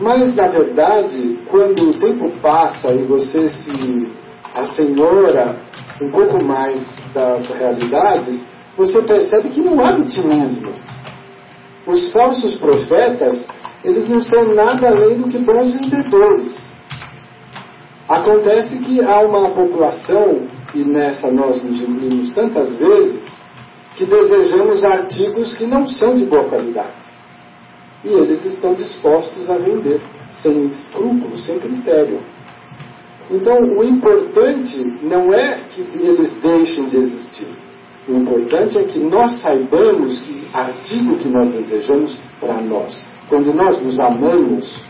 Mas, 0.01 0.33
na 0.33 0.47
verdade, 0.47 1.39
quando 1.47 1.89
o 1.89 1.93
tempo 1.93 2.31
passa 2.41 2.91
e 2.91 3.03
você 3.03 3.49
se 3.49 4.07
assenhora 4.55 5.57
um 6.01 6.09
pouco 6.09 6.43
mais 6.43 6.81
das 7.13 7.47
realidades, 7.49 8.43
você 8.77 9.01
percebe 9.01 9.49
que 9.49 9.61
não 9.61 9.79
há 9.83 9.91
vitimismo. 9.91 10.71
Os 11.85 12.11
falsos 12.11 12.55
profetas, 12.55 13.45
eles 13.83 14.07
não 14.07 14.21
são 14.21 14.55
nada 14.55 14.87
além 14.87 15.17
do 15.17 15.27
que 15.27 15.37
bons 15.37 15.73
vendedores. 15.73 16.69
Acontece 18.07 18.77
que 18.79 19.03
há 19.03 19.19
uma 19.19 19.49
população, 19.51 20.47
e 20.73 20.83
nessa 20.83 21.31
nós 21.31 21.63
nos 21.63 21.81
incluímos 21.81 22.33
tantas 22.33 22.75
vezes, 22.75 23.27
que 23.95 24.05
desejamos 24.05 24.83
artigos 24.83 25.55
que 25.55 25.65
não 25.65 25.85
são 25.85 26.15
de 26.15 26.25
boa 26.25 26.45
qualidade. 26.45 27.09
E 28.03 28.09
eles 28.09 28.45
estão 28.45 28.73
dispostos 28.73 29.49
a 29.49 29.57
vender, 29.57 29.99
sem 30.41 30.67
escrúpulos, 30.67 31.45
sem 31.45 31.59
critério. 31.59 32.19
Então, 33.29 33.57
o 33.61 33.83
importante 33.83 34.97
não 35.03 35.33
é 35.33 35.59
que 35.69 35.81
eles 35.81 36.33
deixem 36.41 36.87
de 36.87 36.97
existir. 36.97 37.47
O 38.07 38.13
importante 38.13 38.77
é 38.77 38.83
que 38.83 38.99
nós 38.99 39.41
saibamos 39.41 40.19
que 40.19 40.47
artigo 40.53 41.17
que 41.17 41.27
nós 41.27 41.49
desejamos 41.49 42.17
para 42.39 42.61
nós. 42.61 43.05
Quando 43.27 43.53
nós 43.53 43.79
nos 43.81 43.99
amamos, 43.99 44.81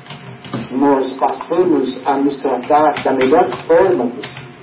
nós 0.71 1.11
passamos 1.13 1.99
a 2.05 2.15
nos 2.17 2.41
tratar 2.41 3.03
da 3.03 3.11
melhor 3.11 3.47
forma 3.65 4.07
possível. 4.07 4.58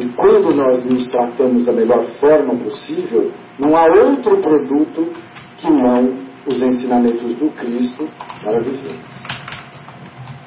E 0.00 0.08
quando 0.16 0.54
nós 0.54 0.82
nos 0.82 1.08
tratamos 1.08 1.66
da 1.66 1.72
melhor 1.72 2.02
forma 2.18 2.54
possível, 2.56 3.30
não 3.58 3.76
há 3.76 3.84
outro 3.84 4.38
produto 4.38 5.12
que 5.58 5.68
não 5.68 6.20
os 6.46 6.62
ensinamentos 6.62 7.34
do 7.34 7.50
Cristo 7.50 8.08
para 8.42 8.58
vivermos. 8.60 9.04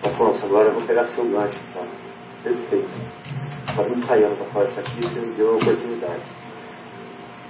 Afonso, 0.04 0.43
agora 0.47 0.70
eu 0.70 0.74
vou 0.74 0.82
pegar 0.82 1.06
seu 1.06 1.24
gancho. 1.26 1.60
Tá? 1.72 1.86
Perfeito. 2.43 2.89
Estava 3.70 3.89
ensaiando 3.89 4.36
para 4.38 4.45
falar 4.47 4.66
isso 4.66 4.80
aqui, 4.80 5.01
você 5.01 5.22
me 5.22 5.36
deu 5.36 5.54
a 5.54 5.58
oportunidade. 5.58 6.22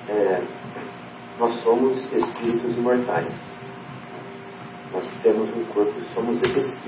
É, 0.10 0.42
nós 1.40 1.64
somos 1.64 2.12
espíritos 2.12 2.78
imortais. 2.78 3.34
Nós 4.92 5.10
temos 5.24 5.50
um 5.56 5.64
corpo, 5.74 5.94
somos 6.14 6.36
espíritos. 6.42 6.84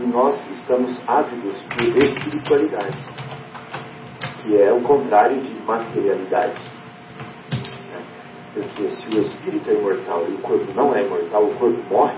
E 0.00 0.06
nós 0.06 0.48
estamos 0.50 1.00
ávidos 1.08 1.60
por 1.62 1.98
espiritualidade, 1.98 2.96
que 4.42 4.56
é 4.56 4.72
o 4.72 4.80
contrário 4.82 5.40
de 5.40 5.54
materialidade. 5.66 6.54
Né? 7.50 8.00
Porque 8.54 8.90
se 8.90 9.08
o 9.08 9.20
espírito 9.20 9.68
é 9.70 9.74
imortal 9.74 10.24
e 10.28 10.34
o 10.34 10.38
corpo 10.38 10.72
não 10.74 10.94
é 10.94 11.04
imortal, 11.04 11.44
o 11.44 11.54
corpo 11.56 11.82
morre, 11.90 12.14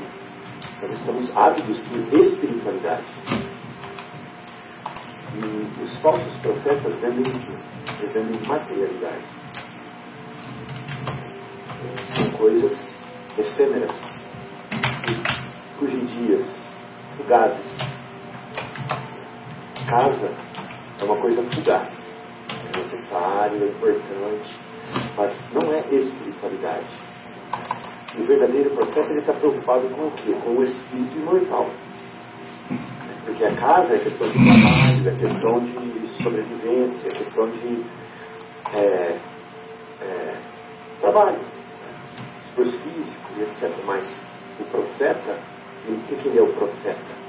Nós 0.82 0.90
estamos 0.92 1.34
ávidos 1.34 1.78
por 1.78 2.18
espiritualidade. 2.20 3.04
E 5.36 5.82
os 5.82 5.98
falsos 6.00 6.36
profetas 6.42 6.96
vendem 6.96 7.32
o? 7.32 7.98
Eles 7.98 8.12
vendem 8.12 8.40
materialidade. 8.46 9.24
São 12.14 12.30
coisas 12.32 12.94
efêmeras, 13.38 13.92
fugidias, 15.78 16.69
fugazes. 17.20 17.78
Casa 19.88 20.30
é 21.00 21.04
uma 21.04 21.16
coisa 21.16 21.42
fugaz. 21.42 22.10
É 22.72 22.78
necessário, 22.78 23.62
é 23.62 23.66
importante, 23.66 24.56
mas 25.16 25.52
não 25.52 25.72
é 25.72 25.80
espiritualidade. 25.94 26.86
O 28.18 28.24
verdadeiro 28.24 28.70
profeta 28.70 29.12
está 29.12 29.32
preocupado 29.32 29.88
com 29.90 30.06
o 30.06 30.10
quê? 30.12 30.34
Com 30.44 30.50
o 30.50 30.64
espírito 30.64 31.16
imortal. 31.16 31.70
Porque 33.24 33.44
a 33.44 33.54
casa 33.54 33.94
é 33.94 33.98
questão 33.98 34.26
de 34.26 34.34
trabalho, 34.34 35.08
é 35.08 35.14
questão 35.16 35.64
de 35.64 36.22
sobrevivência, 36.22 37.08
é 37.08 37.12
questão 37.12 37.46
de 37.46 37.84
é, 38.76 39.18
é, 40.02 40.36
trabalho, 41.00 41.38
esforço 42.46 42.76
físico 42.78 43.30
e 43.36 43.42
etc. 43.42 43.70
Mas 43.86 44.20
o 44.58 44.64
profeta, 44.64 45.38
o 45.88 45.96
que, 46.06 46.16
que 46.16 46.28
ele 46.28 46.38
é 46.38 46.42
o 46.42 46.52
profeta? 46.52 47.20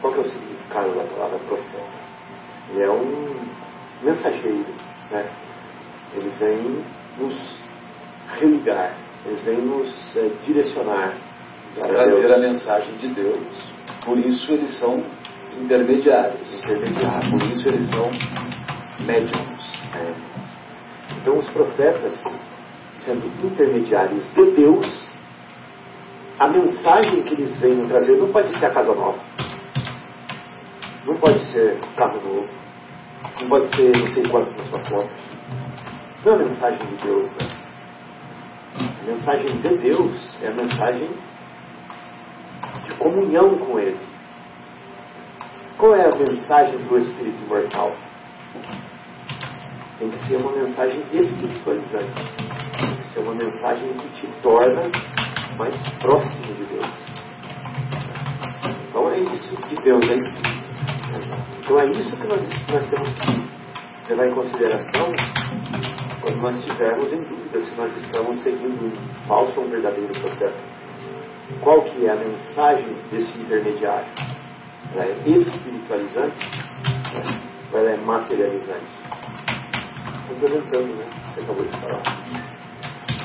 Qual 0.00 0.12
que 0.12 0.20
é 0.20 0.22
o 0.22 0.30
significado 0.30 0.94
da 0.94 1.04
palavra 1.04 1.38
profeta? 1.40 2.02
Ele 2.70 2.82
é 2.82 2.90
um 2.90 3.36
mensageiro, 4.02 4.66
né? 5.10 5.26
Ele 6.14 6.28
vem 6.38 6.84
nos 7.18 7.58
religar, 8.38 8.94
ele 9.24 9.36
vem 9.44 9.58
nos 9.58 10.16
é, 10.16 10.30
direcionar. 10.46 11.14
Trazer 11.74 12.28
Deus. 12.28 12.32
a 12.32 12.38
mensagem 12.38 12.94
de 12.96 13.08
Deus. 13.08 13.42
Por 14.04 14.18
isso 14.18 14.52
eles 14.52 14.78
são 14.78 15.02
intermediários. 15.58 16.64
intermediários. 16.64 17.30
Por 17.30 17.42
isso 17.50 17.68
eles 17.68 17.88
são 17.88 18.10
médiums. 19.06 19.88
É. 19.94 20.12
Então 21.20 21.38
os 21.38 21.48
profetas, 21.48 22.24
sendo 22.94 23.26
intermediários 23.46 24.26
de 24.34 24.50
Deus, 24.50 25.11
a 26.42 26.48
mensagem 26.48 27.22
que 27.22 27.34
eles 27.34 27.56
vêm 27.60 27.86
trazer 27.86 28.16
não 28.16 28.32
pode 28.32 28.50
ser 28.58 28.66
a 28.66 28.70
casa 28.70 28.92
nova. 28.92 29.18
Não 31.06 31.16
pode 31.16 31.38
ser 31.38 31.78
carro 31.96 32.20
novo. 32.20 32.48
Não 33.40 33.48
pode 33.48 33.68
ser 33.68 33.96
não 33.96 34.08
sei 34.12 34.24
quanto 34.24 34.50
na 34.50 34.64
sua 34.64 34.80
conta. 34.80 35.10
Não 36.24 36.32
é 36.32 36.34
a 36.34 36.38
mensagem 36.38 36.84
de 36.84 36.96
Deus, 36.96 37.30
né? 37.30 37.48
A 38.74 39.06
mensagem 39.06 39.56
de 39.56 39.78
Deus 39.78 40.36
é 40.42 40.48
a 40.48 40.54
mensagem 40.54 41.10
de 42.86 42.94
comunhão 42.96 43.56
com 43.58 43.78
Ele. 43.78 44.00
Qual 45.78 45.94
é 45.94 46.06
a 46.06 46.16
mensagem 46.16 46.76
do 46.76 46.98
Espírito 46.98 47.40
imortal? 47.44 47.92
Tem 50.00 50.10
que 50.10 50.18
ser 50.26 50.36
uma 50.38 50.50
mensagem 50.50 51.04
espiritualizante. 51.12 52.10
Tem 52.80 52.96
que 52.96 53.04
ser 53.12 53.20
uma 53.20 53.34
mensagem 53.34 53.92
que 53.94 54.08
te 54.08 54.26
torna 54.42 54.90
mais 55.56 55.76
próximo 55.98 56.54
de 56.54 56.64
Deus. 56.64 56.86
Então 58.88 59.10
é 59.10 59.18
isso 59.18 59.56
que 59.56 59.74
Deus 59.82 60.10
é 60.10 60.16
Espírito. 60.16 60.62
Então 61.60 61.80
é 61.80 61.86
isso 61.86 62.16
que 62.16 62.26
nós, 62.26 62.42
nós 62.70 62.86
temos 62.90 63.08
que 63.10 64.10
levar 64.10 64.28
em 64.28 64.34
consideração 64.34 65.12
quando 66.20 66.40
nós 66.40 66.56
estivermos 66.58 67.12
em 67.12 67.22
dúvida 67.24 67.60
se 67.60 67.74
nós 67.76 67.96
estamos 67.96 68.42
seguindo 68.42 68.86
um 68.86 69.26
falso 69.26 69.60
ou 69.60 69.66
um 69.66 69.70
verdadeiro 69.70 70.12
profeta. 70.12 70.54
Qual 71.60 71.82
que 71.82 72.06
é 72.06 72.10
a 72.10 72.16
mensagem 72.16 72.96
desse 73.10 73.38
intermediário? 73.38 74.08
Ela 74.94 75.04
é 75.04 75.28
espiritualizante 75.28 76.46
ou 77.72 77.78
ela 77.78 77.90
é 77.90 77.96
materializante? 77.98 78.86
Complementando, 80.28 80.94
né? 80.94 81.06
Você 81.34 81.40
acabou 81.40 81.64
de 81.64 81.80
falar. 81.80 82.41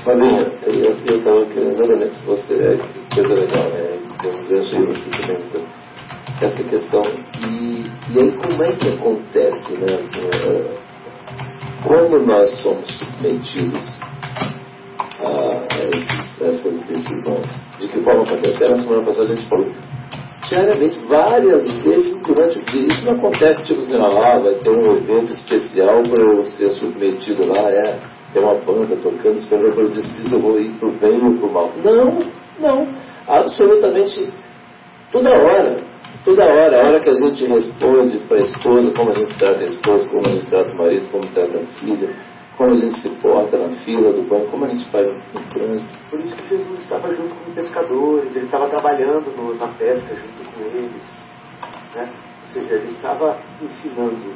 Fabinho, 0.07 0.47
eu 0.65 1.17
estava 1.17 1.45
querendo 1.47 1.71
exatamente 1.71 2.15
se 2.15 2.25
você. 2.25 2.53
É, 2.53 3.13
coisa 3.13 3.33
legal, 3.33 3.63
né? 3.71 3.99
Tem 4.21 4.31
um 4.31 4.47
gancho 4.47 4.75
aí 4.77 4.85
você 4.85 5.09
comentou 5.09 5.61
essa 6.41 6.63
questão. 6.63 7.01
E, 7.41 7.91
e 8.13 8.21
aí 8.21 8.37
como 8.37 8.63
é 8.63 8.71
que 8.71 8.87
acontece, 8.87 9.73
né? 9.73 9.95
Assim, 9.95 10.21
é, 10.31 10.75
como 11.83 12.19
nós 12.19 12.49
somos 12.61 12.87
submetidos 12.99 13.99
a 15.25 15.77
esses, 15.93 16.41
essas 16.41 16.79
decisões? 16.87 17.65
De 17.77 17.89
que 17.89 17.99
forma 17.99 18.23
acontece? 18.23 18.63
Na 18.63 18.75
semana 18.75 19.03
passada 19.03 19.25
a 19.25 19.35
gente 19.35 19.49
falou 19.49 19.69
diariamente, 20.47 20.99
várias 20.99 21.69
vezes 21.83 22.23
durante 22.23 22.59
o 22.59 22.61
dia. 22.63 22.87
Isso 22.87 23.03
não 23.03 23.17
acontece 23.17 23.61
tipo 23.63 23.81
assim, 23.81 23.97
ah, 23.97 24.39
vai 24.39 24.53
ter 24.53 24.69
um 24.69 24.93
evento 24.93 25.33
especial 25.33 26.01
para 26.03 26.21
eu 26.21 26.45
ser 26.45 26.71
submetido 26.71 27.45
lá, 27.45 27.69
é, 27.69 27.99
tem 28.33 28.43
uma 28.43 28.55
banda 28.55 28.95
tocando, 28.97 29.47
para 29.47 29.81
eu 29.81 29.89
decidir 29.89 30.27
se 30.27 30.33
eu 30.33 30.41
vou 30.41 30.59
ir 30.59 30.69
para 30.79 30.87
o 30.87 30.91
bem 30.91 31.25
ou 31.25 31.33
para 31.37 31.47
o 31.47 31.51
mal. 31.51 31.71
Não, 31.83 32.23
não. 32.59 32.87
Absolutamente 33.27 34.31
toda 35.11 35.29
hora. 35.31 35.87
Toda 36.23 36.43
hora, 36.43 36.81
a 36.81 36.87
hora 36.87 36.99
que 36.99 37.09
a 37.09 37.13
gente 37.13 37.45
responde 37.45 38.17
para 38.19 38.37
a 38.37 38.41
esposa, 38.41 38.91
como 38.91 39.11
a 39.11 39.13
gente 39.13 39.33
trata 39.37 39.63
a 39.63 39.65
esposa, 39.65 40.09
como 40.09 40.25
a 40.25 40.29
gente 40.29 40.45
trata 40.47 40.73
o 40.73 40.77
marido, 40.77 41.09
como 41.09 41.25
trata 41.27 41.57
a 41.57 41.65
filha, 41.79 42.09
como 42.57 42.73
a 42.73 42.75
gente 42.75 42.99
se 42.99 43.09
porta 43.21 43.57
na 43.57 43.69
fila 43.69 44.11
do 44.11 44.27
banco, 44.27 44.47
como 44.47 44.65
a 44.65 44.67
gente 44.67 44.89
faz 44.89 45.07
no 45.07 45.41
trânsito. 45.49 45.93
Por 46.09 46.19
isso 46.19 46.35
que 46.35 46.49
Jesus 46.49 46.79
estava 46.79 47.15
junto 47.15 47.33
com 47.33 47.51
pescadores, 47.53 48.35
ele 48.35 48.45
estava 48.45 48.67
trabalhando 48.67 49.31
no, 49.37 49.55
na 49.55 49.67
pesca 49.67 50.15
junto 50.15 50.51
com 50.51 50.65
eles. 50.77 51.03
Né? 51.95 52.09
Ou 52.09 52.53
seja, 52.53 52.73
ele 52.73 52.87
estava 52.87 53.37
ensinando 53.61 54.33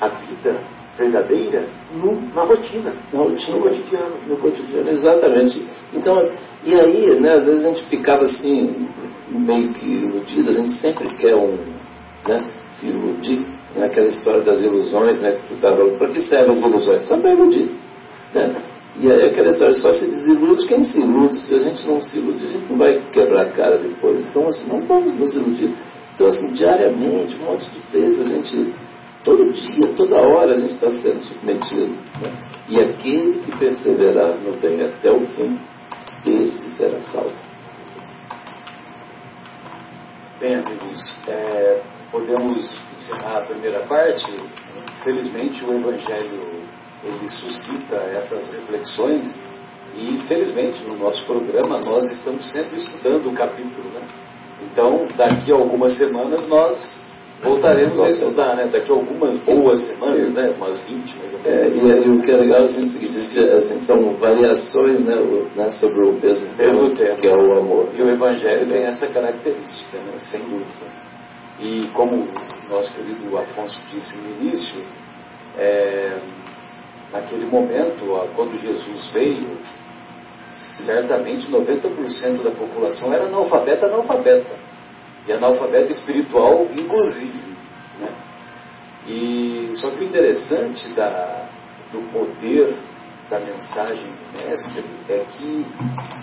a 0.00 0.08
vida 0.08 0.60
verdadeira 0.96 1.64
no, 1.94 2.20
na 2.34 2.42
rotina, 2.42 2.92
na 3.12 3.20
rotina, 3.20 3.56
no 3.56 3.62
cotidiano. 3.62 4.14
No 4.26 4.36
cotidiano, 4.36 4.90
exatamente. 4.90 5.64
Então, 5.94 6.30
e 6.64 6.74
aí, 6.74 7.18
né, 7.20 7.34
às 7.34 7.46
vezes 7.46 7.64
a 7.64 7.68
gente 7.68 7.82
ficava 7.84 8.24
assim, 8.24 8.88
meio 9.28 9.72
que 9.72 9.86
iludido, 9.86 10.50
a 10.50 10.52
gente 10.52 10.72
sempre 10.74 11.08
quer 11.16 11.34
um, 11.34 11.56
né, 12.28 12.38
se 12.72 12.88
iludir, 12.88 13.46
né, 13.74 13.86
aquela 13.86 14.06
história 14.06 14.42
das 14.42 14.62
ilusões, 14.62 15.18
né, 15.20 15.32
que 15.32 15.48
tu 15.48 15.54
estava 15.54 15.84
para 15.96 16.08
que 16.08 16.20
servem 16.20 16.52
as 16.52 16.62
ilusões? 16.62 17.04
Só 17.04 17.16
para 17.16 17.32
iludir. 17.32 17.70
Né? 18.34 18.54
E 19.00 19.10
aí 19.10 19.24
aquela 19.24 19.48
história, 19.48 19.74
só 19.74 19.90
se 19.90 20.04
desilude 20.04 20.66
quem 20.66 20.84
se 20.84 21.00
ilude. 21.00 21.34
Se 21.36 21.54
a 21.54 21.58
gente 21.58 21.86
não 21.86 21.98
se 21.98 22.18
ilude, 22.18 22.44
a 22.44 22.48
gente 22.48 22.66
não 22.68 22.76
vai 22.76 23.00
quebrar 23.10 23.46
a 23.46 23.50
cara 23.50 23.78
depois. 23.78 24.22
Então, 24.24 24.46
assim, 24.48 24.68
não 24.68 24.82
vamos 24.82 25.14
nos 25.14 25.34
iludir. 25.34 25.70
Então, 26.14 26.26
assim, 26.26 26.48
diariamente, 26.52 27.36
um 27.40 27.46
monte 27.46 27.70
de 27.70 27.80
vezes, 27.90 28.20
a 28.20 28.24
gente, 28.24 28.74
todo 29.24 29.52
dia, 29.52 29.94
toda 29.94 30.16
hora, 30.16 30.52
a 30.52 30.56
gente 30.56 30.74
está 30.74 30.90
sendo 30.90 31.22
submetido. 31.22 31.96
Né? 32.20 32.32
E 32.68 32.80
aquele 32.80 33.40
que 33.40 33.56
perseverar 33.58 34.34
no 34.36 34.52
bem 34.54 34.82
até 34.82 35.10
o 35.10 35.20
fim, 35.26 35.58
esse 36.26 36.68
será 36.76 37.00
salvo. 37.00 37.34
Bem, 40.40 40.56
amigos, 40.56 41.16
é, 41.28 41.80
podemos 42.10 42.80
encerrar 42.96 43.38
a 43.38 43.46
primeira 43.46 43.80
parte. 43.80 44.32
Felizmente, 45.04 45.64
o 45.64 45.74
Evangelho 45.74 46.62
ele 47.04 47.28
suscita 47.28 47.96
essas 47.96 48.52
reflexões 48.52 49.38
e, 49.96 50.18
felizmente, 50.26 50.82
no 50.84 50.96
nosso 50.96 51.24
programa 51.26 51.78
nós 51.80 52.10
estamos 52.10 52.50
sempre 52.50 52.76
estudando 52.76 53.28
o 53.28 53.34
capítulo. 53.34 53.88
Né? 53.90 54.02
Então, 54.62 55.06
daqui 55.16 55.52
a 55.52 55.56
algumas 55.56 55.96
semanas 55.98 56.48
nós 56.48 57.02
voltaremos 57.42 58.00
a 58.00 58.08
estudar, 58.08 58.56
né? 58.56 58.68
Daqui 58.72 58.90
a 58.90 58.94
algumas 58.94 59.36
boas 59.38 59.80
semanas, 59.80 60.32
né? 60.32 60.54
Umas 60.56 60.80
20 60.80 61.16
mais 61.18 61.32
ou 61.34 61.40
menos. 61.40 61.46
É, 61.46 61.68
e, 61.68 62.06
e, 62.06 62.10
o 62.10 62.20
que 62.20 62.30
é 62.30 62.36
legal 62.36 62.62
assim, 62.62 62.80
é 62.80 62.84
o 62.84 62.86
seguinte, 62.86 63.38
assim, 63.52 63.80
são 63.80 64.14
variações 64.14 65.00
né, 65.04 65.16
o, 65.16 65.48
né, 65.56 65.70
sobre 65.72 66.04
o 66.04 66.12
mesmo, 66.12 66.46
mesmo 66.56 66.90
tema, 66.90 67.16
que 67.16 67.26
é 67.26 67.34
o 67.34 67.58
amor. 67.58 67.88
E 67.96 68.02
o 68.02 68.08
Evangelho 68.08 68.66
tem 68.66 68.84
essa 68.84 69.08
característica, 69.08 69.98
né? 69.98 70.12
sem 70.18 70.40
dúvida. 70.40 71.12
E 71.60 71.88
como 71.92 72.28
nosso 72.70 72.92
querido 72.94 73.36
Afonso 73.36 73.80
disse 73.88 74.18
no 74.18 74.30
início, 74.40 74.82
é, 75.58 76.16
naquele 77.12 77.46
momento, 77.46 78.04
quando 78.34 78.58
Jesus 78.58 79.10
veio, 79.12 79.58
certamente 80.50 81.50
90% 81.50 82.42
da 82.42 82.50
população 82.50 83.12
era 83.12 83.24
analfabeta, 83.24 83.86
analfabeta. 83.86 84.71
E 85.26 85.32
analfabeta 85.32 85.92
espiritual, 85.92 86.66
inclusive. 86.76 87.56
Né? 88.00 88.12
E, 89.06 89.72
só 89.74 89.90
que 89.90 90.00
o 90.00 90.04
interessante 90.04 90.88
da, 90.94 91.48
do 91.92 92.00
poder 92.12 92.76
da 93.30 93.40
mensagem 93.40 94.10
do 94.10 94.46
Mestre 94.46 94.84
é 95.08 95.24
que 95.30 95.66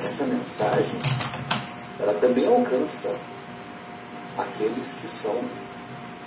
essa 0.03 0.25
mensagem 0.25 0.99
ela 1.99 2.13
também 2.13 2.47
alcança 2.47 3.13
aqueles 4.37 4.93
que 4.93 5.07
são 5.07 5.41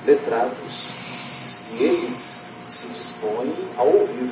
letrados, 0.05 0.91
se 1.43 1.73
eles 1.83 2.47
se 2.69 2.89
dispõem 2.89 3.55
a 3.77 3.83
ouvir, 3.83 4.31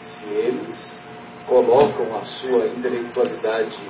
se 0.00 0.28
eles 0.30 0.98
colocam 1.46 2.16
a 2.16 2.24
sua 2.24 2.66
intelectualidade 2.66 3.80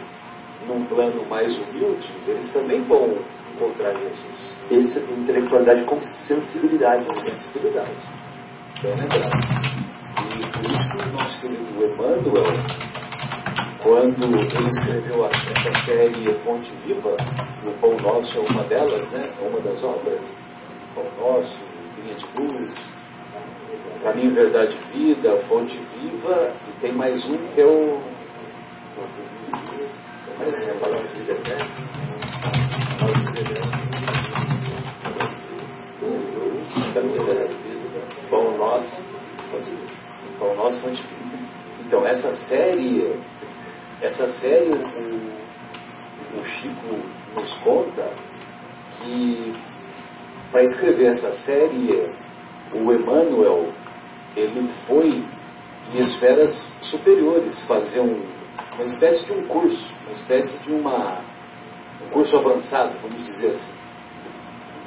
num 0.67 0.85
plano 0.85 1.25
mais 1.29 1.57
humilde, 1.59 2.09
eles 2.27 2.53
também 2.53 2.83
vão 2.83 3.19
encontrar 3.55 3.93
Jesus. 3.93 4.57
Esse 4.71 4.99
é 4.99 5.03
intelectualidade 5.03 5.85
com 5.85 6.01
sensibilidade. 6.01 7.05
Com 7.05 7.21
sensibilidade. 7.21 7.91
Bem 8.83 8.95
lembrado. 8.95 9.81
E 10.19 10.47
por 10.53 10.71
isso 10.71 10.91
que 10.91 10.97
o 10.97 11.13
nosso 11.13 11.41
querido 11.41 11.85
Emmanuel, 11.85 12.21
quando 13.83 14.25
ele 14.25 14.69
escreveu 14.69 15.27
essa 15.27 15.85
série 15.85 16.33
Fonte 16.45 16.71
Viva, 16.87 17.17
o 17.65 17.71
Pão 17.81 17.97
Nosso 18.01 18.39
é 18.39 18.41
uma 18.41 18.63
delas, 18.65 19.11
né? 19.11 19.31
É 19.43 19.49
uma 19.49 19.61
das 19.61 19.83
obras, 19.83 20.35
Pão 20.95 21.05
Nosso, 21.19 21.59
Vinha 21.97 22.15
de 22.15 22.27
Luz, 22.39 22.91
Caminho, 24.03 24.35
Verdade 24.35 24.75
e 24.75 24.99
Vida, 24.99 25.37
Fonte 25.49 25.79
Viva, 25.95 26.53
e 26.69 26.81
tem 26.81 26.93
mais 26.93 27.25
um 27.27 27.37
que 27.55 27.61
é 27.61 27.67
o. 27.67 28.01
Mais 30.41 30.57
um, 30.62 30.70
a 30.70 30.88
Nosso. 38.57 38.97
Pão 40.38 40.57
Nosso. 40.57 40.80
Então, 41.86 42.07
essa 42.07 42.32
série, 42.32 43.14
essa 44.01 44.26
série, 44.28 44.70
o, 44.70 46.41
o 46.41 46.45
Chico 46.47 46.99
nos 47.34 47.55
conta 47.57 48.11
que 48.93 49.53
para 50.51 50.62
escrever 50.62 51.09
essa 51.09 51.32
série, 51.34 52.14
o 52.72 52.93
Emmanuel 52.95 53.68
ele 54.34 54.66
foi 54.86 55.22
em 55.93 55.99
esferas 55.99 56.72
superiores 56.80 57.61
fazer 57.66 58.01
um, 58.01 58.39
uma 58.81 58.87
espécie 58.87 59.26
de 59.26 59.33
um 59.33 59.47
curso, 59.47 59.95
uma 60.05 60.12
espécie 60.12 60.59
de 60.61 60.72
uma, 60.72 61.18
um 62.03 62.11
curso 62.11 62.37
avançado, 62.37 62.95
vamos 63.03 63.22
dizer 63.22 63.51
assim. 63.51 63.72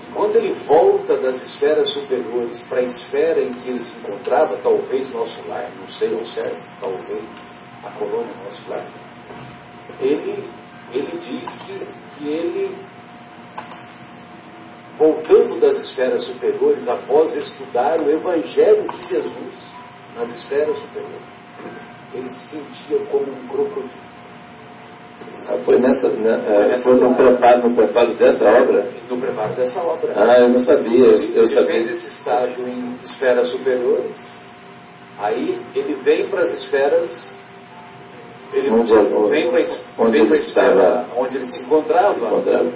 E 0.08 0.14
quando 0.14 0.36
ele 0.36 0.54
volta 0.66 1.16
das 1.18 1.42
esferas 1.44 1.90
superiores 1.90 2.62
para 2.64 2.80
a 2.80 2.84
esfera 2.84 3.42
em 3.42 3.54
que 3.54 3.70
ele 3.70 3.80
se 3.80 4.00
encontrava, 4.00 4.58
talvez 4.58 5.12
nosso 5.12 5.48
lar, 5.48 5.70
não 5.80 5.88
sei 5.88 6.14
ao 6.14 6.26
certo, 6.26 6.58
talvez 6.80 7.24
a 7.84 7.92
colônia 7.92 8.34
nosso 8.44 8.68
lar, 8.68 8.86
ele, 10.02 10.44
ele 10.92 11.20
diz 11.20 11.56
que, 11.60 11.88
que 12.18 12.30
ele 12.30 12.76
voltando 14.98 15.60
das 15.60 15.78
esferas 15.78 16.24
superiores 16.24 16.88
após 16.88 17.36
estudar 17.36 18.02
o 18.02 18.10
Evangelho 18.10 18.88
de 18.88 19.08
Jesus 19.08 19.74
nas 20.16 20.30
esferas 20.30 20.78
superiores. 20.80 21.33
Ele 22.14 22.30
se 22.30 22.58
sentia 22.58 23.00
como 23.12 23.26
um 23.26 23.48
crocodilo. 23.48 24.14
Ah, 25.48 25.58
foi 25.66 25.78
nessa, 25.78 26.08
né, 26.10 26.80
foi, 26.82 26.98
foi 26.98 27.08
no, 27.08 27.16
preparo, 27.16 27.68
no 27.68 27.76
preparo 27.76 28.14
dessa 28.14 28.46
obra? 28.46 28.88
No 29.10 29.18
preparo 29.18 29.54
dessa 29.56 29.82
obra. 29.82 30.14
Ah, 30.16 30.40
eu 30.40 30.50
não 30.50 30.60
sabia. 30.60 31.06
Eu, 31.06 31.12
eu 31.12 31.16
ele 31.16 31.48
sabia. 31.48 31.68
fez 31.68 31.90
esse 31.90 32.08
estágio 32.08 32.68
em 32.68 32.96
esferas 33.04 33.50
superiores. 33.50 34.40
Aí 35.20 35.60
ele 35.76 35.96
vem 36.04 36.28
para 36.28 36.42
as 36.42 36.52
esferas. 36.52 37.34
Ele 38.54 38.70
onde, 38.70 38.94
vem 39.30 39.50
para 39.50 39.60
a 39.60 39.62
esfera 39.62 40.34
estava, 40.36 41.06
onde 41.18 41.38
ele 41.38 41.48
se 41.48 41.64
encontrava. 41.64 42.14
Se 42.14 42.20
encontrava. 42.20 42.72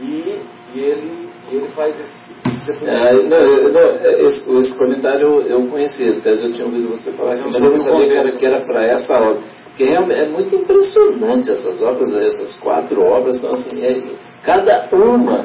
E, 0.00 0.42
e 0.74 0.80
ele 0.80 1.21
e 1.52 1.56
ele 1.56 1.68
faz 1.68 1.94
esse, 2.00 2.30
esse 2.48 2.84
é, 2.86 3.12
não, 3.12 3.72
não, 3.72 4.26
esse, 4.26 4.50
esse, 4.58 4.78
comentário 4.78 5.42
eu 5.42 5.66
conhecia, 5.66 6.16
até 6.16 6.32
eu 6.32 6.50
tinha 6.50 6.64
ouvido 6.64 6.88
você 6.88 7.12
falar, 7.12 7.36
mas, 7.36 7.44
mas 7.44 7.62
eu 7.62 7.70
não 7.70 7.78
sabia 7.78 8.06
que 8.06 8.14
era, 8.14 8.32
que 8.32 8.46
era 8.46 8.60
para 8.62 8.84
essa 8.84 9.14
obra. 9.14 9.42
Porque 9.66 9.84
é, 9.84 9.94
é, 9.94 10.28
muito 10.28 10.54
impressionante 10.54 11.50
essas 11.50 11.82
obras, 11.82 12.14
essas 12.14 12.58
quatro 12.58 13.02
obras 13.02 13.38
são 13.40 13.52
assim, 13.52 13.84
é, 13.84 14.02
cada 14.42 14.88
uma. 14.92 15.44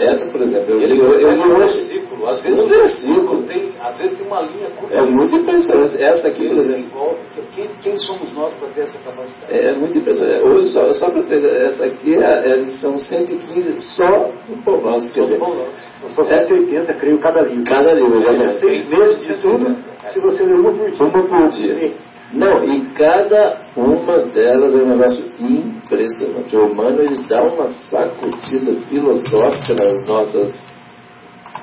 Essa, 0.00 0.26
por 0.26 0.40
exemplo, 0.40 0.74
eu, 0.74 0.82
eu, 0.82 1.20
eu, 1.20 1.30
eu 1.30 1.58
um 1.58 2.03
às 2.26 2.40
vezes 2.40 2.60
um 2.60 2.68
versículo. 2.68 3.42
Tem, 3.42 3.72
às 3.82 3.98
vezes 3.98 4.18
tem 4.18 4.26
uma 4.26 4.40
linha 4.42 4.68
curta. 4.76 4.94
É 4.94 5.02
muito 5.02 5.36
impressionante. 5.36 6.02
Essa 6.02 6.28
aqui, 6.28 6.48
por 6.48 6.58
exemplo. 6.58 7.18
Quem, 7.52 7.68
quem, 7.82 7.98
somos 7.98 8.32
nós 8.32 8.52
para 8.54 8.68
ter 8.68 8.82
essa 8.82 8.98
capacidade? 8.98 9.52
É, 9.52 9.72
muito 9.72 9.98
impressionante. 9.98 10.42
Hoje, 10.42 10.68
só, 10.70 10.92
só 10.92 11.10
para 11.10 11.22
ter, 11.22 11.44
essa 11.44 11.84
aqui 11.84 12.14
é 12.14 12.24
a 12.24 12.56
edição 12.56 12.98
115 12.98 13.80
só 13.80 14.30
do 14.48 14.62
Pão 14.64 14.80
Nosso. 14.80 15.12
Quer 15.12 15.22
dizer, 15.22 15.38
são 16.14 16.24
180, 16.24 16.92
é, 16.92 16.94
creio, 16.94 17.18
cada 17.18 17.42
livro. 17.42 17.64
Cada 17.64 17.92
livro, 17.92 18.16
exatamente. 18.16 18.58
Seis 18.58 18.88
meses 18.88 19.26
de 19.26 19.34
tudo, 19.34 19.76
se 20.12 20.20
você 20.20 20.42
ler 20.42 20.54
uma 20.54 20.72
por 20.72 20.90
dia. 20.90 21.04
Uma 21.04 21.22
por 21.22 21.50
dia. 21.50 21.94
Não, 22.34 22.64
e 22.64 22.80
cada 22.96 23.60
uma 23.76 24.18
delas 24.18 24.74
é 24.74 24.78
um 24.78 24.88
negócio 24.88 25.24
impressionante. 25.38 26.56
O 26.56 26.66
humano 26.66 27.00
ele 27.00 27.22
dá 27.28 27.42
uma 27.42 27.70
sacudida 27.70 28.72
filosófica 28.88 29.74
nas 29.74 30.04
nossas, 30.06 30.66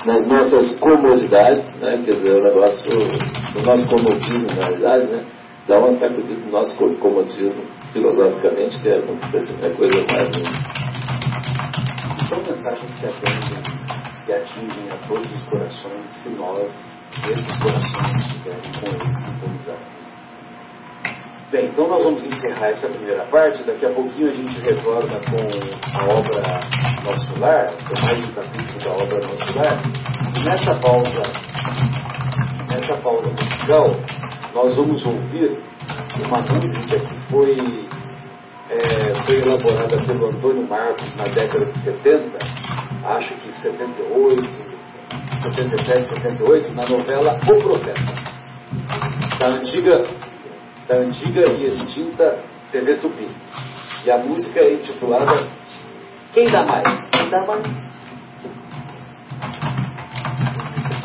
nas 0.05 0.27
nossas 0.27 0.79
comodidades, 0.79 1.73
né? 1.79 2.01
quer 2.03 2.15
dizer, 2.15 2.39
o 2.39 2.43
negócio, 2.43 2.91
o 2.91 3.61
nosso 3.61 3.87
comodismo, 3.87 4.47
na 4.47 4.53
realidade, 4.53 5.05
né? 5.07 5.23
dá 5.67 5.79
uma 5.79 5.91
sacudida 5.97 6.39
no 6.45 6.51
nosso 6.51 6.77
comodismo 6.77 7.63
filosoficamente, 7.93 8.79
que 8.79 8.89
é 8.89 8.99
muito 8.99 9.25
é 9.25 9.69
coisa 9.69 10.05
mais. 10.11 10.35
São 12.27 12.37
mensagens 12.43 12.95
que 12.95 13.05
atendem 13.05 13.81
que 14.25 14.31
atingem 14.33 14.89
a 14.91 15.07
todos 15.07 15.31
os 15.33 15.41
corações 15.43 16.11
se 16.11 16.29
nós, 16.29 16.99
se 17.11 17.31
esses 17.31 17.55
corações 17.57 18.17
estiverem 18.17 18.71
com 18.73 18.85
eles 18.85 19.25
sintonizados. 19.25 20.00
Bem, 21.51 21.65
então 21.65 21.85
nós 21.85 22.01
vamos 22.01 22.23
encerrar 22.23 22.67
essa 22.67 22.87
primeira 22.87 23.25
parte. 23.25 23.61
Daqui 23.63 23.85
a 23.85 23.89
pouquinho 23.89 24.29
a 24.29 24.31
gente 24.31 24.57
retorna 24.61 25.19
com 25.19 25.99
a 25.99 26.17
obra 26.17 26.41
Nosso 27.03 27.37
Lar, 27.37 27.73
com 27.89 28.01
mais 28.01 28.23
um 28.23 28.31
capítulo 28.31 28.79
da 28.79 28.91
obra 28.91 29.19
Nosso 29.19 29.59
Lar. 29.59 29.83
E 30.33 30.45
nessa 30.45 30.75
pausa, 30.75 31.21
nessa 32.69 32.95
pausa 33.01 33.27
musical, 33.31 33.91
nós 34.53 34.77
vamos 34.77 35.05
ouvir 35.05 35.57
uma 36.25 36.39
música 36.39 36.97
que 36.97 37.19
foi, 37.29 37.89
é, 38.69 39.13
foi 39.25 39.41
elaborada 39.41 39.97
pelo 40.05 40.29
Antônio 40.29 40.65
Marcos 40.69 41.13
na 41.17 41.25
década 41.25 41.65
de 41.65 41.79
70, 41.79 42.39
acho 43.03 43.35
que 43.35 43.51
78, 43.51 44.49
77, 45.43 46.09
78, 46.11 46.73
na 46.73 46.87
novela 46.87 47.37
O 47.43 47.61
Profeta, 47.61 48.13
da 49.37 49.47
antiga 49.47 50.30
da 50.91 50.97
antiga 50.97 51.49
e 51.53 51.65
extinta 51.65 52.37
TV 52.69 52.95
Tupi. 52.95 53.25
E 54.05 54.11
a 54.11 54.17
música 54.17 54.59
é 54.59 54.73
intitulada 54.73 55.47
Quem 56.33 56.51
dá 56.51 56.65
mais? 56.65 57.09
Quem 57.09 57.29
dá 57.29 57.45
mais? 57.45 57.65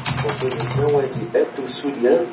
A 0.08 0.22
composição 0.22 1.00
é 1.00 1.06
de 1.06 1.36
Hector 1.36 1.68
Surian. 1.68 2.26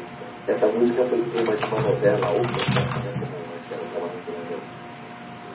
Essa 0.47 0.67
música 0.67 1.05
foi 1.05 1.21
tema 1.21 1.55
de 1.55 1.65
uma 1.67 1.81
novela, 1.81 2.31
outra, 2.31 2.51
né, 2.51 3.13
como 3.19 3.53
Marcelo 3.53 3.85